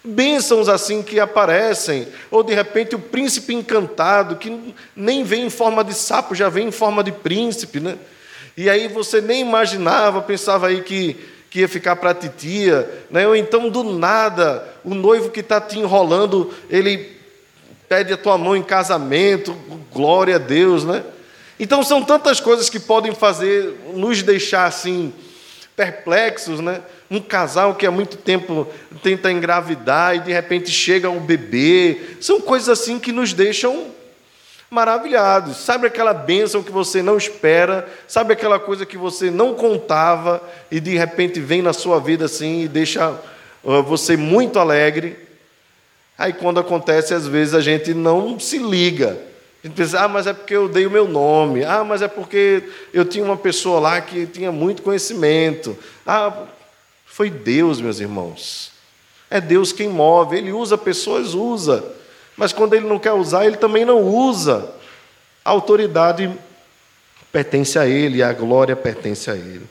Bênçãos 0.02 0.68
assim 0.68 1.00
que 1.00 1.20
aparecem, 1.20 2.08
ou 2.28 2.42
de 2.42 2.54
repente 2.54 2.96
o 2.96 2.98
príncipe 2.98 3.54
encantado, 3.54 4.34
que 4.34 4.74
nem 4.96 5.22
vem 5.22 5.46
em 5.46 5.50
forma 5.50 5.84
de 5.84 5.94
sapo, 5.94 6.34
já 6.34 6.48
vem 6.48 6.68
em 6.68 6.72
forma 6.72 7.04
de 7.04 7.12
príncipe, 7.12 7.78
né? 7.78 7.96
E 8.56 8.68
aí 8.68 8.88
você 8.88 9.20
nem 9.20 9.40
imaginava, 9.40 10.20
pensava 10.22 10.68
aí 10.68 10.82
que, 10.82 11.16
que 11.50 11.60
ia 11.60 11.68
ficar 11.68 11.96
para 11.96 12.10
a 12.10 12.14
titia, 12.14 12.88
né? 13.10 13.26
ou 13.26 13.34
então 13.34 13.68
do 13.68 13.84
nada, 13.84 14.66
o 14.84 14.94
noivo 14.94 15.30
que 15.30 15.40
está 15.40 15.60
te 15.60 15.78
enrolando, 15.78 16.52
ele 16.68 17.18
pede 17.88 18.12
a 18.12 18.16
tua 18.16 18.38
mão 18.38 18.56
em 18.56 18.62
casamento, 18.62 19.56
glória 19.92 20.36
a 20.36 20.38
Deus, 20.38 20.84
né? 20.84 21.02
Então 21.58 21.82
são 21.82 22.02
tantas 22.02 22.40
coisas 22.40 22.70
que 22.70 22.78
podem 22.78 23.12
fazer, 23.12 23.74
nos 23.92 24.22
deixar 24.22 24.66
assim, 24.66 25.12
perplexos, 25.74 26.60
né? 26.60 26.80
Um 27.10 27.20
casal 27.20 27.74
que 27.74 27.84
há 27.84 27.90
muito 27.90 28.16
tempo 28.16 28.66
tenta 29.02 29.32
engravidar 29.32 30.14
e 30.14 30.20
de 30.20 30.32
repente 30.32 30.70
chega 30.70 31.10
um 31.10 31.20
bebê, 31.20 32.00
são 32.20 32.40
coisas 32.40 32.68
assim 32.68 32.98
que 32.98 33.10
nos 33.10 33.32
deixam 33.32 33.88
maravilhados. 34.70 35.56
Sabe 35.56 35.88
aquela 35.88 36.14
bênção 36.14 36.62
que 36.62 36.70
você 36.70 37.02
não 37.02 37.18
espera, 37.18 37.88
sabe 38.06 38.32
aquela 38.32 38.58
coisa 38.58 38.86
que 38.86 38.96
você 38.96 39.30
não 39.30 39.54
contava 39.54 40.40
e 40.70 40.78
de 40.78 40.96
repente 40.96 41.40
vem 41.40 41.60
na 41.60 41.72
sua 41.72 41.98
vida 41.98 42.26
assim 42.26 42.62
e 42.62 42.68
deixa 42.68 43.18
você 43.86 44.16
muito 44.16 44.58
alegre. 44.58 45.18
Aí 46.16 46.32
quando 46.32 46.60
acontece, 46.60 47.12
às 47.12 47.26
vezes 47.26 47.52
a 47.52 47.60
gente 47.60 47.92
não 47.92 48.38
se 48.38 48.58
liga. 48.58 49.18
A 49.62 49.66
gente 49.66 49.76
pensa, 49.76 50.00
ah, 50.00 50.08
mas 50.08 50.26
é 50.26 50.32
porque 50.32 50.54
eu 50.54 50.68
dei 50.68 50.86
o 50.86 50.90
meu 50.90 51.06
nome. 51.06 51.64
Ah, 51.64 51.84
mas 51.84 52.00
é 52.00 52.08
porque 52.08 52.62
eu 52.94 53.04
tinha 53.04 53.24
uma 53.24 53.36
pessoa 53.36 53.80
lá 53.80 54.00
que 54.00 54.24
tinha 54.26 54.50
muito 54.52 54.82
conhecimento. 54.82 55.76
Ah, 56.06 56.44
foi 57.04 57.28
Deus, 57.28 57.80
meus 57.80 58.00
irmãos. 58.00 58.70
É 59.28 59.40
Deus 59.40 59.72
quem 59.72 59.88
move. 59.88 60.36
Ele 60.36 60.52
usa 60.52 60.78
pessoas, 60.78 61.34
usa. 61.34 61.99
Mas 62.40 62.54
quando 62.54 62.72
ele 62.72 62.86
não 62.86 62.98
quer 62.98 63.12
usar, 63.12 63.44
ele 63.44 63.58
também 63.58 63.84
não 63.84 64.00
usa. 64.00 64.72
A 65.44 65.50
autoridade 65.50 66.32
pertence 67.30 67.78
a 67.78 67.86
ele, 67.86 68.22
a 68.22 68.32
glória 68.32 68.74
pertence 68.74 69.30
a 69.30 69.34
ele. 69.34 69.66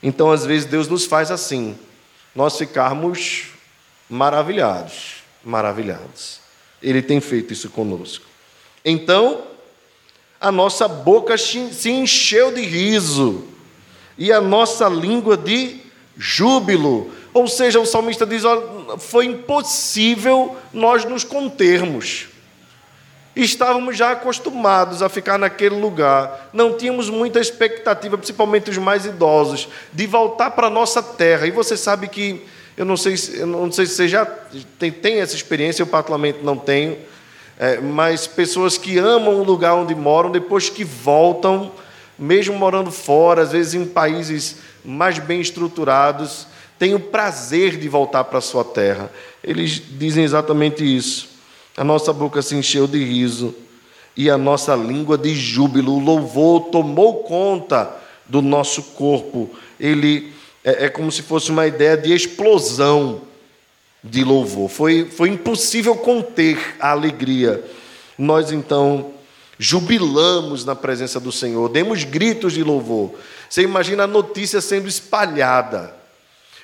Então, 0.00 0.30
às 0.30 0.46
vezes, 0.46 0.66
Deus 0.66 0.86
nos 0.86 1.04
faz 1.04 1.32
assim, 1.32 1.76
nós 2.32 2.56
ficarmos 2.56 3.46
maravilhados, 4.08 5.24
maravilhados. 5.42 6.38
Ele 6.80 7.02
tem 7.02 7.20
feito 7.20 7.52
isso 7.52 7.70
conosco. 7.70 8.24
Então, 8.84 9.42
a 10.40 10.52
nossa 10.52 10.86
boca 10.86 11.36
se 11.36 11.90
encheu 11.90 12.54
de 12.54 12.60
riso 12.60 13.48
e 14.16 14.32
a 14.32 14.40
nossa 14.40 14.88
língua 14.88 15.36
de 15.36 15.80
júbilo. 16.16 17.10
Ou 17.36 17.46
seja, 17.46 17.78
o 17.78 17.84
salmista 17.84 18.24
diz: 18.24 18.44
foi 18.96 19.26
impossível 19.26 20.56
nós 20.72 21.04
nos 21.04 21.22
contermos. 21.22 22.28
Estávamos 23.36 23.94
já 23.94 24.12
acostumados 24.12 25.02
a 25.02 25.08
ficar 25.10 25.38
naquele 25.38 25.78
lugar, 25.78 26.48
não 26.54 26.78
tínhamos 26.78 27.10
muita 27.10 27.38
expectativa, 27.38 28.16
principalmente 28.16 28.70
os 28.70 28.78
mais 28.78 29.04
idosos, 29.04 29.68
de 29.92 30.06
voltar 30.06 30.52
para 30.52 30.68
a 30.68 30.70
nossa 30.70 31.02
terra. 31.02 31.46
E 31.46 31.50
você 31.50 31.76
sabe 31.76 32.08
que, 32.08 32.42
eu 32.74 32.86
não 32.86 32.96
sei, 32.96 33.16
eu 33.34 33.46
não 33.46 33.70
sei 33.70 33.84
se 33.84 33.96
você 33.96 34.08
já 34.08 34.24
tem, 34.78 34.90
tem 34.90 35.20
essa 35.20 35.36
experiência, 35.36 35.82
eu 35.82 35.86
particularmente 35.86 36.38
não 36.42 36.56
tenho, 36.56 36.96
é, 37.58 37.78
mas 37.78 38.26
pessoas 38.26 38.78
que 38.78 38.96
amam 38.96 39.34
o 39.34 39.44
lugar 39.44 39.74
onde 39.74 39.94
moram, 39.94 40.30
depois 40.30 40.70
que 40.70 40.84
voltam, 40.84 41.70
mesmo 42.18 42.56
morando 42.56 42.90
fora, 42.90 43.42
às 43.42 43.52
vezes 43.52 43.74
em 43.74 43.84
países 43.84 44.56
mais 44.82 45.18
bem 45.18 45.42
estruturados, 45.42 46.46
tem 46.78 46.94
o 46.94 47.00
prazer 47.00 47.76
de 47.76 47.88
voltar 47.88 48.24
para 48.24 48.38
a 48.38 48.42
sua 48.42 48.64
terra. 48.64 49.10
Eles 49.42 49.82
dizem 49.98 50.24
exatamente 50.24 50.84
isso. 50.84 51.28
A 51.76 51.84
nossa 51.84 52.12
boca 52.12 52.42
se 52.42 52.54
encheu 52.54 52.86
de 52.86 53.02
riso 53.02 53.54
e 54.16 54.30
a 54.30 54.38
nossa 54.38 54.74
língua 54.74 55.18
de 55.18 55.34
júbilo. 55.34 55.94
O 55.94 55.98
louvor 55.98 56.70
tomou 56.70 57.22
conta 57.22 57.94
do 58.26 58.42
nosso 58.42 58.82
corpo, 58.82 59.50
ele 59.78 60.32
é, 60.64 60.86
é 60.86 60.88
como 60.88 61.12
se 61.12 61.22
fosse 61.22 61.50
uma 61.50 61.66
ideia 61.66 61.96
de 61.96 62.12
explosão 62.12 63.22
de 64.02 64.24
louvor. 64.24 64.68
Foi, 64.68 65.04
foi 65.04 65.28
impossível 65.28 65.94
conter 65.94 66.76
a 66.80 66.90
alegria. 66.90 67.62
Nós 68.18 68.50
então 68.50 69.12
jubilamos 69.58 70.64
na 70.64 70.74
presença 70.74 71.18
do 71.20 71.32
Senhor, 71.32 71.68
demos 71.68 72.04
gritos 72.04 72.52
de 72.52 72.62
louvor. 72.62 73.14
Você 73.48 73.62
imagina 73.62 74.04
a 74.04 74.08
notícia 74.08 74.60
sendo 74.60 74.88
espalhada, 74.88 75.94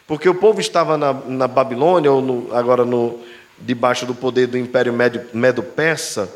porque 0.07 0.29
o 0.29 0.35
povo 0.35 0.61
estava 0.61 0.97
na, 0.97 1.13
na 1.13 1.49
Babilônia, 1.49 2.11
ou 2.11 2.21
no, 2.21 2.55
agora 2.55 2.85
no, 2.85 3.19
debaixo 3.59 4.05
do 4.05 4.15
poder 4.15 4.47
do 4.47 4.59
Império 4.59 4.95
Medo-Persa, 5.33 6.29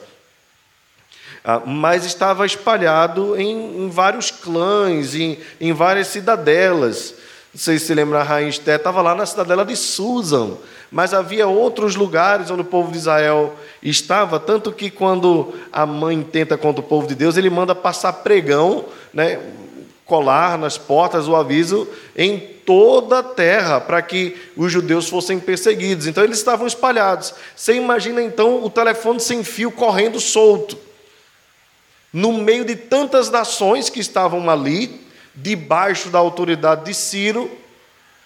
ah, 1.45 1.63
mas 1.65 2.05
estava 2.05 2.45
espalhado 2.45 3.41
em, 3.41 3.85
em 3.85 3.89
vários 3.89 4.31
clãs, 4.31 5.15
em, 5.15 5.39
em, 5.61 5.73
várias 5.73 6.09
cidadelas. 6.09 7.15
Não 7.55 7.61
sei 7.61 7.79
se 7.79 7.95
lembra, 7.95 8.21
a 8.21 8.25
rainha 8.25 8.49
estava 8.49 9.01
lá 9.01 9.15
na 9.15 9.25
cidadela 9.25 9.65
de 9.65 9.77
Susan, 9.77 10.57
mas 10.91 11.15
havia 11.15 11.47
outros 11.47 11.95
lugares 11.95 12.51
onde 12.51 12.63
o 12.63 12.65
povo 12.65 12.91
de 12.91 12.99
Israel 12.99 13.55
estava, 13.83 14.41
tanto 14.41 14.73
que 14.73 14.91
quando 14.91 15.55
a 15.73 15.87
mãe 15.87 16.21
tenta 16.23 16.59
contra 16.59 16.81
o 16.81 16.87
povo 16.87 17.07
de 17.07 17.15
Deus, 17.15 17.37
ele 17.37 17.49
manda 17.49 17.75
passar 17.75 18.13
pregão, 18.13 18.85
né, 19.15 19.41
colar 20.05 20.59
nas 20.59 20.77
portas 20.77 21.29
o 21.29 21.37
aviso 21.37 21.89
em 22.17 22.56
toda 22.67 23.21
a 23.21 23.23
terra 23.23 23.81
para 23.81 24.03
que 24.03 24.37
os 24.57 24.71
judeus 24.71 25.09
fossem 25.09 25.39
perseguidos. 25.39 26.07
Então 26.07 26.25
eles 26.25 26.39
estavam 26.39 26.67
espalhados. 26.67 27.33
Você 27.55 27.75
imagina 27.75 28.21
então 28.21 28.63
o 28.63 28.69
telefone 28.69 29.21
sem 29.21 29.43
fio 29.45 29.71
correndo 29.71 30.21
solto. 30.21 30.77
No 32.13 32.33
meio 32.33 32.65
de 32.65 32.75
tantas 32.75 33.31
nações 33.31 33.89
que 33.89 34.01
estavam 34.01 34.51
ali, 34.51 35.01
debaixo 35.35 36.09
da 36.09 36.19
autoridade 36.19 36.87
de 36.87 36.95
Ciro, 36.95 37.51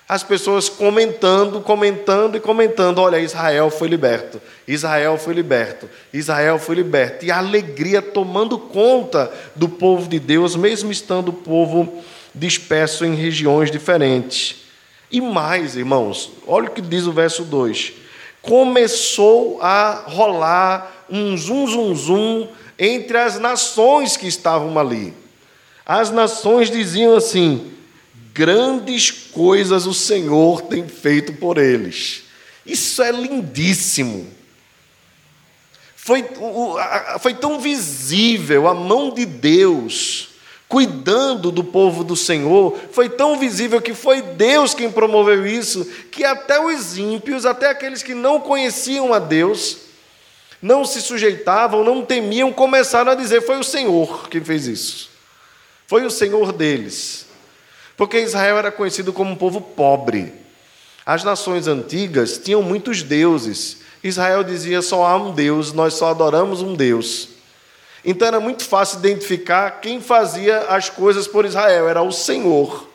as 0.08 0.24
pessoas 0.24 0.68
comentando, 0.68 1.60
comentando 1.60 2.36
e 2.36 2.40
comentando: 2.40 2.98
olha, 2.98 3.20
Israel 3.20 3.70
foi 3.70 3.86
liberto, 3.86 4.40
Israel 4.66 5.16
foi 5.16 5.34
liberto, 5.34 5.88
Israel 6.12 6.58
foi 6.58 6.74
liberto. 6.74 7.24
E 7.24 7.30
a 7.30 7.38
alegria 7.38 8.02
tomando 8.02 8.58
conta 8.58 9.32
do 9.54 9.68
povo 9.68 10.08
de 10.08 10.18
Deus, 10.18 10.56
mesmo 10.56 10.90
estando 10.90 11.28
o 11.28 11.32
povo 11.32 12.02
disperso 12.34 13.04
em 13.04 13.14
regiões 13.14 13.70
diferentes. 13.70 14.56
E 15.10 15.20
mais, 15.20 15.76
irmãos, 15.76 16.30
olha 16.46 16.68
o 16.68 16.72
que 16.72 16.80
diz 16.80 17.06
o 17.06 17.12
verso 17.12 17.44
2: 17.44 17.92
começou 18.40 19.60
a 19.60 20.04
rolar 20.06 21.06
um 21.10 21.36
zum, 21.36 21.66
zum, 21.66 21.94
zum 21.94 22.48
entre 22.78 23.18
as 23.18 23.38
nações 23.38 24.16
que 24.16 24.26
estavam 24.26 24.78
ali. 24.78 25.12
As 25.84 26.10
nações 26.10 26.70
diziam 26.70 27.16
assim: 27.16 27.72
grandes 28.32 29.10
coisas 29.10 29.86
o 29.86 29.94
Senhor 29.94 30.62
tem 30.62 30.86
feito 30.88 31.32
por 31.34 31.58
eles. 31.58 32.22
Isso 32.64 33.02
é 33.02 33.10
lindíssimo. 33.10 34.28
Foi, 35.96 36.24
foi 37.20 37.34
tão 37.34 37.60
visível 37.60 38.66
a 38.66 38.74
mão 38.74 39.10
de 39.10 39.26
Deus 39.26 40.29
cuidando 40.70 41.50
do 41.50 41.64
povo 41.64 42.04
do 42.04 42.14
Senhor, 42.14 42.78
foi 42.92 43.08
tão 43.08 43.36
visível 43.36 43.82
que 43.82 43.92
foi 43.92 44.22
Deus 44.22 44.72
quem 44.72 44.88
promoveu 44.88 45.44
isso, 45.44 45.84
que 46.12 46.24
até 46.24 46.64
os 46.64 46.96
ímpios, 46.96 47.44
até 47.44 47.68
aqueles 47.68 48.04
que 48.04 48.14
não 48.14 48.38
conheciam 48.38 49.12
a 49.12 49.18
Deus, 49.18 49.78
não 50.62 50.84
se 50.84 51.02
sujeitavam, 51.02 51.82
não 51.82 52.04
temiam, 52.04 52.52
começaram 52.52 53.10
a 53.10 53.16
dizer: 53.16 53.40
foi 53.40 53.58
o 53.58 53.64
Senhor 53.64 54.28
quem 54.28 54.44
fez 54.44 54.68
isso, 54.68 55.10
foi 55.88 56.06
o 56.06 56.10
Senhor 56.10 56.52
deles. 56.52 57.26
Porque 57.96 58.20
Israel 58.20 58.56
era 58.56 58.70
conhecido 58.70 59.12
como 59.12 59.32
um 59.32 59.36
povo 59.36 59.60
pobre. 59.60 60.32
As 61.04 61.24
nações 61.24 61.66
antigas 61.66 62.38
tinham 62.38 62.62
muitos 62.62 63.02
deuses. 63.02 63.78
Israel 64.04 64.44
dizia 64.44 64.82
só 64.82 65.04
há 65.04 65.16
um 65.16 65.34
Deus, 65.34 65.72
nós 65.72 65.94
só 65.94 66.10
adoramos 66.10 66.62
um 66.62 66.74
Deus. 66.74 67.29
Então 68.04 68.26
era 68.26 68.40
muito 68.40 68.64
fácil 68.64 68.98
identificar 68.98 69.80
quem 69.80 70.00
fazia 70.00 70.60
as 70.68 70.88
coisas 70.88 71.26
por 71.26 71.44
Israel, 71.44 71.88
era 71.88 72.02
o 72.02 72.12
Senhor, 72.12 72.88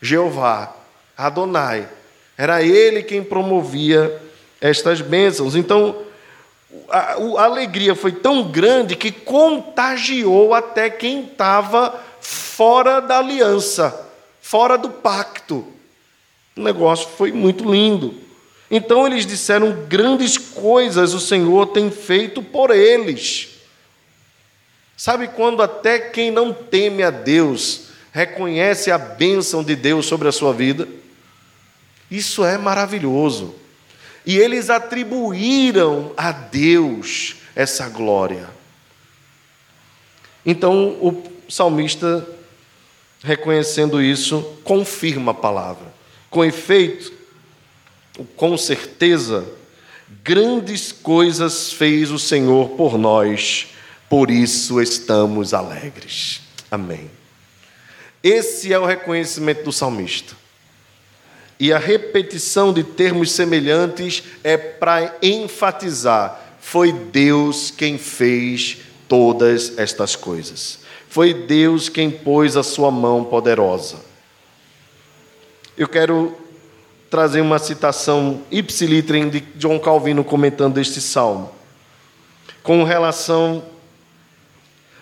Jeová, 0.00 0.74
Adonai. 1.16 1.88
Era 2.36 2.62
ele 2.62 3.02
quem 3.02 3.22
promovia 3.22 4.20
estas 4.60 5.00
bênçãos. 5.00 5.54
Então 5.54 6.02
a, 6.88 7.14
a 7.14 7.44
alegria 7.44 7.94
foi 7.94 8.12
tão 8.12 8.50
grande 8.50 8.96
que 8.96 9.12
contagiou 9.12 10.54
até 10.54 10.88
quem 10.90 11.24
estava 11.24 12.00
fora 12.20 13.00
da 13.00 13.18
aliança 13.18 14.10
fora 14.50 14.76
do 14.76 14.90
pacto. 14.90 15.64
O 16.56 16.60
negócio 16.60 17.08
foi 17.16 17.30
muito 17.30 17.70
lindo. 17.70 18.14
Então 18.68 19.06
eles 19.06 19.24
disseram: 19.24 19.86
grandes 19.88 20.36
coisas 20.36 21.14
o 21.14 21.20
Senhor 21.20 21.66
tem 21.66 21.88
feito 21.88 22.42
por 22.42 22.70
eles. 22.70 23.49
Sabe 25.00 25.28
quando 25.28 25.62
até 25.62 25.98
quem 25.98 26.30
não 26.30 26.52
teme 26.52 27.02
a 27.02 27.08
Deus 27.08 27.84
reconhece 28.12 28.90
a 28.90 28.98
bênção 28.98 29.64
de 29.64 29.74
Deus 29.74 30.04
sobre 30.04 30.28
a 30.28 30.32
sua 30.32 30.52
vida? 30.52 30.86
Isso 32.10 32.44
é 32.44 32.58
maravilhoso. 32.58 33.54
E 34.26 34.36
eles 34.36 34.68
atribuíram 34.68 36.12
a 36.18 36.32
Deus 36.32 37.36
essa 37.56 37.88
glória. 37.88 38.50
Então 40.44 40.98
o 41.00 41.24
salmista 41.48 42.28
reconhecendo 43.24 44.02
isso, 44.02 44.42
confirma 44.64 45.32
a 45.32 45.34
palavra. 45.34 45.94
Com 46.28 46.44
efeito, 46.44 47.10
com 48.36 48.54
certeza, 48.58 49.48
grandes 50.22 50.92
coisas 50.92 51.72
fez 51.72 52.10
o 52.10 52.18
Senhor 52.18 52.68
por 52.76 52.98
nós, 52.98 53.69
por 54.10 54.28
isso 54.28 54.82
estamos 54.82 55.54
alegres. 55.54 56.40
Amém. 56.68 57.08
Esse 58.20 58.72
é 58.72 58.78
o 58.78 58.84
reconhecimento 58.84 59.62
do 59.62 59.72
salmista. 59.72 60.34
E 61.60 61.72
a 61.72 61.78
repetição 61.78 62.72
de 62.72 62.82
termos 62.82 63.30
semelhantes 63.30 64.24
é 64.42 64.56
para 64.56 65.16
enfatizar: 65.22 66.56
foi 66.60 66.92
Deus 66.92 67.70
quem 67.70 67.98
fez 67.98 68.78
todas 69.08 69.78
estas 69.78 70.16
coisas. 70.16 70.80
Foi 71.08 71.32
Deus 71.32 71.88
quem 71.88 72.10
pôs 72.10 72.56
a 72.56 72.64
sua 72.64 72.90
mão 72.90 73.22
poderosa. 73.22 73.98
Eu 75.78 75.86
quero 75.86 76.36
trazer 77.08 77.42
uma 77.42 77.60
citação 77.60 78.42
ipsilitrem 78.50 79.28
de 79.28 79.40
John 79.54 79.78
Calvino 79.78 80.24
comentando 80.24 80.78
este 80.78 81.00
salmo. 81.00 81.52
Com 82.62 82.82
relação 82.82 83.64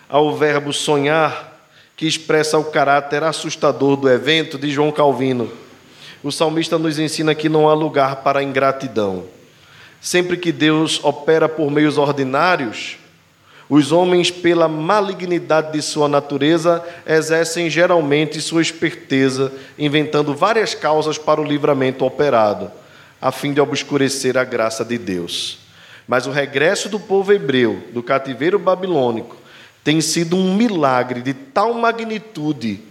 ao 0.09 0.35
verbo 0.35 0.73
sonhar, 0.73 1.61
que 1.95 2.07
expressa 2.07 2.57
o 2.57 2.63
caráter 2.63 3.23
assustador 3.23 3.95
do 3.95 4.09
evento 4.09 4.57
de 4.57 4.71
João 4.71 4.91
Calvino. 4.91 5.51
O 6.23 6.31
salmista 6.31 6.79
nos 6.79 6.97
ensina 6.97 7.35
que 7.35 7.47
não 7.47 7.69
há 7.69 7.73
lugar 7.75 8.17
para 8.17 8.41
ingratidão. 8.41 9.25
Sempre 10.01 10.35
que 10.35 10.51
Deus 10.51 10.99
opera 11.03 11.47
por 11.47 11.69
meios 11.69 11.97
ordinários, 11.97 12.97
os 13.69 13.91
homens, 13.91 14.31
pela 14.31 14.67
malignidade 14.67 15.73
de 15.73 15.81
sua 15.83 16.07
natureza, 16.07 16.83
exercem 17.05 17.69
geralmente 17.69 18.41
sua 18.41 18.63
esperteza, 18.63 19.51
inventando 19.77 20.33
várias 20.33 20.73
causas 20.73 21.19
para 21.19 21.39
o 21.39 21.43
livramento 21.43 22.03
operado, 22.03 22.71
a 23.21 23.31
fim 23.31 23.53
de 23.53 23.61
obscurecer 23.61 24.39
a 24.39 24.43
graça 24.43 24.83
de 24.83 24.97
Deus. 24.97 25.59
Mas 26.07 26.25
o 26.25 26.31
regresso 26.31 26.89
do 26.89 26.99
povo 26.99 27.31
hebreu 27.31 27.83
do 27.93 28.01
cativeiro 28.01 28.57
babilônico 28.57 29.37
tem 29.83 30.01
sido 30.01 30.35
um 30.35 30.55
milagre 30.55 31.21
de 31.21 31.33
tal 31.33 31.73
magnitude 31.73 32.81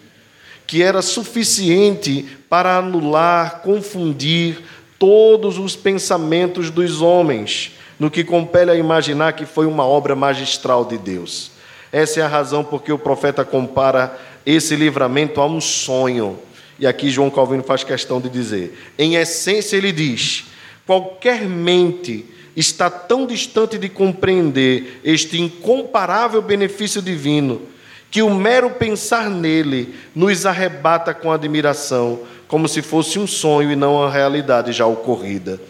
que 0.66 0.82
era 0.82 1.00
suficiente 1.00 2.26
para 2.48 2.76
anular, 2.76 3.62
confundir 3.62 4.62
todos 4.98 5.58
os 5.58 5.74
pensamentos 5.74 6.70
dos 6.70 7.00
homens 7.00 7.72
no 7.98 8.10
que 8.10 8.22
compele 8.22 8.70
a 8.70 8.76
imaginar 8.76 9.32
que 9.32 9.46
foi 9.46 9.66
uma 9.66 9.84
obra 9.84 10.14
magistral 10.14 10.84
de 10.84 10.98
Deus. 10.98 11.50
Essa 11.90 12.20
é 12.20 12.22
a 12.22 12.28
razão 12.28 12.62
porque 12.62 12.92
o 12.92 12.98
profeta 12.98 13.44
compara 13.44 14.18
esse 14.44 14.76
livramento 14.76 15.40
a 15.40 15.46
um 15.46 15.60
sonho. 15.60 16.38
E 16.78 16.86
aqui 16.86 17.10
João 17.10 17.30
Calvino 17.30 17.62
faz 17.62 17.82
questão 17.82 18.20
de 18.20 18.28
dizer: 18.28 18.78
em 18.98 19.16
essência, 19.16 19.76
ele 19.76 19.90
diz: 19.90 20.44
qualquer 20.86 21.42
mente 21.42 22.26
está 22.58 22.90
tão 22.90 23.26
distante 23.26 23.78
de 23.78 23.88
compreender 23.88 25.00
este 25.04 25.40
incomparável 25.40 26.42
benefício 26.42 27.00
divino 27.00 27.62
que 28.10 28.22
o 28.22 28.34
mero 28.34 28.70
pensar 28.70 29.30
nele 29.30 29.94
nos 30.14 30.46
arrebata 30.46 31.12
com 31.12 31.30
admiração, 31.30 32.20
como 32.46 32.66
se 32.66 32.80
fosse 32.80 33.18
um 33.18 33.26
sonho 33.26 33.70
e 33.70 33.76
não 33.76 34.02
a 34.02 34.10
realidade 34.10 34.72
já 34.72 34.86
ocorrida. 34.86 35.60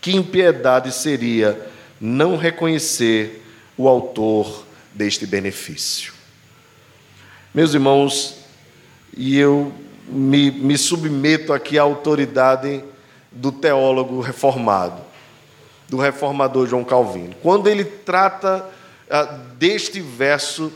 Que 0.00 0.14
impiedade 0.14 0.92
seria 0.92 1.58
não 2.00 2.36
reconhecer 2.36 3.42
o 3.76 3.88
autor 3.88 4.64
deste 4.92 5.26
benefício. 5.26 6.12
Meus 7.54 7.72
irmãos, 7.72 8.36
e 9.16 9.38
eu 9.38 9.72
me, 10.06 10.50
me 10.50 10.76
submeto 10.76 11.52
aqui 11.52 11.78
à 11.78 11.82
autoridade 11.82 12.84
do 13.32 13.50
teólogo 13.50 14.20
reformado, 14.20 15.02
do 15.88 15.96
reformador 15.96 16.66
João 16.66 16.84
Calvino. 16.84 17.34
Quando 17.42 17.68
ele 17.68 17.84
trata 17.84 18.64
ah, 19.10 19.38
deste 19.58 20.00
verso, 20.00 20.72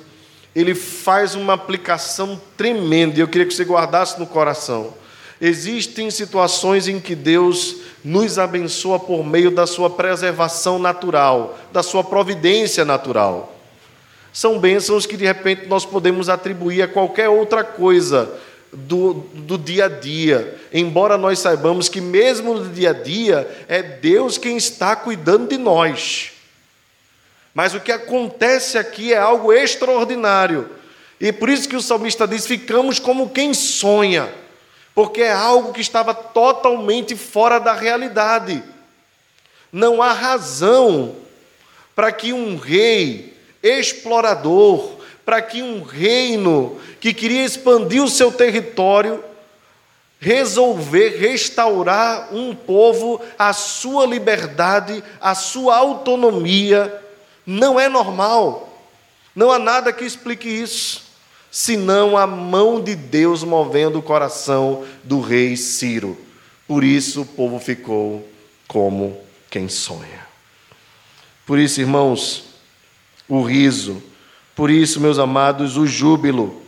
ele 0.54 0.74
faz 0.74 1.34
uma 1.34 1.54
aplicação 1.54 2.40
tremenda, 2.56 3.18
e 3.18 3.20
eu 3.20 3.28
queria 3.28 3.46
que 3.46 3.54
você 3.54 3.64
guardasse 3.64 4.18
no 4.18 4.26
coração. 4.26 4.94
Existem 5.40 6.10
situações 6.10 6.86
em 6.86 7.00
que 7.00 7.14
Deus 7.14 7.76
nos 8.04 8.38
abençoa 8.38 8.98
por 8.98 9.24
meio 9.24 9.50
da 9.50 9.66
sua 9.66 9.88
preservação 9.88 10.78
natural, 10.78 11.58
da 11.72 11.82
sua 11.82 12.04
providência 12.04 12.84
natural. 12.84 13.56
São 14.32 14.58
bênçãos 14.58 15.06
que 15.06 15.16
de 15.16 15.24
repente 15.24 15.66
nós 15.66 15.84
podemos 15.84 16.28
atribuir 16.28 16.82
a 16.82 16.88
qualquer 16.88 17.28
outra 17.28 17.64
coisa 17.64 18.30
do, 18.72 19.14
do 19.34 19.58
dia 19.58 19.86
a 19.86 19.88
dia, 19.88 20.60
embora 20.72 21.18
nós 21.18 21.38
saibamos 21.40 21.88
que, 21.88 22.00
mesmo 22.00 22.54
no 22.54 22.68
dia 22.68 22.90
a 22.90 22.92
dia, 22.92 23.64
é 23.68 23.82
Deus 23.82 24.38
quem 24.38 24.56
está 24.56 24.94
cuidando 24.94 25.48
de 25.48 25.58
nós. 25.58 26.32
Mas 27.52 27.74
o 27.74 27.80
que 27.80 27.90
acontece 27.90 28.78
aqui 28.78 29.12
é 29.12 29.18
algo 29.18 29.52
extraordinário. 29.52 30.70
E 31.20 31.32
por 31.32 31.48
isso 31.48 31.68
que 31.68 31.76
o 31.76 31.82
salmista 31.82 32.26
diz: 32.26 32.46
ficamos 32.46 32.98
como 32.98 33.30
quem 33.30 33.52
sonha, 33.52 34.32
porque 34.94 35.22
é 35.22 35.32
algo 35.32 35.72
que 35.72 35.80
estava 35.80 36.14
totalmente 36.14 37.16
fora 37.16 37.58
da 37.58 37.74
realidade. 37.74 38.62
Não 39.72 40.02
há 40.02 40.12
razão 40.12 41.16
para 41.94 42.10
que 42.12 42.32
um 42.32 42.56
rei 42.56 43.36
explorador, 43.62 44.99
para 45.30 45.40
que 45.40 45.62
um 45.62 45.84
reino 45.84 46.76
que 46.98 47.14
queria 47.14 47.44
expandir 47.44 48.02
o 48.02 48.08
seu 48.08 48.32
território 48.32 49.22
resolver 50.18 51.20
restaurar 51.20 52.34
um 52.34 52.52
povo 52.52 53.20
a 53.38 53.52
sua 53.52 54.06
liberdade, 54.06 55.04
a 55.20 55.36
sua 55.36 55.76
autonomia, 55.76 57.00
não 57.46 57.78
é 57.78 57.88
normal. 57.88 58.84
Não 59.32 59.52
há 59.52 59.58
nada 59.60 59.92
que 59.92 60.04
explique 60.04 60.48
isso, 60.48 61.04
senão 61.48 62.18
a 62.18 62.26
mão 62.26 62.82
de 62.82 62.96
Deus 62.96 63.44
movendo 63.44 64.00
o 64.00 64.02
coração 64.02 64.84
do 65.04 65.20
rei 65.20 65.56
Ciro. 65.56 66.18
Por 66.66 66.82
isso 66.82 67.22
o 67.22 67.26
povo 67.26 67.60
ficou 67.60 68.28
como 68.66 69.16
quem 69.48 69.68
sonha. 69.68 70.26
Por 71.46 71.56
isso, 71.56 71.80
irmãos, 71.80 72.46
o 73.28 73.44
riso, 73.44 74.02
por 74.60 74.70
isso, 74.70 75.00
meus 75.00 75.18
amados, 75.18 75.78
o 75.78 75.86
júbilo. 75.86 76.60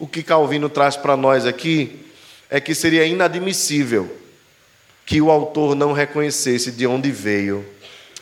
O 0.00 0.06
que 0.08 0.20
Calvino 0.20 0.68
traz 0.68 0.96
para 0.96 1.16
nós 1.16 1.46
aqui 1.46 2.04
é 2.50 2.60
que 2.60 2.74
seria 2.74 3.06
inadmissível 3.06 4.12
que 5.06 5.22
o 5.22 5.30
autor 5.30 5.76
não 5.76 5.92
reconhecesse 5.92 6.72
de 6.72 6.88
onde 6.88 7.12
veio 7.12 7.64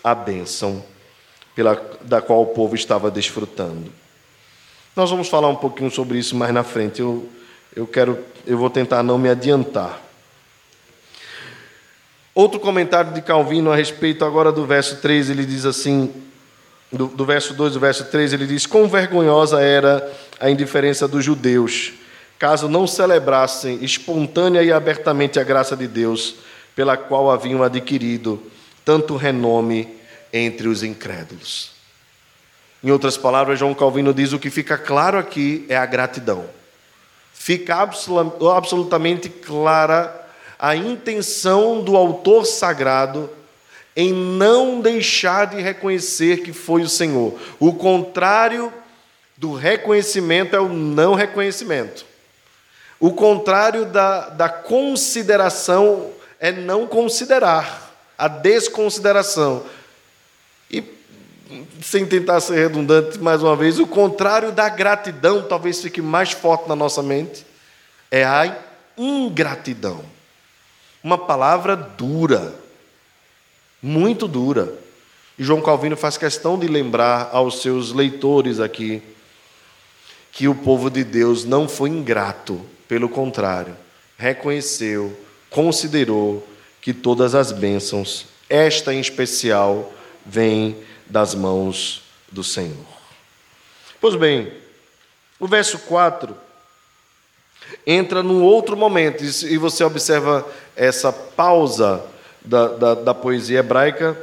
a 0.05 0.15
bênção 0.15 0.85
pela, 1.55 1.75
da 2.03 2.21
qual 2.21 2.43
o 2.43 2.49
povo 2.49 2.75
estava 2.75 3.11
desfrutando. 3.11 3.91
Nós 4.95 5.09
vamos 5.09 5.29
falar 5.29 5.49
um 5.49 5.57
pouquinho 5.57 5.91
sobre 5.91 6.19
isso 6.19 6.37
mais 6.37 6.53
na 6.53 6.63
frente. 6.63 7.01
Eu, 7.01 7.27
eu 7.75 7.87
quero, 7.87 8.23
eu 8.47 8.59
vou 8.59 8.69
tentar 8.69 9.03
não 9.03 9.17
me 9.17 9.31
adiantar. 9.31 10.03
Outro 12.35 12.61
comentário 12.61 13.15
de 13.15 13.23
Calvino 13.23 13.73
a 13.73 13.75
respeito 13.75 14.23
agora 14.23 14.53
do 14.53 14.67
verso 14.67 15.01
3, 15.01 15.31
ele 15.31 15.47
diz 15.47 15.65
assim, 15.65 16.13
do, 16.91 17.07
do 17.07 17.25
verso 17.25 17.55
2 17.55 17.75
do 17.75 17.81
verso 17.81 18.05
3, 18.05 18.33
ele 18.33 18.47
diz: 18.47 18.67
Quão 18.67 18.89
vergonhosa 18.89 19.61
era 19.61 20.11
a 20.39 20.51
indiferença 20.51 21.07
dos 21.07 21.25
judeus, 21.25 21.93
caso 22.39 22.69
não 22.69 22.87
celebrassem 22.87 23.83
espontânea 23.83 24.63
e 24.63 24.73
abertamente 24.73 25.39
a 25.39 25.45
graça 25.45 25.77
de 25.77 25.87
Deus, 25.87 26.37
pela 26.75 26.97
qual 26.97 27.31
haviam 27.31 27.63
adquirido 27.63 28.43
tanto 28.85 29.17
renome 29.17 29.97
entre 30.33 30.69
os 30.69 30.83
incrédulos. 30.83 31.73
Em 32.83 32.91
outras 32.91 33.17
palavras, 33.17 33.59
João 33.59 33.75
Calvino 33.75 34.13
diz: 34.13 34.33
o 34.33 34.39
que 34.39 34.51
fica 34.51 34.77
claro 34.77 35.19
aqui 35.19 35.67
é 35.69 35.77
a 35.77 35.87
gratidão. 35.87 36.45
Fica 37.33 37.77
absolutamente 37.77 39.29
clara 39.29 40.29
a 40.59 40.77
intenção 40.77 41.83
do 41.83 41.97
autor 41.97 42.45
sagrado 42.45 43.31
em 43.97 44.13
não 44.13 44.81
deixar 44.81 45.47
de 45.47 45.61
reconhecer 45.61 46.43
que 46.43 46.53
foi 46.53 46.83
o 46.83 46.89
Senhor. 46.89 47.39
O 47.59 47.73
contrário 47.73 48.73
do 49.37 49.55
reconhecimento 49.55 50.55
é 50.55 50.61
o 50.61 50.69
não 50.69 51.15
reconhecimento. 51.15 52.05
O 53.01 53.13
contrário 53.13 53.87
da, 53.87 54.29
da 54.29 54.49
consideração 54.49 56.11
é 56.39 56.53
não 56.53 56.87
considerar 56.87 57.91
a 58.17 58.29
desconsideração. 58.29 59.65
E, 60.71 60.85
sem 61.83 62.07
tentar 62.07 62.41
ser 62.41 62.57
redundante 62.57 63.19
mais 63.19 63.43
uma 63.43 63.57
vez, 63.57 63.79
o 63.79 63.87
contrário 63.87 64.53
da 64.53 64.69
gratidão, 64.69 65.43
talvez 65.43 65.81
fique 65.81 66.03
mais 66.03 66.33
forte 66.33 66.69
na 66.69 66.77
nossa 66.77 67.03
mente, 67.03 67.47
é 68.11 68.25
a 68.25 68.55
ingratidão. 68.99 70.05
Uma 71.03 71.17
palavra 71.17 71.75
dura, 71.75 72.55
muito 73.83 74.27
dura. 74.27 74.73
E 75.39 75.45
João 75.45 75.63
Calvino 75.63 75.97
faz 75.97 76.17
questão 76.17 76.59
de 76.59 76.67
lembrar 76.67 77.31
aos 77.33 77.63
seus 77.63 77.93
leitores 77.93 78.61
aqui 78.61 79.03
que 80.33 80.47
o 80.47 80.55
povo 80.55 80.91
de 80.91 81.03
Deus 81.03 81.45
não 81.45 81.69
foi 81.69 81.89
ingrato, 81.91 82.65
pelo 82.87 83.09
contrário, 83.09 83.77
reconheceu, 84.17 85.17
considerou 85.49 86.47
que 86.81 86.93
todas 86.93 87.35
as 87.35 87.53
bênçãos, 87.53 88.27
esta 88.49 88.93
em 88.93 89.01
especial, 89.01 89.93
vem 90.25 90.77
das 91.07 91.35
mãos 91.35 92.03
do 92.31 92.45
Senhor. 92.45 92.87
Pois 94.01 94.15
bem, 94.15 94.53
o 95.39 95.47
verso 95.47 95.79
4 95.81 96.37
entra 97.87 98.23
num 98.23 98.43
outro 98.43 98.77
momento, 98.77 99.23
e 99.23 99.59
você 99.59 99.85
observa 99.85 100.47
essa 100.77 101.13
pausa 101.13 102.05
da, 102.45 102.69
da, 102.69 102.95
da 102.95 103.15
poesia 103.15 103.61
hebraica 103.61 104.17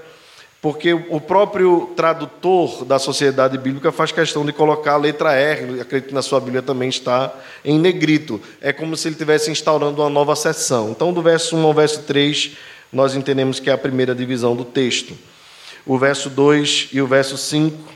porque 0.62 0.94
o 0.94 1.22
próprio 1.22 1.94
tradutor 1.96 2.84
da 2.84 2.98
sociedade 2.98 3.58
bíblica 3.58 3.92
faz 3.92 4.12
questão 4.12 4.46
de 4.46 4.52
colocar 4.52 4.94
a 4.94 4.98
letra 4.98 5.34
R, 5.34 5.80
acredito 5.80 6.10
que 6.10 6.14
na 6.14 6.22
sua 6.22 6.40
Bíblia 6.40 6.62
também 6.64 6.90
está 6.90 7.34
em 7.64 7.80
negrito. 7.80 8.42
É 8.60 8.74
como 8.74 8.98
se 8.98 9.08
ele 9.08 9.14
estivesse 9.14 9.52
instaurando 9.52 10.02
uma 10.02 10.10
nova 10.10 10.36
seção. 10.36 10.90
Então, 10.90 11.14
do 11.14 11.22
verso 11.22 11.56
1 11.56 11.66
ao 11.66 11.74
verso 11.74 12.04
3, 12.04 12.58
nós 12.92 13.16
entendemos 13.16 13.60
que 13.60 13.70
é 13.70 13.74
a 13.74 13.78
primeira 13.78 14.16
divisão 14.16 14.56
do 14.56 14.66
texto. 14.66 15.16
O 15.86 15.98
verso 15.98 16.30
2 16.30 16.90
e 16.92 17.02
o 17.02 17.08
verso 17.08 17.38
5 17.38 17.94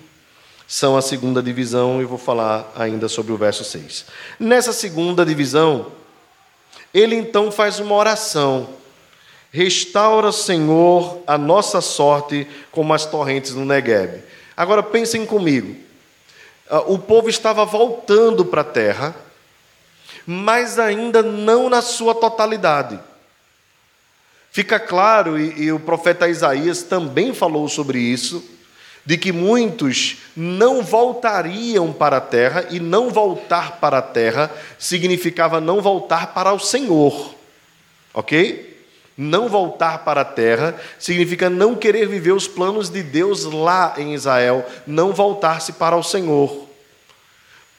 são 0.67 0.95
a 0.95 1.01
segunda 1.01 1.41
divisão, 1.41 2.01
e 2.01 2.05
vou 2.05 2.17
falar 2.17 2.71
ainda 2.77 3.09
sobre 3.09 3.33
o 3.33 3.37
verso 3.37 3.63
6. 3.63 4.05
Nessa 4.39 4.71
segunda 4.71 5.25
divisão, 5.25 5.87
ele 6.93 7.15
então 7.15 7.51
faz 7.51 7.79
uma 7.79 7.95
oração 7.95 8.69
Restaura, 9.51 10.31
Senhor, 10.31 11.21
a 11.27 11.37
nossa 11.37 11.81
sorte 11.81 12.47
como 12.71 12.93
as 12.93 13.05
torrentes 13.05 13.53
no 13.53 13.65
Negueb. 13.65 14.23
Agora 14.55 14.81
pensem 14.81 15.25
comigo. 15.25 15.75
Ah, 16.69 16.79
o 16.79 16.97
povo 16.97 17.29
estava 17.29 17.65
voltando 17.65 18.45
para 18.45 18.61
a 18.61 18.65
terra, 18.65 19.13
mas 20.25 20.79
ainda 20.79 21.21
não 21.21 21.69
na 21.69 21.81
sua 21.81 22.15
totalidade. 22.15 22.97
Fica 24.51 24.79
claro, 24.79 25.37
e, 25.37 25.63
e, 25.63 25.71
o 25.71 25.79
profeta 25.79 26.29
Isaías 26.29 26.83
também 26.83 27.33
falou 27.33 27.67
sobre 27.67 27.99
isso, 27.99 28.43
de 29.05 29.17
que 29.17 29.33
muitos 29.33 30.17
não 30.35 30.81
voltariam 30.81 31.91
para 31.91 32.17
a 32.17 32.21
terra, 32.21 32.67
e 32.69 32.79
não 32.79 33.09
voltar 33.09 33.79
para 33.81 33.97
a 33.97 34.01
terra 34.01 34.49
significava 34.79 35.59
não 35.59 35.81
voltar 35.81 36.33
para 36.33 36.53
o 36.53 36.59
Senhor, 36.59 37.35
ok? 38.13 38.70
Não 39.17 39.49
voltar 39.49 39.99
para 39.99 40.21
a 40.21 40.25
terra 40.25 40.75
significa 40.97 41.49
não 41.49 41.75
querer 41.75 42.07
viver 42.07 42.31
os 42.31 42.47
planos 42.47 42.89
de 42.89 43.03
Deus 43.03 43.43
lá 43.43 43.93
em 43.97 44.13
Israel, 44.13 44.65
não 44.87 45.11
voltar-se 45.11 45.73
para 45.73 45.95
o 45.95 46.03
Senhor. 46.03 46.67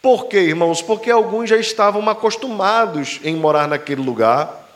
Por 0.03 0.27
quê, 0.27 0.41
irmãos? 0.41 0.83
Porque 0.83 1.11
alguns 1.11 1.49
já 1.49 1.57
estavam 1.57 2.09
acostumados 2.11 3.21
em 3.25 3.37
morar 3.37 3.69
naquele 3.69 4.03
lugar, 4.03 4.69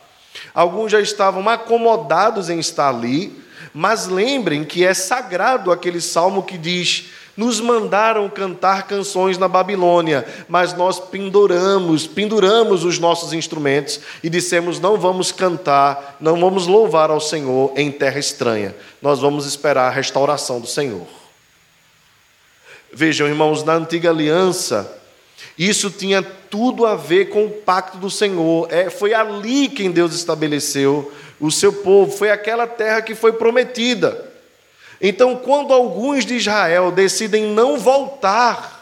alguns 0.53 0.91
já 0.91 1.01
estavam 1.01 1.47
acomodados 1.49 2.49
em 2.49 2.59
estar 2.59 2.89
ali, 2.89 3.43
mas 3.73 4.07
lembrem 4.07 4.63
que 4.63 4.85
é 4.85 4.93
sagrado 4.93 5.71
aquele 5.71 5.99
salmo 5.99 6.43
que 6.43 6.57
diz: 6.57 7.09
nos 7.37 7.61
mandaram 7.61 8.27
cantar 8.27 8.87
canções 8.87 9.37
na 9.37 9.47
Babilônia, 9.47 10.25
mas 10.49 10.73
nós 10.73 10.99
penduramos, 10.99 12.07
penduramos 12.07 12.83
os 12.83 12.97
nossos 12.97 13.31
instrumentos 13.31 13.99
e 14.23 14.29
dissemos: 14.29 14.79
não 14.79 14.97
vamos 14.97 15.31
cantar, 15.31 16.17
não 16.19 16.39
vamos 16.39 16.65
louvar 16.65 17.11
ao 17.11 17.21
Senhor 17.21 17.71
em 17.75 17.91
terra 17.91 18.17
estranha. 18.17 18.75
Nós 18.99 19.19
vamos 19.19 19.45
esperar 19.45 19.87
a 19.87 19.91
restauração 19.91 20.59
do 20.59 20.67
Senhor. 20.67 21.05
Vejam, 22.91 23.27
irmãos, 23.27 23.63
na 23.63 23.73
antiga 23.73 24.09
aliança, 24.09 24.91
isso 25.57 25.91
tinha 25.91 26.23
tudo 26.23 26.85
a 26.85 26.95
ver 26.95 27.29
com 27.29 27.45
o 27.45 27.51
pacto 27.51 27.97
do 27.97 28.09
Senhor. 28.09 28.67
É, 28.71 28.89
foi 28.89 29.13
ali 29.13 29.69
quem 29.69 29.91
Deus 29.91 30.15
estabeleceu 30.15 31.11
o 31.39 31.51
seu 31.51 31.71
povo, 31.71 32.11
foi 32.11 32.31
aquela 32.31 32.65
terra 32.65 33.01
que 33.01 33.13
foi 33.13 33.33
prometida. 33.33 34.26
Então, 35.01 35.35
quando 35.35 35.73
alguns 35.73 36.25
de 36.25 36.35
Israel 36.35 36.91
decidem 36.91 37.45
não 37.53 37.77
voltar, 37.77 38.77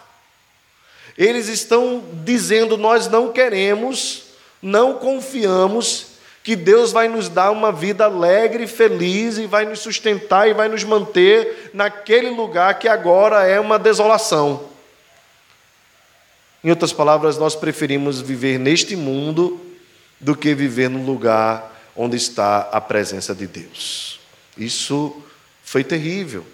eles 1.18 1.48
estão 1.48 2.04
dizendo: 2.24 2.78
Nós 2.78 3.08
não 3.08 3.32
queremos, 3.32 4.24
não 4.62 4.94
confiamos 4.94 6.16
que 6.44 6.56
Deus 6.56 6.92
vai 6.92 7.08
nos 7.08 7.28
dar 7.28 7.50
uma 7.50 7.72
vida 7.72 8.06
alegre, 8.06 8.68
feliz 8.68 9.40
e 9.40 9.48
vai 9.48 9.66
nos 9.66 9.80
sustentar 9.80 10.48
e 10.48 10.54
vai 10.54 10.70
nos 10.70 10.84
manter 10.84 11.72
naquele 11.74 12.30
lugar 12.30 12.78
que 12.78 12.88
agora 12.88 13.48
é 13.48 13.60
uma 13.60 13.80
desolação. 13.80 14.70
Em 16.64 16.70
outras 16.70 16.94
palavras, 16.94 17.38
nós 17.38 17.56
preferimos 17.56 18.22
viver 18.22 18.60
neste 18.60 18.96
mundo 18.96 19.60
do 20.20 20.36
que 20.36 20.54
viver 20.54 20.90
no 20.90 21.04
lugar 21.04 21.76
onde 21.96 22.16
está 22.16 22.70
a 22.72 22.80
presença 22.80 23.34
de 23.34 23.48
Deus. 23.48 24.20
Isso 24.58 25.24
foi 25.76 25.84
terrível. 25.84 26.46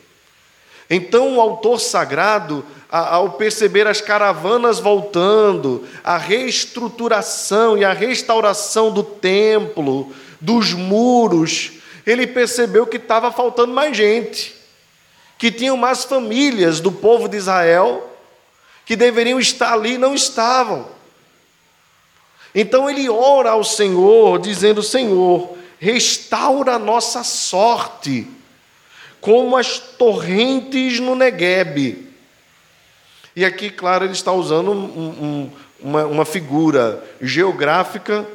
Então, 0.89 1.35
o 1.37 1.41
autor 1.41 1.79
sagrado, 1.79 2.65
ao 2.89 3.33
perceber 3.33 3.85
as 3.85 4.01
caravanas 4.01 4.79
voltando, 4.79 5.87
a 6.03 6.17
reestruturação 6.17 7.77
e 7.77 7.85
a 7.85 7.93
restauração 7.93 8.91
do 8.91 9.03
templo, 9.03 10.11
dos 10.39 10.73
muros, 10.73 11.73
ele 12.03 12.25
percebeu 12.25 12.87
que 12.87 12.97
estava 12.97 13.31
faltando 13.31 13.71
mais 13.71 13.95
gente, 13.95 14.55
que 15.37 15.51
tinham 15.51 15.77
mais 15.77 16.03
famílias 16.03 16.79
do 16.79 16.91
povo 16.91 17.29
de 17.29 17.37
Israel 17.37 18.09
que 18.83 18.95
deveriam 18.95 19.39
estar 19.39 19.71
ali 19.71 19.99
não 19.99 20.15
estavam. 20.15 20.87
Então 22.55 22.89
ele 22.89 23.07
ora 23.07 23.51
ao 23.51 23.63
Senhor, 23.63 24.39
dizendo: 24.39 24.81
Senhor, 24.81 25.55
restaura 25.79 26.73
a 26.73 26.79
nossa 26.79 27.23
sorte 27.23 28.40
como 29.21 29.55
as 29.55 29.77
torrentes 29.79 30.99
no 30.99 31.15
Neguebe. 31.15 32.09
E 33.35 33.45
aqui, 33.45 33.69
claro, 33.69 34.03
ele 34.03 34.13
está 34.13 34.33
usando 34.33 34.71
um, 34.71 34.75
um, 34.75 35.51
uma, 35.79 36.05
uma 36.05 36.25
figura 36.25 37.01
geográfica 37.21 38.27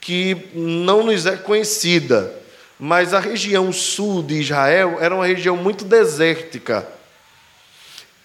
que 0.00 0.50
não 0.52 1.04
nos 1.04 1.24
é 1.24 1.36
conhecida, 1.36 2.32
mas 2.78 3.14
a 3.14 3.20
região 3.20 3.72
sul 3.72 4.22
de 4.22 4.40
Israel 4.40 4.98
era 5.00 5.14
uma 5.14 5.26
região 5.26 5.56
muito 5.56 5.84
desértica. 5.84 6.86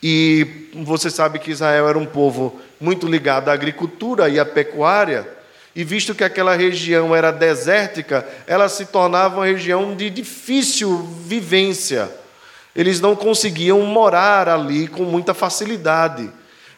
E 0.04 0.70
você 0.74 1.10
sabe 1.10 1.40
que 1.40 1.52
Israel 1.52 1.88
era 1.88 1.98
um 1.98 2.06
povo 2.06 2.60
muito 2.80 3.08
ligado 3.08 3.50
à 3.50 3.54
agricultura 3.54 4.28
e 4.28 4.40
à 4.40 4.46
pecuária. 4.46 5.28
E 5.76 5.84
visto 5.84 6.14
que 6.14 6.24
aquela 6.24 6.56
região 6.56 7.16
era 7.16 7.32
desértica, 7.32 8.28
ela 8.46 8.68
se 8.68 8.86
tornava 8.86 9.38
uma 9.38 9.46
região 9.46 9.96
de 9.96 10.10
difícil 10.10 10.98
vivência. 11.26 12.12
Eles 12.76 13.00
não 13.00 13.16
conseguiam 13.16 13.80
morar 13.82 14.50
ali 14.50 14.88
com 14.88 15.04
muita 15.04 15.34
facilidade. 15.34 16.30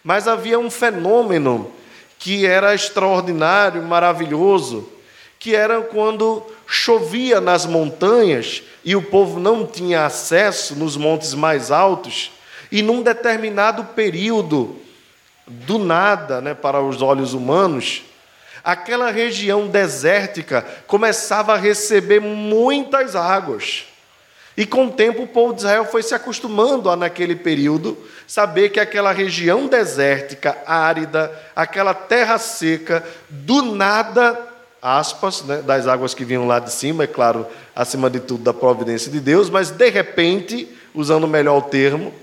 Mas 0.03 0.27
havia 0.27 0.59
um 0.59 0.69
fenômeno 0.69 1.71
que 2.19 2.45
era 2.45 2.73
extraordinário, 2.73 3.81
maravilhoso, 3.83 4.89
que 5.39 5.55
era 5.55 5.81
quando 5.81 6.43
chovia 6.65 7.41
nas 7.41 7.65
montanhas 7.65 8.63
e 8.85 8.95
o 8.95 9.01
povo 9.01 9.39
não 9.39 9.65
tinha 9.65 10.05
acesso 10.05 10.75
nos 10.75 10.95
montes 10.95 11.33
mais 11.33 11.71
altos, 11.71 12.31
e 12.71 12.81
num 12.81 13.01
determinado 13.01 13.83
período, 13.95 14.77
do 15.45 15.77
nada, 15.77 16.41
né, 16.41 16.53
para 16.53 16.81
os 16.81 17.01
olhos 17.01 17.33
humanos, 17.33 18.03
aquela 18.63 19.11
região 19.11 19.67
desértica 19.67 20.65
começava 20.87 21.53
a 21.53 21.57
receber 21.57 22.21
muitas 22.21 23.15
águas. 23.15 23.85
E 24.55 24.65
com 24.65 24.85
o 24.85 24.91
tempo 24.91 25.23
o 25.23 25.27
povo 25.27 25.53
de 25.53 25.59
Israel 25.59 25.85
foi 25.85 26.03
se 26.03 26.13
acostumando 26.13 26.89
a, 26.89 26.95
naquele 26.95 27.35
período, 27.35 27.97
saber 28.27 28.69
que 28.69 28.79
aquela 28.79 29.11
região 29.11 29.67
desértica, 29.67 30.57
árida, 30.65 31.31
aquela 31.55 31.93
terra 31.93 32.37
seca, 32.37 33.03
do 33.29 33.63
nada, 33.63 34.39
aspas, 34.79 35.41
né, 35.41 35.57
das 35.63 35.87
águas 35.87 36.13
que 36.13 36.23
vinham 36.23 36.45
lá 36.45 36.59
de 36.59 36.71
cima, 36.71 37.05
é 37.05 37.07
claro, 37.07 37.47
acima 37.75 38.09
de 38.09 38.19
tudo 38.19 38.43
da 38.43 38.53
providência 38.53 39.11
de 39.11 39.19
Deus, 39.19 39.49
mas 39.49 39.71
de 39.71 39.89
repente, 39.89 40.67
usando 40.93 41.27
melhor 41.27 41.57
o 41.57 41.61
termo, 41.63 42.13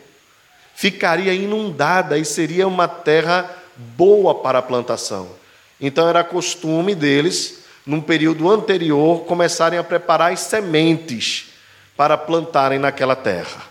ficaria 0.73 1.35
inundada 1.35 2.17
e 2.17 2.25
seria 2.25 2.69
uma 2.69 2.87
terra 2.87 3.51
boa 3.77 4.37
para 4.37 4.61
a 4.61 4.63
plantação. 4.63 5.40
Então 5.81 6.09
era 6.09 6.23
costume 6.23 6.95
deles, 6.95 7.61
num 7.87 8.01
período 8.01 8.51
anterior, 8.51 9.21
começarem 9.25 9.79
a 9.79 9.85
preparar 9.85 10.33
as 10.33 10.41
sementes 10.41 11.47
para 11.97 12.19
plantarem 12.19 12.79
naquela 12.79 13.17
terra. 13.17 13.65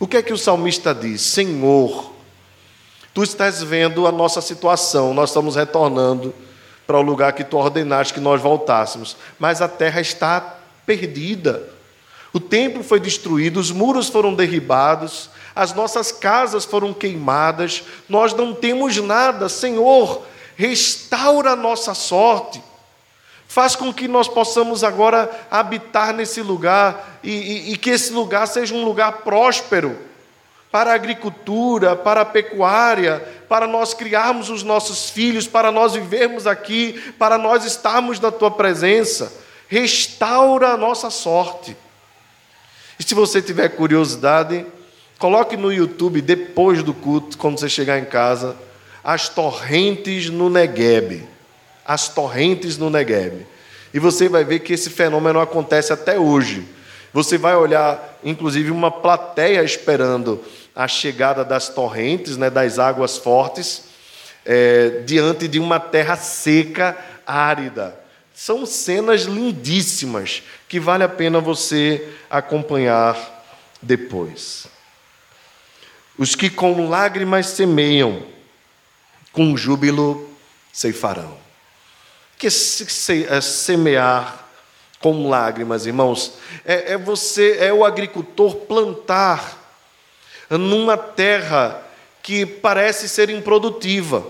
O 0.00 0.06
que 0.08 0.16
é 0.16 0.22
que 0.22 0.32
o 0.32 0.38
salmista 0.38 0.92
diz? 0.92 1.20
Senhor, 1.20 2.12
tu 3.12 3.22
estás 3.22 3.62
vendo 3.62 4.06
a 4.06 4.12
nossa 4.12 4.40
situação, 4.40 5.14
nós 5.14 5.30
estamos 5.30 5.54
retornando 5.54 6.34
para 6.86 6.98
o 6.98 7.02
lugar 7.02 7.32
que 7.32 7.44
tu 7.44 7.56
ordenaste 7.56 8.12
que 8.12 8.20
nós 8.20 8.42
voltássemos, 8.42 9.16
mas 9.38 9.62
a 9.62 9.68
terra 9.68 10.00
está 10.00 10.58
perdida. 10.84 11.62
O 12.32 12.40
templo 12.40 12.82
foi 12.82 12.98
destruído, 12.98 13.60
os 13.60 13.70
muros 13.70 14.08
foram 14.08 14.34
derribados, 14.34 15.30
as 15.54 15.72
nossas 15.72 16.10
casas 16.10 16.64
foram 16.64 16.92
queimadas, 16.92 17.84
nós 18.08 18.34
não 18.34 18.52
temos 18.52 18.96
nada, 18.96 19.48
Senhor 19.48 20.24
restaura 20.56 21.50
a 21.52 21.56
nossa 21.56 21.94
sorte, 21.94 22.62
faz 23.46 23.76
com 23.76 23.92
que 23.92 24.08
nós 24.08 24.28
possamos 24.28 24.82
agora 24.82 25.30
habitar 25.50 26.12
nesse 26.12 26.42
lugar 26.42 27.18
e, 27.22 27.30
e, 27.30 27.72
e 27.72 27.76
que 27.76 27.90
esse 27.90 28.12
lugar 28.12 28.46
seja 28.46 28.74
um 28.74 28.84
lugar 28.84 29.18
próspero 29.18 29.96
para 30.74 30.90
a 30.90 30.94
agricultura, 30.94 31.94
para 31.94 32.22
a 32.22 32.24
pecuária, 32.24 33.20
para 33.48 33.64
nós 33.64 33.94
criarmos 33.94 34.50
os 34.50 34.64
nossos 34.64 35.08
filhos, 35.08 35.46
para 35.46 35.70
nós 35.70 35.94
vivermos 35.94 36.48
aqui, 36.48 37.00
para 37.16 37.38
nós 37.38 37.64
estarmos 37.64 38.18
na 38.18 38.32
tua 38.32 38.50
presença. 38.50 39.32
Restaura 39.68 40.70
a 40.70 40.76
nossa 40.76 41.10
sorte. 41.10 41.76
E 42.98 43.04
se 43.04 43.14
você 43.14 43.40
tiver 43.40 43.68
curiosidade, 43.68 44.66
coloque 45.16 45.56
no 45.56 45.72
YouTube 45.72 46.20
depois 46.20 46.82
do 46.82 46.92
culto, 46.92 47.38
quando 47.38 47.60
você 47.60 47.68
chegar 47.68 48.00
em 48.00 48.04
casa, 48.04 48.56
as 49.04 49.28
torrentes 49.28 50.30
no 50.30 50.48
Negueb. 50.48 51.28
As 51.84 52.08
torrentes 52.08 52.78
no 52.78 52.88
Negueb. 52.88 53.46
E 53.92 53.98
você 53.98 54.28
vai 54.28 54.44
ver 54.44 54.60
que 54.60 54.72
esse 54.72 54.88
fenômeno 54.88 55.38
acontece 55.38 55.92
até 55.92 56.18
hoje. 56.18 56.66
Você 57.12 57.36
vai 57.36 57.54
olhar, 57.54 58.18
inclusive, 58.24 58.70
uma 58.70 58.90
plateia 58.90 59.62
esperando 59.62 60.42
a 60.74 60.88
chegada 60.88 61.44
das 61.44 61.68
torrentes, 61.68 62.36
né, 62.36 62.50
das 62.50 62.78
águas 62.78 63.18
fortes, 63.18 63.84
é, 64.44 65.02
diante 65.06 65.46
de 65.46 65.60
uma 65.60 65.78
terra 65.78 66.16
seca, 66.16 66.96
árida. 67.26 67.96
São 68.34 68.66
cenas 68.66 69.22
lindíssimas 69.22 70.42
que 70.68 70.80
vale 70.80 71.04
a 71.04 71.08
pena 71.08 71.38
você 71.38 72.08
acompanhar 72.28 73.44
depois. 73.80 74.66
Os 76.18 76.34
que 76.34 76.50
com 76.50 76.88
lágrimas 76.88 77.46
semeiam, 77.46 78.22
com 79.34 79.54
júbilo 79.56 80.30
ceifarão. 80.72 81.36
Que 82.38 82.48
se, 82.50 83.26
é 83.26 83.40
semear 83.40 84.46
com 85.00 85.28
lágrimas, 85.28 85.84
irmãos, 85.84 86.34
é, 86.64 86.94
é 86.94 86.96
você, 86.96 87.58
é 87.60 87.70
o 87.72 87.84
agricultor 87.84 88.56
plantar 88.56 89.60
numa 90.48 90.96
terra 90.96 91.82
que 92.22 92.46
parece 92.46 93.08
ser 93.08 93.28
improdutiva. 93.28 94.26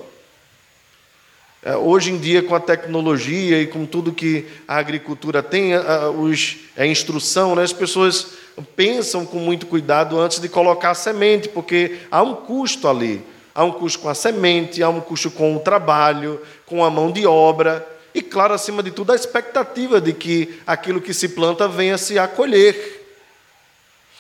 É, 1.63 1.77
hoje 1.77 2.11
em 2.11 2.19
dia, 2.19 2.43
com 2.43 2.55
a 2.55 2.61
tecnologia 2.61 3.61
e 3.61 3.67
com 3.67 3.87
tudo 3.87 4.13
que 4.13 4.47
a 4.67 4.77
agricultura 4.77 5.43
tem, 5.43 5.75
a, 5.75 6.11
os, 6.11 6.57
a 6.77 6.87
instrução, 6.87 7.55
né, 7.55 7.63
as 7.63 7.73
pessoas 7.73 8.33
pensam 8.75 9.25
com 9.25 9.39
muito 9.39 9.67
cuidado 9.67 10.19
antes 10.19 10.41
de 10.41 10.49
colocar 10.49 10.91
a 10.91 10.95
semente, 10.95 11.49
porque 11.49 12.01
há 12.11 12.23
um 12.23 12.35
custo 12.35 12.89
ali. 12.89 13.25
Há 13.55 13.63
um 13.63 13.71
custo 13.71 14.01
com 14.01 14.09
a 14.09 14.15
semente, 14.15 14.83
há 14.83 14.89
um 14.89 15.01
custo 15.01 15.31
com 15.31 15.55
o 15.55 15.61
trabalho, 15.61 16.41
com 16.67 16.85
a 16.85 16.91
mão 16.91 17.13
de 17.13 17.25
obra. 17.25 17.87
E, 18.13 18.21
claro, 18.21 18.53
acima 18.53 18.83
de 18.83 18.91
tudo, 18.91 19.13
a 19.13 19.15
expectativa 19.15 20.01
de 20.01 20.13
que 20.13 20.61
aquilo 20.67 21.01
que 21.01 21.15
se 21.15 21.29
planta 21.29 21.69
venha 21.69 21.97
se 21.97 22.19
acolher. 22.19 23.03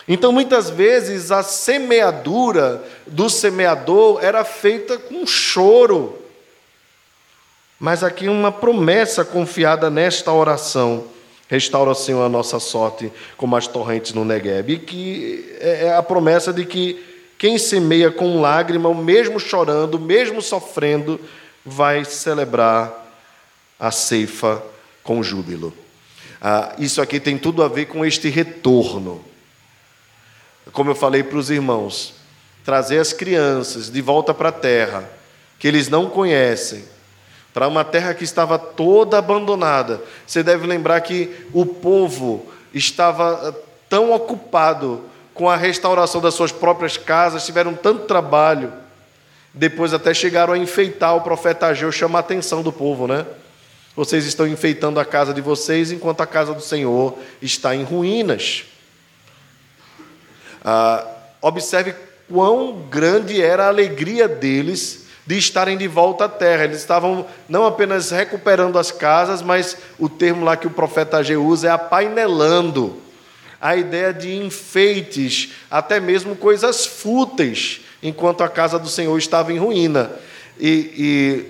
Então, 0.06 0.30
muitas 0.30 0.70
vezes, 0.70 1.32
a 1.32 1.42
semeadura 1.42 2.82
do 3.06 3.28
semeador 3.28 4.22
era 4.22 4.44
feita 4.44 4.98
com 4.98 5.26
choro. 5.26 6.18
Mas 7.80 8.04
aqui 8.04 8.28
uma 8.28 8.52
promessa 8.52 9.24
confiada 9.24 9.90
nesta 9.90 10.32
oração. 10.32 11.06
Restaura, 11.48 11.94
Senhor, 11.94 12.22
a 12.22 12.28
nossa 12.28 12.60
sorte 12.60 13.12
como 13.36 13.56
as 13.56 13.66
torrentes 13.66 14.12
no 14.12 14.24
Negueb. 14.24 14.74
E 14.74 14.78
que 14.78 15.56
é, 15.60 15.86
é 15.86 15.96
a 15.96 16.02
promessa 16.02 16.52
de 16.52 16.64
que 16.64 17.13
quem 17.44 17.58
semeia 17.58 18.10
com 18.10 18.40
lágrima, 18.40 18.94
mesmo 18.94 19.38
chorando, 19.38 20.00
mesmo 20.00 20.40
sofrendo, 20.40 21.20
vai 21.62 22.02
celebrar 22.02 23.06
a 23.78 23.90
ceifa 23.90 24.62
com 25.02 25.22
júbilo. 25.22 25.70
Ah, 26.40 26.74
isso 26.78 27.02
aqui 27.02 27.20
tem 27.20 27.36
tudo 27.36 27.62
a 27.62 27.68
ver 27.68 27.84
com 27.84 28.02
este 28.02 28.30
retorno. 28.30 29.22
Como 30.72 30.90
eu 30.90 30.94
falei 30.94 31.22
para 31.22 31.36
os 31.36 31.50
irmãos, 31.50 32.14
trazer 32.64 32.98
as 32.98 33.12
crianças 33.12 33.90
de 33.90 34.00
volta 34.00 34.32
para 34.32 34.48
a 34.48 34.52
terra, 34.52 35.06
que 35.58 35.68
eles 35.68 35.90
não 35.90 36.08
conhecem, 36.08 36.82
para 37.52 37.68
uma 37.68 37.84
terra 37.84 38.14
que 38.14 38.24
estava 38.24 38.58
toda 38.58 39.18
abandonada. 39.18 40.02
Você 40.26 40.42
deve 40.42 40.66
lembrar 40.66 40.98
que 41.02 41.46
o 41.52 41.66
povo 41.66 42.46
estava 42.72 43.50
ah, 43.50 43.54
tão 43.86 44.12
ocupado 44.12 45.12
com 45.34 45.50
a 45.50 45.56
restauração 45.56 46.20
das 46.20 46.34
suas 46.34 46.52
próprias 46.52 46.96
casas, 46.96 47.44
tiveram 47.44 47.74
tanto 47.74 48.06
trabalho, 48.06 48.72
depois 49.52 49.92
até 49.92 50.14
chegaram 50.14 50.54
a 50.54 50.58
enfeitar 50.58 51.14
o 51.16 51.20
profeta 51.20 51.66
Ageu, 51.66 51.90
chama 51.90 52.18
a 52.18 52.20
atenção 52.20 52.62
do 52.62 52.72
povo, 52.72 53.06
né? 53.06 53.26
Vocês 53.96 54.24
estão 54.24 54.46
enfeitando 54.46 54.98
a 54.98 55.04
casa 55.04 55.32
de 55.34 55.40
vocês 55.40 55.92
enquanto 55.92 56.20
a 56.20 56.26
casa 56.26 56.52
do 56.52 56.60
Senhor 56.60 57.16
está 57.42 57.74
em 57.74 57.84
ruínas. 57.84 58.64
Ah, 60.64 61.06
observe 61.40 61.94
quão 62.28 62.86
grande 62.90 63.40
era 63.40 63.66
a 63.66 63.68
alegria 63.68 64.26
deles 64.26 65.04
de 65.26 65.38
estarem 65.38 65.76
de 65.76 65.86
volta 65.86 66.24
à 66.24 66.28
terra. 66.28 66.64
Eles 66.64 66.78
estavam 66.78 67.26
não 67.48 67.64
apenas 67.64 68.10
recuperando 68.10 68.78
as 68.78 68.90
casas, 68.90 69.42
mas 69.42 69.76
o 69.98 70.08
termo 70.08 70.44
lá 70.44 70.56
que 70.56 70.66
o 70.66 70.70
profeta 70.70 71.18
Ageu 71.18 71.44
usa 71.44 71.68
é 71.68 71.70
apainelando. 71.70 73.03
A 73.64 73.76
ideia 73.76 74.12
de 74.12 74.36
enfeites, 74.36 75.54
até 75.70 75.98
mesmo 75.98 76.36
coisas 76.36 76.84
fúteis, 76.84 77.80
enquanto 78.02 78.44
a 78.44 78.48
casa 78.50 78.78
do 78.78 78.90
Senhor 78.90 79.16
estava 79.16 79.54
em 79.54 79.58
ruína. 79.58 80.12
E, 80.60 80.68
e 80.68 81.46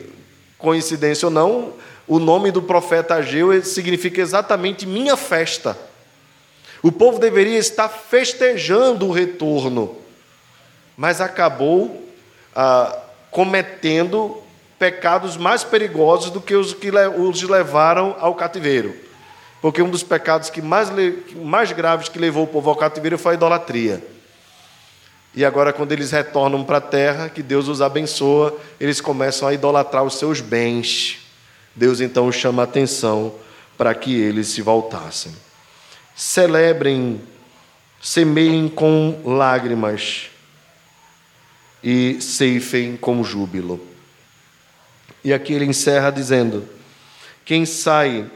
coincidência 0.57 1.27
ou 1.27 1.33
não, 1.33 1.73
o 2.07 2.21
nome 2.21 2.53
do 2.53 2.62
profeta 2.62 3.17
Ageu 3.17 3.61
significa 3.65 4.21
exatamente 4.21 4.87
minha 4.87 5.17
festa. 5.17 5.77
O 6.81 6.93
povo 6.93 7.19
deveria 7.19 7.59
estar 7.59 7.89
festejando 7.89 9.09
o 9.09 9.12
retorno, 9.12 9.97
mas 10.97 11.21
acabou 11.21 12.09
ah, 12.55 12.97
cometendo 13.33 14.41
pecados 14.79 15.37
mais 15.37 15.65
perigosos 15.65 16.31
do 16.31 16.41
que 16.41 16.55
os 16.55 16.75
que 16.75 16.93
os 17.19 17.43
levaram 17.43 18.15
ao 18.21 18.37
cativeiro. 18.37 18.95
Porque 19.65 19.81
um 19.81 19.89
dos 19.89 20.03
pecados 20.03 20.51
que 20.51 20.61
mais, 20.61 20.91
mais 21.37 21.73
graves 21.73 22.11
que 22.11 22.19
levou 22.19 22.45
o 22.45 22.47
povo 22.47 22.69
ao 22.69 22.77
cativeiro 22.77 23.17
foi 23.17 23.33
a 23.33 23.35
idolatria. 23.35 24.07
E 25.35 25.43
agora, 25.43 25.73
quando 25.73 25.91
eles 25.93 26.11
retornam 26.11 26.62
para 26.62 26.77
a 26.77 26.83
terra, 26.83 27.31
que 27.31 27.43
Deus 27.43 27.67
os 27.67 27.81
abençoa, 27.81 28.61
eles 28.79 29.01
começam 29.01 29.49
a 29.49 29.55
idolatrar 29.55 30.05
os 30.05 30.17
seus 30.17 30.43
bens. 30.43 31.17
Deus 31.75 32.03
então 32.03 32.31
chama 32.31 32.61
a 32.61 32.65
atenção 32.65 33.35
para 33.79 33.95
que 33.95 34.15
eles 34.15 34.49
se 34.49 34.61
voltassem. 34.61 35.35
Celebrem, 36.15 37.23
semeiem 38.03 38.69
com 38.69 39.23
lágrimas 39.25 40.27
e 41.83 42.21
ceifem 42.21 42.99
com 42.99 43.25
júbilo. 43.25 43.81
E 45.25 45.33
aqui 45.33 45.55
ele 45.55 45.65
encerra 45.65 46.11
dizendo: 46.11 46.69
Quem 47.47 47.65
sai 47.65 48.31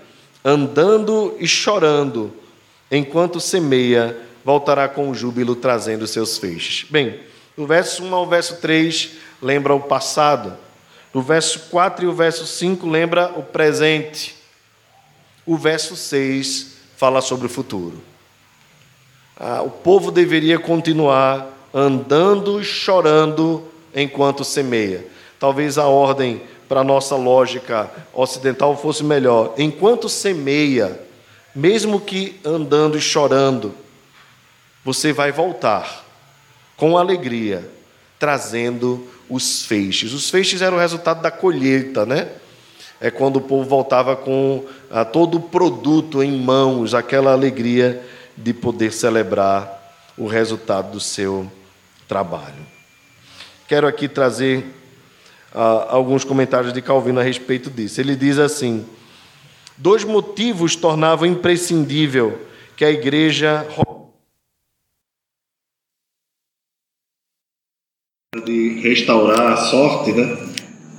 andando 0.48 1.36
e 1.38 1.46
chorando 1.46 2.32
enquanto 2.90 3.38
semeia, 3.38 4.16
voltará 4.42 4.88
com 4.88 5.12
júbilo 5.12 5.54
trazendo 5.54 6.06
seus 6.06 6.38
feixes. 6.38 6.88
Bem, 6.88 7.20
do 7.54 7.66
verso 7.66 8.02
1 8.02 8.14
ao 8.14 8.26
verso 8.26 8.56
3 8.56 9.10
lembra 9.42 9.74
o 9.74 9.80
passado. 9.80 10.56
O 11.12 11.20
verso 11.20 11.68
4 11.70 12.06
e 12.06 12.08
o 12.08 12.14
verso 12.14 12.46
5 12.46 12.88
lembra 12.88 13.32
o 13.36 13.42
presente. 13.42 14.36
O 15.44 15.56
verso 15.56 15.94
6 15.94 16.76
fala 16.96 17.20
sobre 17.20 17.46
o 17.46 17.50
futuro. 17.50 18.00
Ah, 19.38 19.60
o 19.62 19.70
povo 19.70 20.10
deveria 20.10 20.58
continuar 20.58 21.46
andando 21.74 22.58
e 22.58 22.64
chorando 22.64 23.64
enquanto 23.94 24.44
semeia. 24.44 25.06
Talvez 25.38 25.76
a 25.76 25.86
ordem 25.86 26.40
para 26.68 26.80
a 26.80 26.84
nossa 26.84 27.16
lógica 27.16 27.90
ocidental 28.12 28.76
fosse 28.76 29.02
melhor. 29.02 29.54
Enquanto 29.56 30.08
semeia, 30.08 31.00
mesmo 31.54 32.00
que 32.00 32.38
andando 32.44 32.98
e 32.98 33.00
chorando, 33.00 33.74
você 34.84 35.12
vai 35.12 35.32
voltar 35.32 36.04
com 36.76 36.96
alegria, 36.96 37.68
trazendo 38.18 39.08
os 39.28 39.64
feixes. 39.64 40.12
Os 40.12 40.30
feixes 40.30 40.62
eram 40.62 40.76
o 40.76 40.80
resultado 40.80 41.22
da 41.22 41.30
colheita, 41.30 42.06
né? 42.06 42.28
É 43.00 43.10
quando 43.10 43.36
o 43.36 43.40
povo 43.40 43.68
voltava 43.68 44.16
com 44.16 44.64
ah, 44.90 45.04
todo 45.04 45.38
o 45.38 45.42
produto 45.42 46.22
em 46.22 46.36
mãos, 46.40 46.94
aquela 46.94 47.32
alegria 47.32 48.04
de 48.36 48.52
poder 48.52 48.92
celebrar 48.92 49.76
o 50.16 50.26
resultado 50.26 50.92
do 50.92 51.00
seu 51.00 51.50
trabalho. 52.08 52.66
Quero 53.68 53.86
aqui 53.86 54.08
trazer 54.08 54.64
alguns 55.52 56.24
comentários 56.24 56.72
de 56.72 56.82
Calvino 56.82 57.20
a 57.20 57.22
respeito 57.22 57.70
disso. 57.70 58.00
Ele 58.00 58.14
diz 58.14 58.38
assim: 58.38 58.84
dois 59.76 60.04
motivos 60.04 60.76
tornavam 60.76 61.26
imprescindível 61.26 62.46
que 62.76 62.84
a 62.84 62.90
igreja 62.90 63.66
de 68.44 68.80
restaurar 68.80 69.52
a 69.52 69.56
sorte 69.56 70.12
né, 70.12 70.36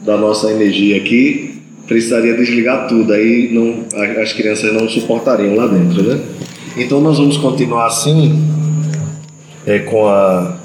da 0.02 0.18
nossa 0.18 0.52
energia 0.52 0.98
aqui, 0.98 1.62
precisaria 1.88 2.36
desligar 2.36 2.88
tudo, 2.88 3.14
aí 3.14 3.50
não, 3.52 3.86
as 4.22 4.34
crianças 4.34 4.74
não 4.74 4.88
suportariam 4.88 5.56
lá 5.56 5.68
dentro. 5.68 6.04
Né? 6.04 6.22
Então 6.78 7.02
nós 7.02 7.18
vamos 7.18 7.38
continuar 7.38 7.88
assim, 7.88 8.44
é, 9.66 9.80
com, 9.80 10.08
a, 10.08 10.58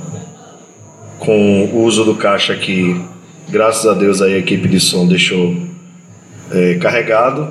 com 1.18 1.66
o 1.66 1.84
uso 1.84 2.04
do 2.04 2.14
caixa 2.14 2.52
aqui. 2.52 3.00
Graças 3.48 3.86
a 3.86 3.94
Deus 3.94 4.22
aí 4.22 4.34
a 4.34 4.38
equipe 4.38 4.66
de 4.68 4.80
som 4.80 5.06
deixou 5.06 5.54
é, 6.50 6.74
carregado. 6.74 7.48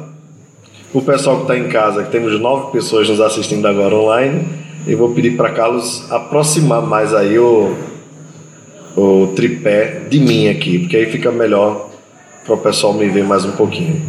O 0.94 1.02
pessoal 1.02 1.38
que 1.38 1.42
está 1.44 1.58
em 1.58 1.68
casa, 1.70 2.04
que 2.04 2.12
temos 2.12 2.40
nove 2.40 2.72
pessoas 2.72 3.10
nos 3.10 3.22
assistindo 3.22 3.68
agora 3.68 3.96
online, 3.96 4.48
eu 4.86 4.98
vou 4.98 5.14
pedir 5.14 5.36
para 5.36 5.52
Carlos 5.52 6.12
aproximar 6.12 6.82
mais 6.82 7.14
aí 7.14 7.40
o 7.40 7.76
o 8.96 9.34
tripé 9.36 10.02
de 10.08 10.20
mim 10.20 10.48
aqui, 10.50 10.80
porque 10.80 10.98
aí 10.98 11.06
fica 11.08 11.32
melhor 11.32 11.90
para 12.46 12.54
o 12.54 12.58
pessoal 12.58 12.94
me 12.94 13.08
ver 13.10 13.24
mais 13.24 13.44
um 13.46 13.52
pouquinho. 13.54 14.02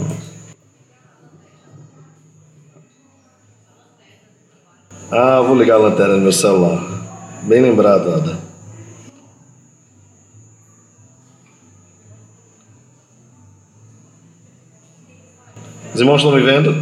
Ah, 5.10 5.40
vou 5.40 5.56
ligar 5.56 5.76
a 5.76 5.78
lanterna 5.78 6.16
no 6.16 6.22
meu 6.22 6.32
celular. 6.32 6.82
Bem 7.44 7.62
lembrado, 7.62 8.12
Ada. 8.12 8.43
Os 15.94 16.00
irmãos 16.00 16.16
estão 16.16 16.32
me 16.32 16.42
vendo? 16.42 16.76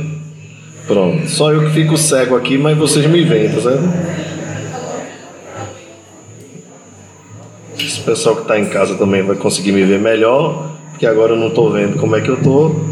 Pronto. 0.87 1.29
Só 1.29 1.53
eu 1.53 1.65
que 1.67 1.71
fico 1.71 1.97
cego 1.97 2.35
aqui, 2.35 2.57
mas 2.57 2.77
vocês 2.77 3.07
me 3.07 3.23
veem, 3.23 3.53
tá 3.53 3.61
certo? 3.61 3.85
o 8.03 8.05
pessoal 8.05 8.35
que 8.35 8.43
está 8.43 8.59
em 8.59 8.67
casa 8.67 8.97
também 8.97 9.23
vai 9.23 9.37
conseguir 9.37 9.71
me 9.71 9.85
ver 9.85 10.01
melhor, 10.01 10.73
porque 10.91 11.07
agora 11.07 11.33
eu 11.33 11.37
não 11.37 11.49
estou 11.49 11.71
vendo 11.71 11.99
como 11.99 12.17
é 12.17 12.21
que 12.21 12.29
eu 12.29 12.35
estou, 12.35 12.85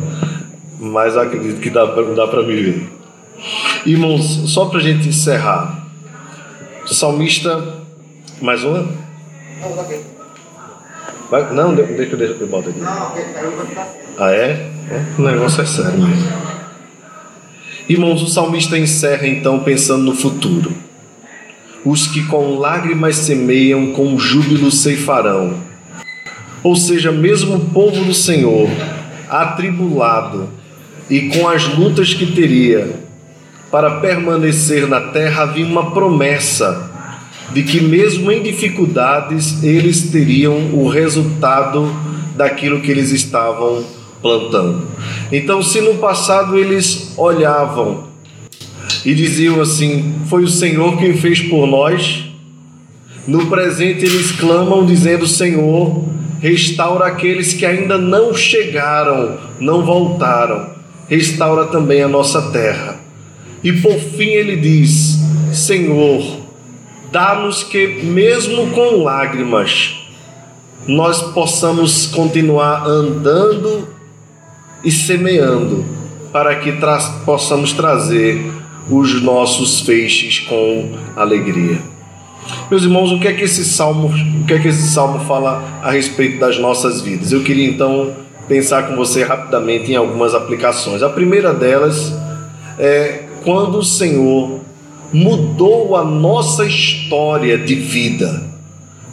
mas 0.78 1.16
acredito 1.16 1.60
que 1.60 1.68
dá, 1.68 1.84
dá 1.84 2.28
para 2.28 2.42
me 2.42 2.54
ver. 2.54 2.88
Irmãos, 3.84 4.22
só 4.52 4.66
para 4.66 4.78
a 4.78 4.82
gente 4.82 5.08
encerrar, 5.08 5.84
o 6.84 6.94
salmista, 6.94 7.74
mais 8.40 8.62
uma? 8.62 8.86
Vai, 11.28 11.52
não, 11.52 11.74
deixa, 11.74 11.92
deixa, 11.92 12.16
deixa 12.16 12.34
eu 12.34 12.46
botar 12.46 12.70
aqui. 12.70 12.80
Ah, 14.18 14.32
é? 14.32 14.69
O 15.18 15.22
negócio 15.22 15.62
é 15.62 15.66
sério 15.66 15.98
mesmo. 15.98 16.32
Irmãos, 17.88 18.22
o 18.22 18.28
salmista 18.28 18.78
encerra 18.78 19.26
então 19.26 19.60
pensando 19.60 20.04
no 20.04 20.14
futuro 20.14 20.72
os 21.84 22.06
que 22.06 22.24
com 22.26 22.58
lágrimas 22.58 23.16
semeiam, 23.16 23.92
com 23.92 24.18
júbilo 24.18 24.70
ceifarão. 24.70 25.54
Ou 26.62 26.76
seja, 26.76 27.10
mesmo 27.10 27.56
o 27.56 27.60
povo 27.66 28.04
do 28.04 28.12
Senhor, 28.12 28.68
atribulado 29.28 30.50
e 31.08 31.28
com 31.28 31.48
as 31.48 31.66
lutas 31.66 32.12
que 32.12 32.26
teria 32.26 33.00
para 33.70 34.00
permanecer 34.00 34.86
na 34.86 35.00
terra, 35.00 35.42
havia 35.42 35.64
uma 35.64 35.92
promessa 35.92 36.90
de 37.52 37.62
que, 37.62 37.80
mesmo 37.80 38.30
em 38.30 38.42
dificuldades, 38.42 39.62
eles 39.62 40.10
teriam 40.10 40.74
o 40.74 40.88
resultado 40.88 41.90
daquilo 42.36 42.80
que 42.80 42.90
eles 42.90 43.10
estavam 43.10 43.84
plantando. 44.20 44.86
Então, 45.32 45.62
se 45.62 45.80
no 45.80 45.94
passado 45.94 46.56
eles 46.56 47.14
olhavam 47.16 48.04
e 49.04 49.14
diziam 49.14 49.60
assim: 49.60 50.14
Foi 50.26 50.42
o 50.42 50.48
Senhor 50.48 50.98
quem 50.98 51.14
fez 51.14 51.40
por 51.40 51.66
nós. 51.66 52.24
No 53.26 53.46
presente 53.46 54.04
eles 54.04 54.32
clamam 54.32 54.84
dizendo: 54.84 55.26
Senhor, 55.26 56.04
restaura 56.40 57.06
aqueles 57.06 57.54
que 57.54 57.66
ainda 57.66 57.98
não 57.98 58.34
chegaram, 58.34 59.38
não 59.58 59.84
voltaram, 59.84 60.70
restaura 61.08 61.66
também 61.66 62.02
a 62.02 62.08
nossa 62.08 62.50
terra. 62.50 62.98
E 63.62 63.72
por 63.72 63.98
fim 63.98 64.30
ele 64.30 64.56
diz: 64.56 65.18
Senhor, 65.52 66.40
dá-nos 67.12 67.62
que, 67.62 68.02
mesmo 68.04 68.70
com 68.70 69.02
lágrimas, 69.02 69.94
nós 70.86 71.22
possamos 71.32 72.06
continuar 72.06 72.86
andando 72.86 73.99
e 74.84 74.90
semeando, 74.90 75.84
para 76.32 76.54
que 76.56 76.72
tra 76.72 76.98
possamos 77.24 77.72
trazer 77.72 78.40
os 78.88 79.22
nossos 79.22 79.80
feixes 79.80 80.40
com 80.40 80.92
alegria. 81.16 81.78
Meus 82.70 82.82
irmãos, 82.82 83.12
o 83.12 83.18
que 83.18 83.28
é 83.28 83.32
que 83.32 83.44
esse 83.44 83.64
salmo, 83.64 84.08
o 84.08 84.46
que 84.46 84.54
é 84.54 84.58
que 84.58 84.68
esse 84.68 84.88
salmo 84.88 85.20
fala 85.20 85.80
a 85.82 85.90
respeito 85.90 86.38
das 86.38 86.58
nossas 86.58 87.00
vidas? 87.00 87.32
Eu 87.32 87.42
queria 87.42 87.68
então 87.68 88.12
pensar 88.48 88.88
com 88.88 88.96
você 88.96 89.22
rapidamente 89.22 89.92
em 89.92 89.96
algumas 89.96 90.34
aplicações. 90.34 91.02
A 91.02 91.08
primeira 91.08 91.52
delas 91.52 92.12
é 92.78 93.24
quando 93.44 93.78
o 93.78 93.84
Senhor 93.84 94.60
mudou 95.12 95.96
a 95.96 96.04
nossa 96.04 96.64
história 96.64 97.58
de 97.58 97.74
vida. 97.74 98.42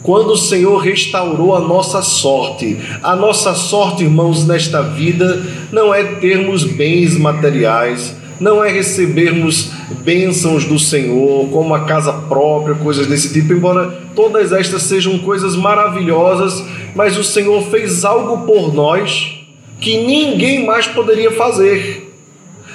Quando 0.02 0.32
o 0.32 0.36
Senhor 0.36 0.78
restaurou 0.78 1.54
a 1.54 1.60
nossa 1.60 2.02
sorte. 2.02 2.78
A 3.02 3.16
nossa 3.16 3.54
sorte, 3.54 4.04
irmãos, 4.04 4.46
nesta 4.46 4.82
vida 4.82 5.44
não 5.72 5.92
é 5.92 6.04
termos 6.04 6.64
bens 6.64 7.16
materiais, 7.16 8.16
não 8.40 8.64
é 8.64 8.70
recebermos 8.70 9.72
bênçãos 10.04 10.64
do 10.64 10.78
Senhor, 10.78 11.48
como 11.48 11.74
a 11.74 11.80
casa 11.80 12.12
própria, 12.12 12.74
coisas 12.74 13.06
desse 13.06 13.32
tipo, 13.32 13.52
embora 13.52 14.02
todas 14.14 14.52
estas 14.52 14.82
sejam 14.82 15.18
coisas 15.18 15.56
maravilhosas, 15.56 16.64
mas 16.94 17.18
o 17.18 17.24
Senhor 17.24 17.62
fez 17.64 18.04
algo 18.04 18.46
por 18.46 18.72
nós 18.72 19.34
que 19.80 19.98
ninguém 19.98 20.64
mais 20.64 20.86
poderia 20.86 21.30
fazer. 21.32 22.08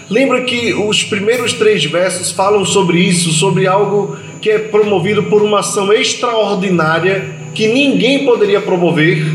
Lembra 0.10 0.42
que 0.42 0.74
os 0.74 1.04
primeiros 1.04 1.54
três 1.54 1.86
versos 1.86 2.32
falam 2.32 2.66
sobre 2.66 3.00
isso, 3.00 3.32
sobre 3.32 3.68
algo 3.68 4.18
que 4.44 4.52
é 4.52 4.60
promovido 4.60 5.24
por 5.24 5.42
uma 5.42 5.62
ação 5.62 5.94
extraordinária 5.94 7.34
que 7.56 7.66
ninguém 7.70 8.26
poderia 8.26 8.60
promover? 8.60 9.26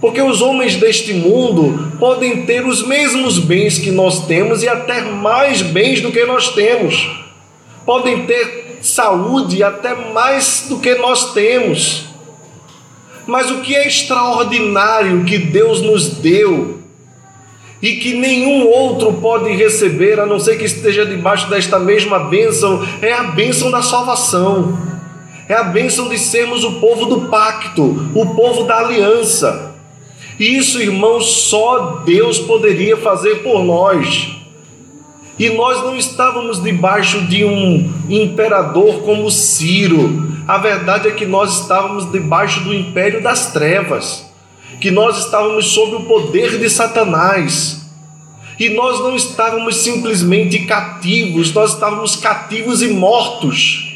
Porque 0.00 0.22
os 0.22 0.40
homens 0.40 0.76
deste 0.76 1.12
mundo 1.12 1.90
podem 1.98 2.46
ter 2.46 2.64
os 2.64 2.86
mesmos 2.86 3.40
bens 3.40 3.80
que 3.80 3.90
nós 3.90 4.24
temos 4.26 4.62
e 4.62 4.68
até 4.68 5.00
mais 5.02 5.60
bens 5.60 6.00
do 6.00 6.12
que 6.12 6.24
nós 6.24 6.54
temos. 6.54 7.10
Podem 7.84 8.24
ter 8.24 8.78
saúde 8.80 9.60
até 9.60 9.92
mais 10.12 10.66
do 10.68 10.78
que 10.78 10.94
nós 10.94 11.32
temos. 11.34 12.06
Mas 13.26 13.50
o 13.50 13.60
que 13.60 13.74
é 13.74 13.88
extraordinário 13.88 15.24
que 15.24 15.36
Deus 15.36 15.82
nos 15.82 16.10
deu 16.10 16.78
e 17.82 17.96
que 17.96 18.14
nenhum 18.14 18.68
outro 18.68 19.12
pode 19.14 19.50
receber, 19.56 20.20
a 20.20 20.24
não 20.24 20.38
ser 20.38 20.56
que 20.56 20.64
esteja 20.64 21.04
debaixo 21.04 21.50
desta 21.50 21.80
mesma 21.80 22.20
bênção, 22.20 22.86
é 23.02 23.12
a 23.12 23.24
bênção 23.24 23.72
da 23.72 23.82
salvação. 23.82 24.78
É 25.48 25.54
a 25.54 25.64
bênção 25.64 26.08
de 26.08 26.16
sermos 26.16 26.62
o 26.62 26.80
povo 26.80 27.06
do 27.06 27.22
pacto, 27.22 28.08
o 28.14 28.34
povo 28.36 28.62
da 28.62 28.78
aliança. 28.78 29.74
Isso, 30.38 30.80
irmãos, 30.80 31.26
só 31.48 32.02
Deus 32.06 32.38
poderia 32.38 32.96
fazer 32.96 33.42
por 33.42 33.64
nós. 33.64 34.28
E 35.36 35.50
nós 35.50 35.82
não 35.82 35.96
estávamos 35.96 36.62
debaixo 36.62 37.22
de 37.22 37.44
um 37.44 37.92
imperador 38.08 39.02
como 39.02 39.28
Ciro. 39.28 40.32
A 40.46 40.56
verdade 40.56 41.08
é 41.08 41.10
que 41.10 41.26
nós 41.26 41.60
estávamos 41.60 42.10
debaixo 42.12 42.60
do 42.60 42.72
império 42.72 43.20
das 43.20 43.52
trevas, 43.52 44.31
que 44.80 44.90
nós 44.90 45.24
estávamos 45.24 45.66
sob 45.66 45.96
o 45.96 46.04
poder 46.04 46.58
de 46.58 46.68
Satanás. 46.68 47.80
E 48.58 48.68
nós 48.68 49.00
não 49.00 49.16
estávamos 49.16 49.76
simplesmente 49.76 50.60
cativos, 50.60 51.52
nós 51.52 51.74
estávamos 51.74 52.16
cativos 52.16 52.82
e 52.82 52.88
mortos. 52.88 53.92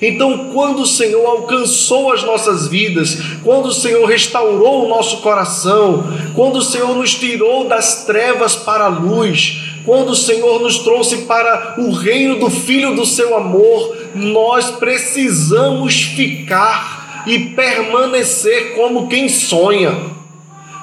Então, 0.00 0.50
quando 0.52 0.82
o 0.82 0.86
Senhor 0.86 1.24
alcançou 1.24 2.12
as 2.12 2.22
nossas 2.22 2.68
vidas, 2.68 3.18
quando 3.42 3.66
o 3.66 3.72
Senhor 3.72 4.04
restaurou 4.06 4.84
o 4.84 4.88
nosso 4.88 5.18
coração, 5.22 6.04
quando 6.34 6.56
o 6.56 6.62
Senhor 6.62 6.94
nos 6.94 7.14
tirou 7.14 7.66
das 7.66 8.04
trevas 8.04 8.54
para 8.54 8.84
a 8.84 8.88
luz, 8.88 9.62
quando 9.86 10.10
o 10.10 10.16
Senhor 10.16 10.60
nos 10.60 10.78
trouxe 10.78 11.18
para 11.22 11.76
o 11.78 11.92
reino 11.92 12.38
do 12.38 12.50
Filho 12.50 12.94
do 12.94 13.06
seu 13.06 13.36
amor, 13.36 13.96
nós 14.14 14.72
precisamos 14.72 16.02
ficar 16.02 17.05
e 17.26 17.38
permanecer 17.50 18.74
como 18.74 19.08
quem 19.08 19.28
sonha. 19.28 20.14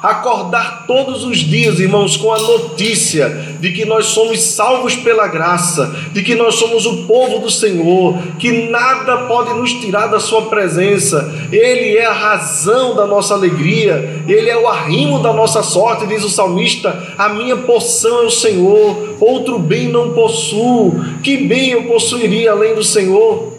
Acordar 0.03 0.85
todos 0.85 1.23
os 1.23 1.37
dias, 1.37 1.79
irmãos, 1.79 2.17
com 2.17 2.33
a 2.33 2.37
notícia 2.37 3.29
de 3.61 3.71
que 3.71 3.85
nós 3.85 4.07
somos 4.07 4.41
salvos 4.41 4.97
pela 4.97 5.29
graça, 5.29 5.95
de 6.11 6.21
que 6.21 6.35
nós 6.35 6.55
somos 6.55 6.85
o 6.85 7.07
povo 7.07 7.39
do 7.39 7.49
Senhor, 7.49 8.17
que 8.37 8.69
nada 8.69 9.19
pode 9.27 9.53
nos 9.53 9.71
tirar 9.71 10.07
da 10.07 10.19
Sua 10.19 10.41
presença, 10.47 11.33
Ele 11.49 11.95
é 11.95 12.05
a 12.05 12.11
razão 12.11 12.93
da 12.93 13.07
nossa 13.07 13.33
alegria, 13.33 14.21
Ele 14.27 14.49
é 14.49 14.57
o 14.57 14.67
arrimo 14.67 15.19
da 15.19 15.31
nossa 15.31 15.63
sorte, 15.63 16.05
diz 16.05 16.21
o 16.25 16.29
salmista: 16.29 17.15
a 17.17 17.29
minha 17.29 17.55
porção 17.55 18.23
é 18.23 18.25
o 18.25 18.29
Senhor, 18.29 19.15
outro 19.21 19.57
bem 19.57 19.87
não 19.87 20.11
possuo, 20.11 21.01
que 21.23 21.37
bem 21.37 21.69
eu 21.69 21.83
possuiria 21.83 22.51
além 22.51 22.75
do 22.75 22.83
Senhor? 22.83 23.52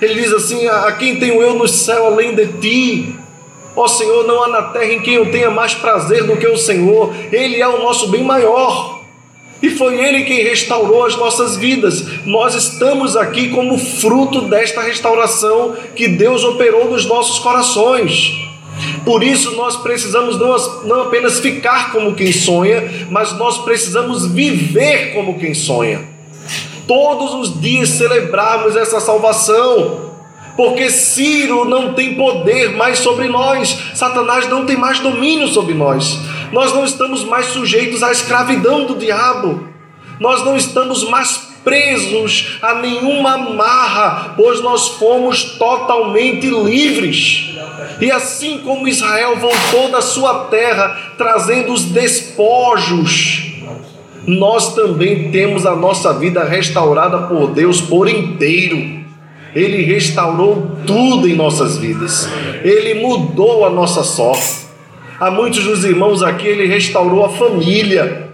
Ele 0.00 0.22
diz 0.22 0.32
assim: 0.32 0.66
a 0.66 0.92
quem 0.92 1.18
tenho 1.18 1.42
eu 1.42 1.54
no 1.54 1.68
céu 1.68 2.06
além 2.06 2.34
de 2.34 2.46
ti? 2.60 3.14
Ó 3.76 3.86
Senhor, 3.86 4.26
não 4.26 4.42
há 4.42 4.48
na 4.48 4.62
terra 4.62 4.92
em 4.92 5.00
quem 5.00 5.14
eu 5.14 5.30
tenha 5.30 5.50
mais 5.50 5.74
prazer 5.74 6.24
do 6.24 6.36
que 6.36 6.46
o 6.46 6.56
Senhor, 6.56 7.14
Ele 7.30 7.60
é 7.60 7.68
o 7.68 7.82
nosso 7.82 8.08
bem 8.08 8.22
maior. 8.22 9.00
E 9.62 9.68
foi 9.70 10.02
Ele 10.02 10.24
quem 10.24 10.42
restaurou 10.42 11.04
as 11.04 11.16
nossas 11.16 11.56
vidas. 11.56 12.04
Nós 12.24 12.54
estamos 12.54 13.16
aqui 13.16 13.50
como 13.50 13.78
fruto 13.78 14.42
desta 14.42 14.80
restauração 14.80 15.76
que 15.94 16.08
Deus 16.08 16.44
operou 16.44 16.90
nos 16.90 17.04
nossos 17.04 17.38
corações. 17.38 18.32
Por 19.04 19.22
isso 19.22 19.54
nós 19.56 19.76
precisamos 19.76 20.38
não, 20.84 21.02
apenas 21.02 21.40
ficar 21.40 21.92
como 21.92 22.14
quem 22.14 22.32
sonha, 22.32 23.06
mas 23.10 23.36
nós 23.36 23.58
precisamos 23.58 24.26
viver 24.26 25.12
como 25.12 25.38
quem 25.38 25.52
sonha. 25.52 26.09
Todos 26.90 27.34
os 27.34 27.60
dias 27.60 27.90
celebrarmos 27.90 28.74
essa 28.74 28.98
salvação. 28.98 30.10
Porque 30.56 30.90
Ciro 30.90 31.64
não 31.64 31.94
tem 31.94 32.16
poder 32.16 32.76
mais 32.76 32.98
sobre 32.98 33.28
nós, 33.28 33.78
Satanás 33.94 34.48
não 34.48 34.66
tem 34.66 34.76
mais 34.76 34.98
domínio 34.98 35.46
sobre 35.46 35.72
nós, 35.72 36.18
nós 36.50 36.74
não 36.74 36.84
estamos 36.84 37.22
mais 37.22 37.46
sujeitos 37.46 38.02
à 38.02 38.10
escravidão 38.10 38.86
do 38.86 38.96
diabo, 38.96 39.68
nós 40.18 40.44
não 40.44 40.56
estamos 40.56 41.08
mais 41.08 41.48
presos 41.62 42.58
a 42.60 42.74
nenhuma 42.74 43.34
amarra, 43.34 44.34
pois 44.36 44.60
nós 44.60 44.88
fomos 44.88 45.44
totalmente 45.58 46.48
livres. 46.48 47.54
E 48.00 48.10
assim 48.10 48.58
como 48.64 48.88
Israel 48.88 49.36
voltou 49.36 49.92
da 49.92 50.02
sua 50.02 50.46
terra 50.46 51.14
trazendo 51.16 51.72
os 51.72 51.84
despojos, 51.84 53.49
nós 54.26 54.74
também 54.74 55.30
temos 55.30 55.64
a 55.64 55.74
nossa 55.74 56.12
vida 56.12 56.44
restaurada 56.44 57.26
por 57.26 57.48
Deus 57.48 57.80
por 57.80 58.08
inteiro. 58.08 59.00
Ele 59.54 59.82
restaurou 59.82 60.70
tudo 60.86 61.28
em 61.28 61.34
nossas 61.34 61.78
vidas. 61.78 62.28
Ele 62.62 62.94
mudou 63.02 63.64
a 63.64 63.70
nossa 63.70 64.04
sorte. 64.04 64.66
Há 65.18 65.30
muitos 65.30 65.64
dos 65.64 65.84
irmãos 65.84 66.22
aqui, 66.22 66.46
ele 66.46 66.66
restaurou 66.66 67.24
a 67.24 67.28
família. 67.28 68.28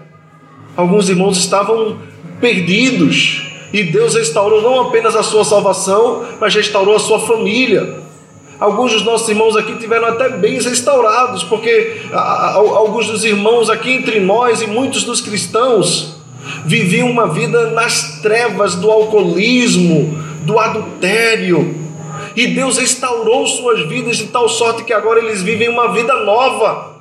Alguns 0.75 1.09
irmãos 1.09 1.37
estavam 1.37 1.97
perdidos. 2.39 3.43
E 3.73 3.83
Deus 3.83 4.15
restaurou 4.15 4.61
não 4.61 4.81
apenas 4.81 5.15
a 5.15 5.23
sua 5.23 5.43
salvação, 5.43 6.23
mas 6.39 6.53
restaurou 6.53 6.95
a 6.95 6.99
sua 6.99 7.19
família. 7.19 8.06
Alguns 8.59 8.91
dos 8.91 9.03
nossos 9.03 9.29
irmãos 9.29 9.55
aqui 9.55 9.75
tiveram 9.75 10.07
até 10.07 10.29
bens 10.29 10.65
restaurados, 10.65 11.43
porque 11.43 12.01
alguns 12.11 13.07
dos 13.07 13.23
irmãos 13.23 13.69
aqui 13.69 13.91
entre 13.91 14.19
nós 14.19 14.61
e 14.61 14.67
muitos 14.67 15.03
dos 15.03 15.21
cristãos 15.21 16.17
viviam 16.65 17.09
uma 17.09 17.27
vida 17.27 17.71
nas 17.71 18.19
trevas 18.21 18.75
do 18.75 18.89
alcoolismo, 18.89 20.17
do 20.41 20.57
adultério. 20.57 21.75
E 22.35 22.47
Deus 22.47 22.77
restaurou 22.77 23.45
suas 23.45 23.87
vidas 23.87 24.17
de 24.17 24.27
tal 24.27 24.47
sorte 24.49 24.83
que 24.83 24.93
agora 24.93 25.19
eles 25.19 25.41
vivem 25.41 25.69
uma 25.69 25.93
vida 25.93 26.15
nova. 26.23 26.97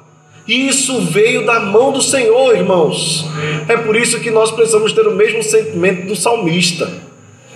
E 0.47 0.69
isso 0.69 1.01
veio 1.01 1.45
da 1.45 1.59
mão 1.59 1.91
do 1.91 2.01
Senhor, 2.01 2.55
irmãos. 2.55 3.27
É 3.69 3.77
por 3.77 3.97
isso 3.97 4.21
que 4.21 4.31
nós 4.31 4.51
precisamos 4.51 4.93
ter 4.93 5.07
o 5.07 5.15
mesmo 5.15 5.43
sentimento 5.43 6.07
do 6.07 6.15
salmista. 6.15 6.91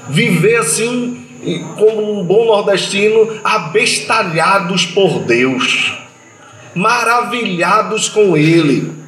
Viver 0.09 0.57
assim, 0.57 1.25
como 1.79 2.21
um 2.21 2.25
bom 2.25 2.47
nordestino, 2.47 3.41
abestalhados 3.43 4.87
por 4.87 5.21
Deus, 5.21 5.99
maravilhados 6.75 8.09
com 8.09 8.37
Ele 8.37 9.01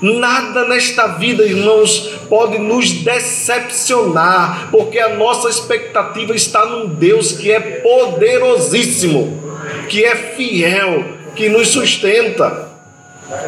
Nada 0.00 0.66
nesta 0.66 1.06
vida, 1.06 1.42
irmãos, 1.42 2.10
pode 2.28 2.58
nos 2.58 2.92
decepcionar, 2.92 4.68
porque 4.70 4.98
a 4.98 5.16
nossa 5.16 5.48
expectativa 5.48 6.34
está 6.34 6.66
num 6.66 6.86
Deus 6.86 7.32
que 7.32 7.50
é 7.50 7.58
poderosíssimo, 7.58 9.42
que 9.88 10.04
é 10.04 10.14
fiel, 10.14 11.02
que 11.34 11.48
nos 11.48 11.68
sustenta. 11.68 12.68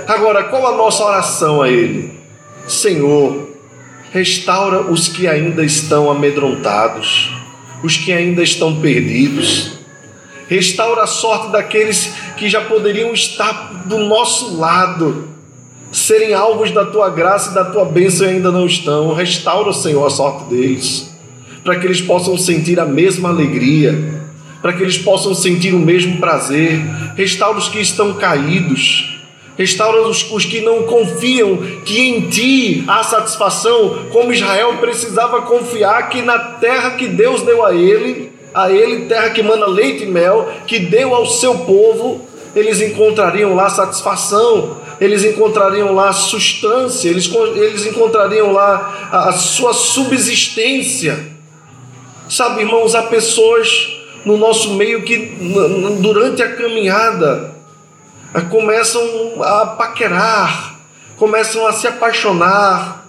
Agora, 0.06 0.44
qual 0.44 0.66
a 0.66 0.76
nossa 0.76 1.04
oração 1.04 1.60
a 1.60 1.68
Ele? 1.68 2.18
Senhor, 2.66 3.50
restaura 4.10 4.80
os 4.80 5.06
que 5.06 5.28
ainda 5.28 5.62
estão 5.62 6.10
amedrontados, 6.10 7.30
os 7.82 7.96
que 7.96 8.12
ainda 8.12 8.42
estão 8.42 8.80
perdidos. 8.80 9.78
Restaura 10.48 11.02
a 11.02 11.06
sorte 11.06 11.52
daqueles 11.52 12.14
que 12.36 12.48
já 12.48 12.62
poderiam 12.62 13.12
estar 13.12 13.84
do 13.86 13.98
nosso 13.98 14.56
lado, 14.56 15.28
serem 15.92 16.32
alvos 16.32 16.70
da 16.70 16.86
tua 16.86 17.10
graça 17.10 17.50
e 17.50 17.54
da 17.54 17.64
tua 17.64 17.84
bênção 17.84 18.26
e 18.26 18.30
ainda 18.30 18.50
não 18.50 18.66
estão. 18.66 19.12
Restaura, 19.12 19.72
Senhor, 19.72 20.06
a 20.06 20.10
sorte 20.10 20.44
deles, 20.48 21.14
para 21.62 21.78
que 21.78 21.86
eles 21.86 22.00
possam 22.00 22.36
sentir 22.38 22.80
a 22.80 22.86
mesma 22.86 23.28
alegria, 23.28 24.22
para 24.62 24.72
que 24.72 24.82
eles 24.82 24.98
possam 24.98 25.34
sentir 25.34 25.74
o 25.74 25.78
mesmo 25.78 26.18
prazer. 26.18 26.80
Restaura 27.14 27.58
os 27.58 27.68
que 27.68 27.80
estão 27.80 28.14
caídos. 28.14 29.17
Restaura 29.58 30.02
os, 30.02 30.30
os 30.30 30.44
que 30.44 30.60
não 30.60 30.84
confiam 30.84 31.56
que 31.84 32.00
em 32.00 32.28
ti 32.28 32.84
há 32.86 33.02
satisfação, 33.02 34.06
como 34.12 34.32
Israel 34.32 34.76
precisava 34.76 35.42
confiar 35.42 36.08
que 36.08 36.22
na 36.22 36.38
terra 36.38 36.92
que 36.92 37.08
Deus 37.08 37.42
deu 37.42 37.66
a 37.66 37.74
ele, 37.74 38.32
a 38.54 38.70
ele, 38.70 39.06
terra 39.06 39.30
que 39.30 39.42
manda 39.42 39.66
leite 39.66 40.04
e 40.04 40.06
mel, 40.06 40.48
que 40.64 40.78
deu 40.78 41.12
ao 41.12 41.26
seu 41.26 41.58
povo, 41.58 42.24
eles 42.54 42.80
encontrariam 42.80 43.56
lá 43.56 43.68
satisfação, 43.68 44.76
eles 45.00 45.24
encontrariam 45.24 45.92
lá 45.92 46.12
substância, 46.12 47.08
eles, 47.08 47.28
eles 47.56 47.84
encontrariam 47.84 48.52
lá 48.52 49.08
a, 49.10 49.28
a 49.30 49.32
sua 49.32 49.74
subsistência. 49.74 51.18
Sabe, 52.28 52.60
irmãos, 52.60 52.94
há 52.94 53.02
pessoas 53.02 53.92
no 54.24 54.36
nosso 54.36 54.74
meio 54.74 55.02
que 55.02 55.36
durante 56.00 56.42
a 56.42 56.54
caminhada 56.54 57.57
começam 58.50 59.02
a 59.42 59.66
paquerar, 59.66 60.76
começam 61.16 61.66
a 61.66 61.72
se 61.72 61.86
apaixonar 61.86 63.06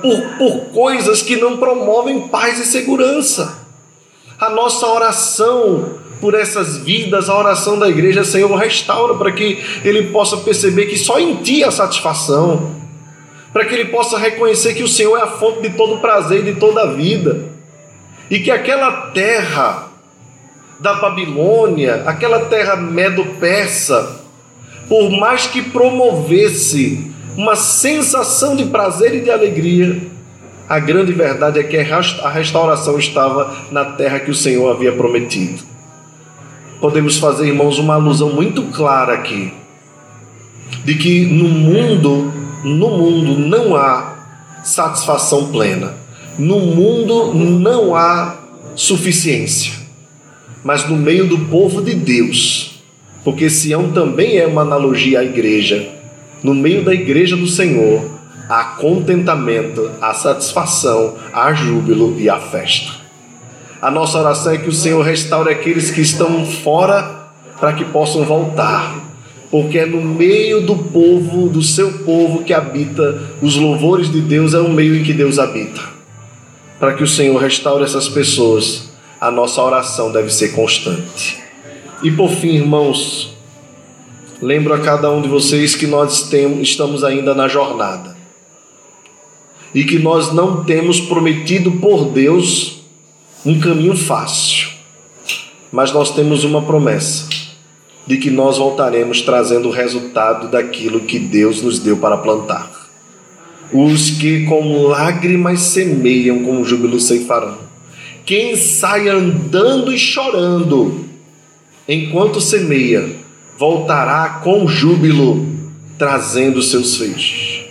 por, 0.00 0.38
por 0.38 0.72
coisas 0.72 1.22
que 1.22 1.36
não 1.36 1.56
promovem 1.56 2.28
paz 2.28 2.58
e 2.58 2.64
segurança. 2.64 3.60
A 4.38 4.50
nossa 4.50 4.86
oração 4.86 6.00
por 6.20 6.34
essas 6.34 6.78
vidas, 6.78 7.28
a 7.28 7.36
oração 7.36 7.76
da 7.78 7.88
igreja, 7.88 8.22
Senhor, 8.22 8.54
restaura 8.56 9.14
para 9.14 9.32
que 9.32 9.60
ele 9.84 10.10
possa 10.10 10.36
perceber 10.36 10.86
que 10.86 10.96
só 10.96 11.18
em 11.18 11.36
Ti 11.36 11.64
há 11.64 11.70
satisfação, 11.70 12.76
para 13.52 13.64
que 13.64 13.74
ele 13.74 13.86
possa 13.86 14.16
reconhecer 14.16 14.74
que 14.74 14.84
o 14.84 14.88
Senhor 14.88 15.16
é 15.18 15.22
a 15.22 15.26
fonte 15.26 15.62
de 15.62 15.70
todo 15.76 16.00
prazer 16.00 16.46
e 16.46 16.52
de 16.52 16.60
toda 16.60 16.82
a 16.82 16.86
vida, 16.92 17.48
e 18.30 18.38
que 18.38 18.52
aquela 18.52 19.10
terra 19.10 19.88
da 20.82 20.94
Babilônia, 20.94 22.02
aquela 22.06 22.46
terra 22.46 22.74
medo-persa, 22.74 24.20
por 24.88 25.10
mais 25.10 25.46
que 25.46 25.62
promovesse 25.62 27.12
uma 27.36 27.54
sensação 27.54 28.56
de 28.56 28.64
prazer 28.64 29.14
e 29.14 29.20
de 29.20 29.30
alegria, 29.30 30.02
a 30.68 30.80
grande 30.80 31.12
verdade 31.12 31.60
é 31.60 31.62
que 31.62 31.76
a 31.76 32.28
restauração 32.28 32.98
estava 32.98 33.54
na 33.70 33.84
terra 33.84 34.18
que 34.18 34.30
o 34.30 34.34
Senhor 34.34 34.68
havia 34.70 34.92
prometido. 34.92 35.62
Podemos 36.80 37.16
fazer, 37.16 37.46
irmãos, 37.46 37.78
uma 37.78 37.94
alusão 37.94 38.30
muito 38.30 38.62
clara 38.64 39.14
aqui 39.14 39.52
de 40.84 40.96
que 40.96 41.26
no 41.26 41.48
mundo, 41.48 42.32
no 42.64 42.90
mundo 42.90 43.38
não 43.38 43.76
há 43.76 44.16
satisfação 44.64 45.52
plena. 45.52 45.94
No 46.36 46.58
mundo 46.58 47.34
não 47.34 47.94
há 47.94 48.36
suficiência 48.74 49.81
mas 50.64 50.88
no 50.88 50.96
meio 50.96 51.26
do 51.26 51.38
povo 51.46 51.82
de 51.82 51.94
Deus, 51.94 52.82
porque 53.24 53.50
Sião 53.50 53.92
também 53.92 54.38
é 54.38 54.46
uma 54.46 54.62
analogia 54.62 55.20
à 55.20 55.24
igreja. 55.24 55.88
No 56.42 56.54
meio 56.54 56.84
da 56.84 56.92
igreja 56.92 57.36
do 57.36 57.46
Senhor, 57.46 58.02
há 58.48 58.64
contentamento, 58.64 59.90
há 60.00 60.12
satisfação, 60.12 61.16
há 61.32 61.52
júbilo 61.54 62.18
e 62.18 62.28
há 62.28 62.38
festa. 62.38 62.92
A 63.80 63.90
nossa 63.90 64.18
oração 64.18 64.52
é 64.52 64.58
que 64.58 64.68
o 64.68 64.72
Senhor 64.72 65.02
restaure 65.02 65.50
aqueles 65.50 65.90
que 65.90 66.00
estão 66.00 66.44
fora 66.44 67.30
para 67.60 67.72
que 67.72 67.84
possam 67.84 68.24
voltar, 68.24 68.96
porque 69.50 69.78
é 69.78 69.86
no 69.86 70.00
meio 70.00 70.62
do 70.62 70.76
povo, 70.76 71.48
do 71.48 71.62
seu 71.62 71.92
povo 72.04 72.42
que 72.42 72.52
habita 72.52 73.20
os 73.40 73.56
louvores 73.56 74.10
de 74.10 74.20
Deus, 74.20 74.54
é 74.54 74.60
o 74.60 74.68
meio 74.68 74.96
em 74.96 75.02
que 75.02 75.12
Deus 75.12 75.38
habita. 75.38 75.80
Para 76.78 76.94
que 76.94 77.02
o 77.02 77.06
Senhor 77.06 77.40
restaure 77.40 77.84
essas 77.84 78.08
pessoas 78.08 78.91
a 79.22 79.30
nossa 79.30 79.62
oração 79.62 80.10
deve 80.10 80.34
ser 80.34 80.48
constante. 80.48 81.38
E 82.02 82.10
por 82.10 82.28
fim, 82.28 82.56
irmãos, 82.56 83.32
lembro 84.40 84.74
a 84.74 84.80
cada 84.80 85.08
um 85.12 85.22
de 85.22 85.28
vocês 85.28 85.76
que 85.76 85.86
nós 85.86 86.28
temos, 86.28 86.68
estamos 86.68 87.04
ainda 87.04 87.32
na 87.32 87.46
jornada 87.46 88.16
e 89.72 89.84
que 89.84 89.96
nós 89.96 90.32
não 90.32 90.64
temos 90.64 91.00
prometido 91.00 91.70
por 91.70 92.06
Deus 92.06 92.82
um 93.46 93.60
caminho 93.60 93.96
fácil, 93.96 94.70
mas 95.70 95.92
nós 95.92 96.12
temos 96.12 96.42
uma 96.42 96.62
promessa 96.62 97.28
de 98.04 98.16
que 98.16 98.28
nós 98.28 98.58
voltaremos 98.58 99.20
trazendo 99.20 99.68
o 99.68 99.72
resultado 99.72 100.48
daquilo 100.48 101.02
que 101.02 101.20
Deus 101.20 101.62
nos 101.62 101.78
deu 101.78 101.96
para 101.96 102.16
plantar. 102.16 102.90
Os 103.72 104.10
que 104.10 104.44
com 104.46 104.82
lágrimas 104.82 105.60
semeiam, 105.60 106.42
com 106.42 106.64
júbilo 106.64 106.98
ceifarão. 106.98 107.71
Quem 108.24 108.56
sai 108.56 109.08
andando 109.08 109.92
e 109.92 109.98
chorando 109.98 111.08
enquanto 111.88 112.40
semeia, 112.40 113.16
voltará 113.58 114.40
com 114.42 114.66
júbilo, 114.66 115.46
trazendo 115.98 116.62
seus 116.62 116.96
feixes. 116.96 117.64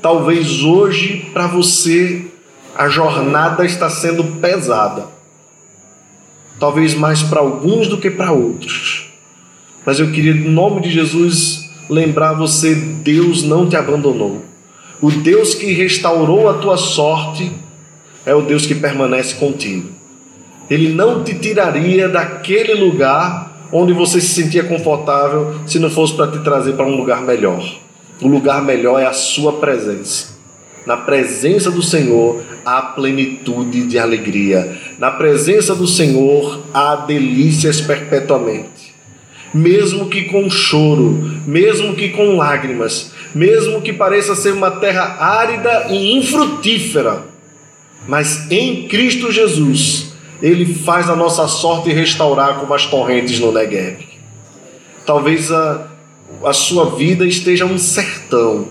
Talvez 0.00 0.62
hoje 0.62 1.26
para 1.32 1.46
você 1.46 2.26
a 2.76 2.88
jornada 2.88 3.64
está 3.64 3.88
sendo 3.88 4.24
pesada. 4.40 5.06
Talvez 6.58 6.94
mais 6.94 7.22
para 7.22 7.40
alguns 7.40 7.88
do 7.88 7.98
que 7.98 8.10
para 8.10 8.32
outros. 8.32 9.12
Mas 9.84 10.00
eu 10.00 10.10
queria, 10.10 10.32
em 10.32 10.48
nome 10.50 10.80
de 10.80 10.90
Jesus, 10.90 11.70
lembrar 11.88 12.32
você: 12.34 12.74
Deus 12.74 13.42
não 13.42 13.68
te 13.68 13.76
abandonou. 13.76 14.42
O 15.00 15.10
Deus 15.10 15.54
que 15.54 15.72
restaurou 15.72 16.48
a 16.48 16.54
tua 16.54 16.76
sorte 16.76 17.52
é 18.26 18.34
o 18.34 18.42
Deus 18.42 18.66
que 18.66 18.74
permanece 18.74 19.34
contigo. 19.34 19.88
Ele 20.70 20.92
não 20.92 21.22
te 21.22 21.34
tiraria 21.34 22.08
daquele 22.08 22.74
lugar 22.74 23.68
onde 23.72 23.92
você 23.92 24.20
se 24.20 24.42
sentia 24.42 24.64
confortável 24.64 25.56
se 25.66 25.78
não 25.78 25.90
fosse 25.90 26.14
para 26.14 26.30
te 26.30 26.38
trazer 26.38 26.74
para 26.74 26.86
um 26.86 26.96
lugar 26.96 27.22
melhor. 27.22 27.62
O 28.22 28.28
lugar 28.28 28.62
melhor 28.62 29.00
é 29.00 29.06
a 29.06 29.12
sua 29.12 29.54
presença. 29.54 30.34
Na 30.86 30.96
presença 30.96 31.70
do 31.70 31.82
Senhor 31.82 32.42
há 32.64 32.80
plenitude 32.80 33.86
de 33.86 33.98
alegria. 33.98 34.78
Na 34.98 35.10
presença 35.10 35.74
do 35.74 35.86
Senhor 35.86 36.60
há 36.72 36.96
delícias 36.96 37.80
perpetuamente. 37.80 38.94
Mesmo 39.52 40.08
que 40.08 40.24
com 40.24 40.48
choro, 40.50 41.40
mesmo 41.46 41.94
que 41.94 42.10
com 42.10 42.36
lágrimas, 42.36 43.12
mesmo 43.34 43.80
que 43.80 43.92
pareça 43.92 44.34
ser 44.34 44.52
uma 44.52 44.70
terra 44.70 45.16
árida 45.18 45.86
e 45.90 46.16
infrutífera, 46.16 47.33
mas 48.06 48.50
em 48.50 48.86
Cristo 48.88 49.32
Jesus, 49.32 50.12
Ele 50.42 50.74
faz 50.74 51.08
a 51.08 51.16
nossa 51.16 51.46
sorte 51.48 51.90
restaurar 51.90 52.60
como 52.60 52.74
as 52.74 52.86
torrentes 52.86 53.38
no 53.40 53.52
Negev. 53.52 53.98
Talvez 55.06 55.50
a, 55.50 55.86
a 56.44 56.52
sua 56.52 56.96
vida 56.96 57.26
esteja 57.26 57.64
um 57.64 57.78
sertão. 57.78 58.68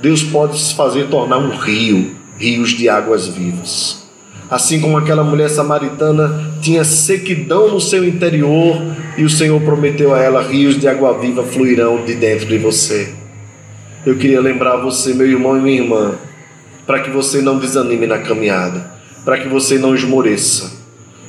Deus 0.00 0.22
pode 0.22 0.58
se 0.58 0.74
fazer 0.74 1.08
tornar 1.08 1.38
um 1.38 1.56
rio, 1.56 2.14
rios 2.38 2.70
de 2.70 2.88
águas 2.88 3.28
vivas. 3.28 4.04
Assim 4.48 4.80
como 4.80 4.96
aquela 4.96 5.24
mulher 5.24 5.50
samaritana 5.50 6.52
tinha 6.60 6.84
sequidão 6.84 7.68
no 7.72 7.80
seu 7.80 8.04
interior 8.04 8.80
e 9.16 9.24
o 9.24 9.30
Senhor 9.30 9.60
prometeu 9.62 10.14
a 10.14 10.20
ela: 10.20 10.42
rios 10.42 10.78
de 10.78 10.86
água 10.86 11.18
viva 11.18 11.42
fluirão 11.42 12.04
de 12.04 12.14
dentro 12.14 12.46
de 12.46 12.58
você. 12.58 13.12
Eu 14.04 14.16
queria 14.16 14.40
lembrar 14.40 14.76
você, 14.76 15.12
meu 15.14 15.26
irmão 15.26 15.56
e 15.56 15.60
minha 15.60 15.82
irmã, 15.82 16.14
para 16.86 17.00
que 17.00 17.10
você 17.10 17.42
não 17.42 17.58
desanime 17.58 18.06
na 18.06 18.18
caminhada, 18.18 18.90
para 19.24 19.38
que 19.38 19.48
você 19.48 19.78
não 19.78 19.94
esmoreça, 19.94 20.72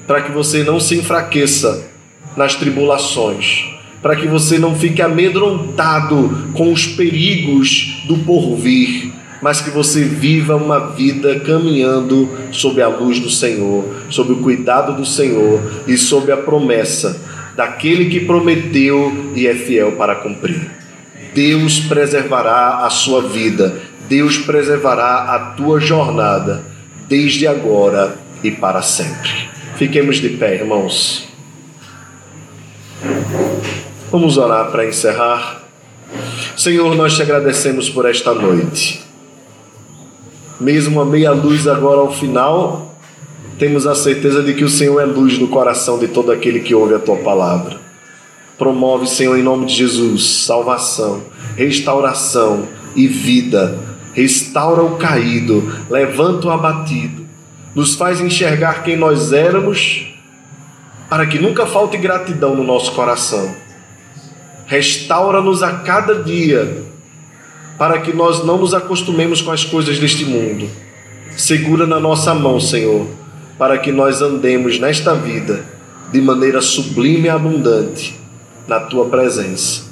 para 0.06 0.22
que 0.22 0.32
você 0.32 0.64
não 0.64 0.80
se 0.80 0.96
enfraqueça 0.96 1.88
nas 2.36 2.56
tribulações, 2.56 3.66
para 4.02 4.16
que 4.16 4.28
você 4.28 4.60
não 4.60 4.76
fique 4.76 5.02
amedrontado 5.02 6.52
com 6.54 6.72
os 6.72 6.86
perigos 6.86 8.04
do 8.08 8.20
porvir, 8.20 9.12
mas 9.42 9.62
que 9.62 9.70
você 9.70 10.04
viva 10.04 10.56
uma 10.56 10.80
vida 10.92 11.40
caminhando 11.40 12.30
sob 12.52 12.82
a 12.82 12.88
luz 12.88 13.20
do 13.20 13.30
Senhor, 13.30 13.84
sob 14.10 14.34
o 14.34 14.38
cuidado 14.38 14.96
do 14.96 15.06
Senhor 15.06 15.62
e 15.88 15.98
sob 15.98 16.32
a 16.32 16.38
promessa 16.38 17.20
daquele 17.56 18.06
que 18.06 18.20
prometeu 18.20 19.32
e 19.36 19.48
é 19.48 19.56
fiel 19.56 19.94
para 19.94 20.16
cumprir. 20.16 20.72
Deus 21.34 21.80
preservará 21.80 22.86
a 22.86 22.90
sua 22.90 23.22
vida 23.22 23.82
Deus 24.08 24.38
preservará 24.38 25.36
a 25.36 25.40
tua 25.56 25.80
jornada 25.80 26.64
desde 27.08 27.48
agora 27.48 28.18
e 28.44 28.52
para 28.52 28.82
sempre. 28.82 29.30
Fiquemos 29.76 30.18
de 30.18 30.30
pé, 30.30 30.56
irmãos. 30.56 31.28
Vamos 34.12 34.38
orar 34.38 34.72
para 34.72 34.86
encerrar. 34.86 35.64
Senhor, 36.56 36.96
nós 36.96 37.16
te 37.16 37.22
agradecemos 37.22 37.90
por 37.90 38.06
esta 38.06 38.34
noite. 38.34 39.04
Mesmo 40.60 41.02
a 41.02 41.06
meia 41.06 41.32
luz 41.32 41.68
agora 41.68 42.00
ao 42.00 42.12
final, 42.12 42.96
temos 43.60 43.86
a 43.86 43.94
certeza 43.94 44.42
de 44.42 44.54
que 44.54 44.64
o 44.64 44.70
Senhor 44.70 45.00
é 45.02 45.06
luz 45.06 45.38
no 45.38 45.50
coração 45.50 46.00
de 46.00 46.08
todo 46.08 46.32
aquele 46.32 46.62
que 46.62 46.74
ouve 46.74 46.96
a 46.96 47.00
tua 47.00 47.18
palavra. 47.18 47.78
Promove, 48.58 49.06
Senhor, 49.06 49.38
em 49.38 49.44
nome 49.44 49.66
de 49.66 49.76
Jesus, 49.76 50.26
salvação, 50.26 51.22
restauração 51.56 52.68
e 52.96 53.08
vida. 53.08 53.97
Restaura 54.18 54.82
o 54.82 54.98
caído, 54.98 55.72
levanta 55.92 56.48
o 56.48 56.50
abatido, 56.50 57.24
nos 57.76 57.94
faz 57.94 58.20
enxergar 58.20 58.82
quem 58.82 58.98
nós 58.98 59.32
éramos, 59.32 60.08
para 61.08 61.28
que 61.28 61.38
nunca 61.38 61.68
falte 61.68 61.98
gratidão 61.98 62.56
no 62.56 62.64
nosso 62.64 62.94
coração. 62.94 63.56
Restaura-nos 64.66 65.62
a 65.62 65.72
cada 65.72 66.24
dia, 66.24 66.84
para 67.78 68.00
que 68.00 68.12
nós 68.12 68.44
não 68.44 68.58
nos 68.58 68.74
acostumemos 68.74 69.40
com 69.40 69.52
as 69.52 69.64
coisas 69.64 70.00
deste 70.00 70.26
mundo. 70.26 70.68
Segura 71.36 71.86
na 71.86 72.00
nossa 72.00 72.34
mão, 72.34 72.60
Senhor, 72.60 73.06
para 73.56 73.78
que 73.78 73.92
nós 73.92 74.20
andemos 74.20 74.80
nesta 74.80 75.14
vida 75.14 75.64
de 76.12 76.20
maneira 76.20 76.60
sublime 76.60 77.28
e 77.28 77.30
abundante 77.30 78.20
na 78.68 78.80
tua 78.80 79.06
presença. 79.10 79.84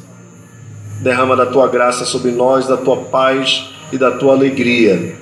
Derrama 0.99 1.35
da 1.35 1.45
tua 1.45 1.67
graça 1.67 2.05
sobre 2.05 2.31
nós, 2.31 2.67
da 2.67 2.75
tua 2.75 2.97
paz 2.97 3.74
e 3.95 3.97
da 3.97 4.11
tua 4.11 4.33
alegria. 4.33 5.15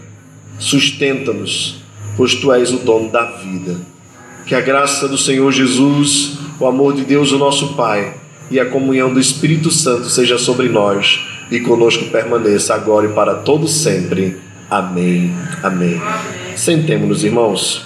Sustenta-nos, 0.59 1.81
pois 2.17 2.35
tu 2.35 2.51
és 2.51 2.71
o 2.71 2.77
dono 2.77 3.09
da 3.09 3.25
vida. 3.25 3.77
Que 4.45 4.55
a 4.55 4.61
graça 4.61 5.07
do 5.07 5.17
Senhor 5.17 5.51
Jesus, 5.51 6.37
o 6.59 6.65
amor 6.65 6.93
de 6.93 7.03
Deus, 7.03 7.31
o 7.31 7.37
nosso 7.37 7.75
Pai, 7.75 8.15
e 8.51 8.59
a 8.59 8.65
comunhão 8.65 9.13
do 9.13 9.19
Espírito 9.19 9.71
Santo 9.71 10.09
seja 10.09 10.37
sobre 10.37 10.69
nós 10.69 11.19
e 11.49 11.59
conosco 11.59 12.05
permaneça 12.05 12.73
agora 12.73 13.07
e 13.07 13.13
para 13.13 13.35
todo 13.35 13.67
sempre. 13.67 14.37
Amém. 14.69 15.33
Amém. 15.61 16.01
Sentemos-nos, 16.55 17.23
irmãos. 17.23 17.85